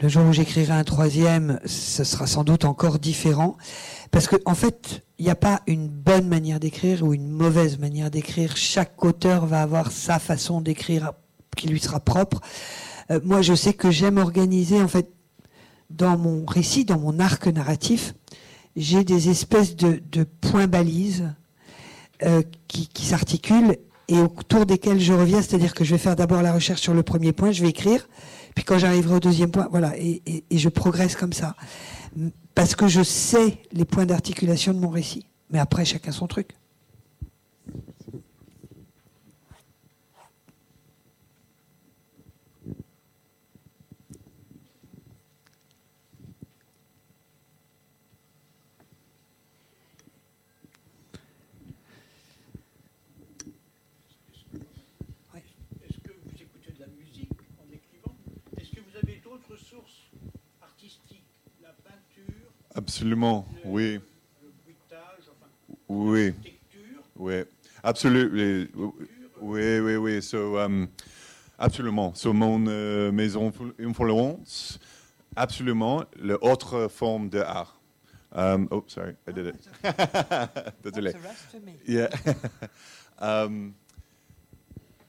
Le 0.00 0.08
jour 0.08 0.24
où 0.24 0.32
j'écrirai 0.32 0.72
un 0.72 0.82
troisième, 0.82 1.60
ce 1.66 2.02
sera 2.02 2.26
sans 2.26 2.42
doute 2.42 2.64
encore 2.64 2.98
différent. 2.98 3.56
Parce 4.10 4.26
qu'en 4.26 4.38
en 4.46 4.54
fait, 4.54 5.04
il 5.18 5.24
n'y 5.24 5.30
a 5.30 5.36
pas 5.36 5.60
une 5.66 5.88
bonne 5.88 6.26
manière 6.26 6.58
d'écrire 6.58 7.04
ou 7.04 7.14
une 7.14 7.28
mauvaise 7.28 7.78
manière 7.78 8.10
d'écrire. 8.10 8.56
Chaque 8.56 9.04
auteur 9.04 9.46
va 9.46 9.62
avoir 9.62 9.92
sa 9.92 10.18
façon 10.18 10.60
d'écrire 10.60 11.12
qui 11.56 11.68
lui 11.68 11.78
sera 11.78 12.00
propre. 12.00 12.40
Euh, 13.10 13.20
moi, 13.22 13.42
je 13.42 13.54
sais 13.54 13.74
que 13.74 13.90
j'aime 13.90 14.18
organiser, 14.18 14.82
en 14.82 14.88
fait, 14.88 15.13
dans 15.96 16.18
mon 16.18 16.44
récit, 16.44 16.84
dans 16.84 16.98
mon 16.98 17.18
arc 17.18 17.46
narratif, 17.46 18.14
j'ai 18.76 19.04
des 19.04 19.28
espèces 19.28 19.76
de, 19.76 20.24
points 20.40 20.66
balises 20.66 21.32
euh, 22.22 22.42
qui, 22.68 23.06
s'articulent 23.06 23.76
et 24.08 24.18
autour 24.18 24.66
desquels 24.66 25.00
je 25.00 25.12
reviens, 25.12 25.40
c'est-à-dire 25.40 25.74
que 25.74 25.84
je 25.84 25.92
vais 25.92 25.98
faire 25.98 26.16
d'abord 26.16 26.42
la 26.42 26.52
recherche 26.52 26.80
sur 26.80 26.94
le 26.94 27.02
premier 27.02 27.32
point, 27.32 27.52
je 27.52 27.62
vais 27.62 27.70
écrire, 27.70 28.08
puis 28.54 28.64
quand 28.64 28.78
j'arriverai 28.78 29.14
au 29.14 29.20
deuxième 29.20 29.50
point, 29.50 29.68
voilà, 29.70 29.96
et, 29.96 30.22
et, 30.50 30.58
je 30.58 30.68
progresse 30.68 31.16
comme 31.16 31.32
ça. 31.32 31.54
Parce 32.54 32.76
que 32.76 32.86
je 32.86 33.02
sais 33.02 33.58
les 33.72 33.84
points 33.84 34.06
d'articulation 34.06 34.74
de 34.74 34.78
mon 34.78 34.90
récit. 34.90 35.26
Mais 35.50 35.58
après, 35.58 35.84
chacun 35.84 36.12
son 36.12 36.26
truc. 36.26 36.50
Absolument, 62.74 63.46
oui. 63.64 64.00
Oui. 65.88 66.34
Oui. 67.16 67.44
Absolument. 67.82 68.68
Oui, 69.40 69.78
oui, 69.80 69.96
oui. 69.96 70.22
So, 70.22 70.58
um, 70.58 70.88
absolument. 71.58 72.16
So, 72.16 72.32
mon 72.32 72.66
euh, 72.66 73.12
maison 73.12 73.52
influence, 73.78 74.78
absolument, 75.36 76.04
l'autre 76.16 76.88
forme 76.88 77.28
de 77.28 77.40
art. 77.40 77.78
Um, 78.32 78.68
oh, 78.72 78.82
sorry, 78.88 79.14
I 79.28 79.32
did 79.32 79.46
it. 79.46 79.68
Désolé. 80.82 81.14
Yeah. 81.86 82.08
um, 83.20 83.74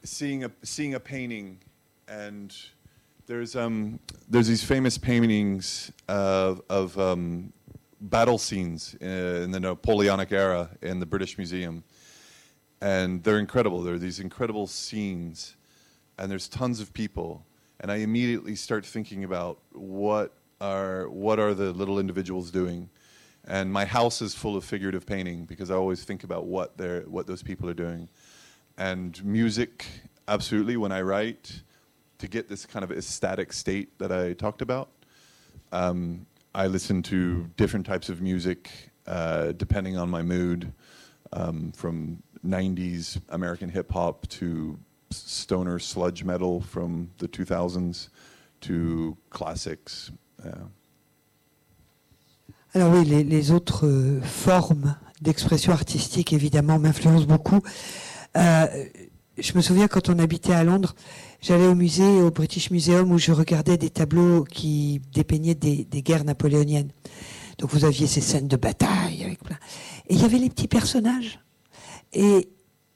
seeing 0.03 0.43
a 0.43 0.51
seeing 0.61 0.93
a 0.93 0.99
painting 0.99 1.57
and 2.07 2.55
there's 3.27 3.55
um 3.55 3.99
there's 4.29 4.47
these 4.47 4.63
famous 4.63 4.97
paintings 4.97 5.91
of 6.07 6.61
of 6.69 6.97
um, 6.99 7.51
battle 8.09 8.37
scenes 8.37 8.95
in 8.95 9.51
the 9.51 9.59
Napoleonic 9.59 10.31
era 10.31 10.69
in 10.81 10.99
the 10.99 11.05
British 11.05 11.37
Museum, 11.37 11.83
and 12.81 13.23
they're 13.23 13.39
incredible. 13.39 13.81
There 13.81 13.95
are 13.95 13.99
these 13.99 14.19
incredible 14.19 14.67
scenes, 14.67 15.55
and 16.17 16.29
there's 16.29 16.47
tons 16.47 16.79
of 16.79 16.93
people, 16.93 17.45
and 17.79 17.91
I 17.91 17.97
immediately 17.97 18.55
start 18.55 18.85
thinking 18.85 19.23
about 19.23 19.59
what 19.71 20.33
are 20.61 21.09
what 21.09 21.39
are 21.39 21.53
the 21.53 21.71
little 21.73 21.99
individuals 21.99 22.51
doing, 22.51 22.89
and 23.47 23.71
my 23.71 23.85
house 23.85 24.21
is 24.21 24.35
full 24.35 24.55
of 24.55 24.63
figurative 24.63 25.05
painting 25.05 25.45
because 25.45 25.71
I 25.71 25.75
always 25.75 26.03
think 26.03 26.23
about 26.23 26.45
what 26.45 26.77
they're 26.77 27.01
what 27.01 27.27
those 27.27 27.43
people 27.43 27.69
are 27.69 27.73
doing, 27.73 28.09
and 28.77 29.23
music 29.25 29.85
absolutely 30.27 30.77
when 30.77 30.91
I 30.91 31.01
write 31.01 31.61
to 32.19 32.27
get 32.27 32.49
this 32.49 32.65
kind 32.65 32.83
of 32.83 32.91
ecstatic 32.91 33.51
state 33.51 33.97
that 33.99 34.11
I 34.11 34.33
talked 34.33 34.61
about. 34.61 34.89
Um, 35.71 36.25
I 36.55 36.67
listen 36.67 37.03
to 37.03 37.47
different 37.57 37.85
types 37.85 38.09
of 38.09 38.21
music 38.21 38.71
uh, 39.07 39.51
depending 39.51 39.97
on 39.97 40.09
my 40.09 40.21
mood, 40.21 40.71
um, 41.33 41.71
from 41.73 42.23
90s 42.45 43.21
American 43.29 43.69
hip 43.69 43.91
hop 43.91 44.27
to 44.29 44.79
stoner 45.11 45.79
sludge 45.79 46.23
metal 46.23 46.61
from 46.61 47.09
the 47.17 47.27
2000s 47.27 48.09
to 48.61 49.17
classics. 49.29 50.11
Yeah. 50.43 50.53
Alors 52.73 52.91
oui, 52.93 53.05
les, 53.05 53.23
les 53.23 53.51
autres 53.51 53.85
euh, 53.85 54.21
formes 54.21 54.95
d'expression 55.21 55.71
artistique 55.71 56.33
évidemment 56.33 56.77
m'influencent 56.77 57.25
beaucoup. 57.25 57.61
Euh, 58.35 58.65
je 59.37 59.53
me 59.55 59.61
souviens 59.61 59.87
quand 59.87 60.09
on 60.09 60.19
habitait 60.19 60.53
à 60.53 60.63
Londres, 60.63 60.95
j'allais 61.45 61.67
au 61.67 61.75
musée, 61.75 62.21
au 62.21 62.31
British 62.31 62.71
Museum, 62.71 63.11
où 63.11 63.19
je 63.19 63.31
regardais 63.31 63.77
des 63.77 63.91
tableaux 63.91 64.43
qui 64.43 64.99
dépeignaient 65.13 65.53
des, 65.53 65.85
guerres 66.01 66.25
napoléoniennes. 66.25 66.89
Donc 67.59 67.71
vous 67.71 67.85
aviez 67.85 68.07
ces 68.07 68.21
scènes 68.21 68.47
de 68.47 68.57
bataille 68.57 69.23
avec 69.23 69.43
plein. 69.43 69.57
Et 70.07 70.15
il 70.15 70.21
y 70.21 70.25
avait 70.25 70.39
les 70.39 70.49
petits 70.49 70.67
personnages. 70.67 71.39
Et, 72.13 72.49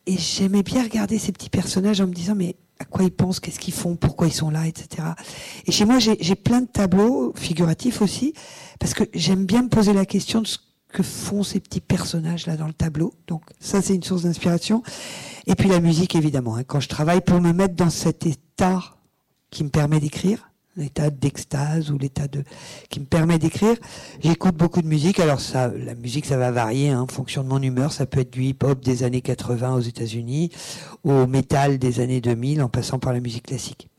et 0.08 0.18
j'aimais 0.18 0.64
bien 0.64 0.82
regarder 0.82 1.20
ces 1.20 1.32
petits 1.32 1.50
personnages 1.50 2.02
en 2.02 2.08
me 2.08 2.14
disant 2.14 2.34
mais 2.36 2.56
à 2.80 2.86
quoi 2.86 3.04
ils 3.04 3.12
pensent, 3.12 3.40
qu'est-ce 3.40 3.60
qu'ils 3.60 3.74
font, 3.74 3.96
pourquoi 3.96 4.28
ils 4.28 4.34
sont 4.34 4.50
là, 4.50 4.66
etc. 4.66 5.10
Et 5.66 5.72
chez 5.72 5.86
moi, 5.86 6.00
j'ai 6.00 6.36
plein 6.36 6.62
de 6.62 6.68
tableaux 6.68 7.34
figuratifs 7.36 8.02
aussi, 8.02 8.34
parce 8.80 8.94
que 8.94 9.04
j'aime 9.14 9.46
bien 9.46 9.64
me 9.64 9.70
poser 9.70 9.94
la 9.94 10.06
question 10.06 10.42
de 10.42 10.48
ce 10.48 10.58
que 10.92 11.04
font 11.04 11.44
ces 11.44 11.60
petits 11.60 11.82
personnages 11.82 12.48
là 12.48 12.58
dans 12.58 12.68
le 12.68 12.74
tableau. 12.74 13.14
Donc 13.28 13.44
ça, 13.60 13.82
c'est 13.82 13.96
une 13.96 14.04
source 14.04 14.24
d'inspiration. 14.24 14.84
Et 15.48 15.56
puis 15.56 15.70
la 15.70 15.80
musique, 15.80 16.16
évidemment. 16.16 16.56
Hein. 16.56 16.64
Quand 16.64 16.80
je 16.80 16.90
travaille 16.90 17.22
pour 17.22 17.42
me 17.42 17.54
mettre 17.54 17.76
dans 17.76 17.90
cet 17.90 18.26
état 18.26 18.82
qui 19.52 19.64
me 19.64 19.70
permet 19.70 20.00
d'écrire, 20.00 20.50
l'état 20.76 21.10
d'extase 21.10 21.92
ou 21.92 21.98
l'état 21.98 22.28
de 22.28 22.44
qui 22.90 23.00
me 23.00 23.06
permet 23.06 23.38
d'écrire, 23.38 23.76
j'écoute 24.24 24.56
beaucoup 24.56 24.82
de 24.82 24.88
musique. 24.88 25.20
Alors 25.20 25.40
ça, 25.40 25.68
la 25.68 25.94
musique, 25.94 26.26
ça 26.26 26.38
va 26.38 26.52
varier 26.52 26.90
hein, 26.90 27.02
en 27.02 27.08
fonction 27.08 27.44
de 27.44 27.50
mon 27.50 27.62
humeur. 27.62 27.92
Ça 27.92 28.06
peut 28.06 28.22
être 28.22 28.32
du 28.32 28.44
hip-hop 28.44 28.84
des 28.84 29.04
années 29.04 29.22
80 29.22 29.76
aux 29.76 29.82
États-Unis, 29.82 30.52
au 31.04 31.28
métal 31.28 31.78
des 31.78 32.00
années 32.00 32.22
2000, 32.22 32.62
en 32.64 32.70
passant 32.70 33.00
par 33.00 33.14
la 33.14 33.20
musique 33.20 33.48
classique. 33.48 33.90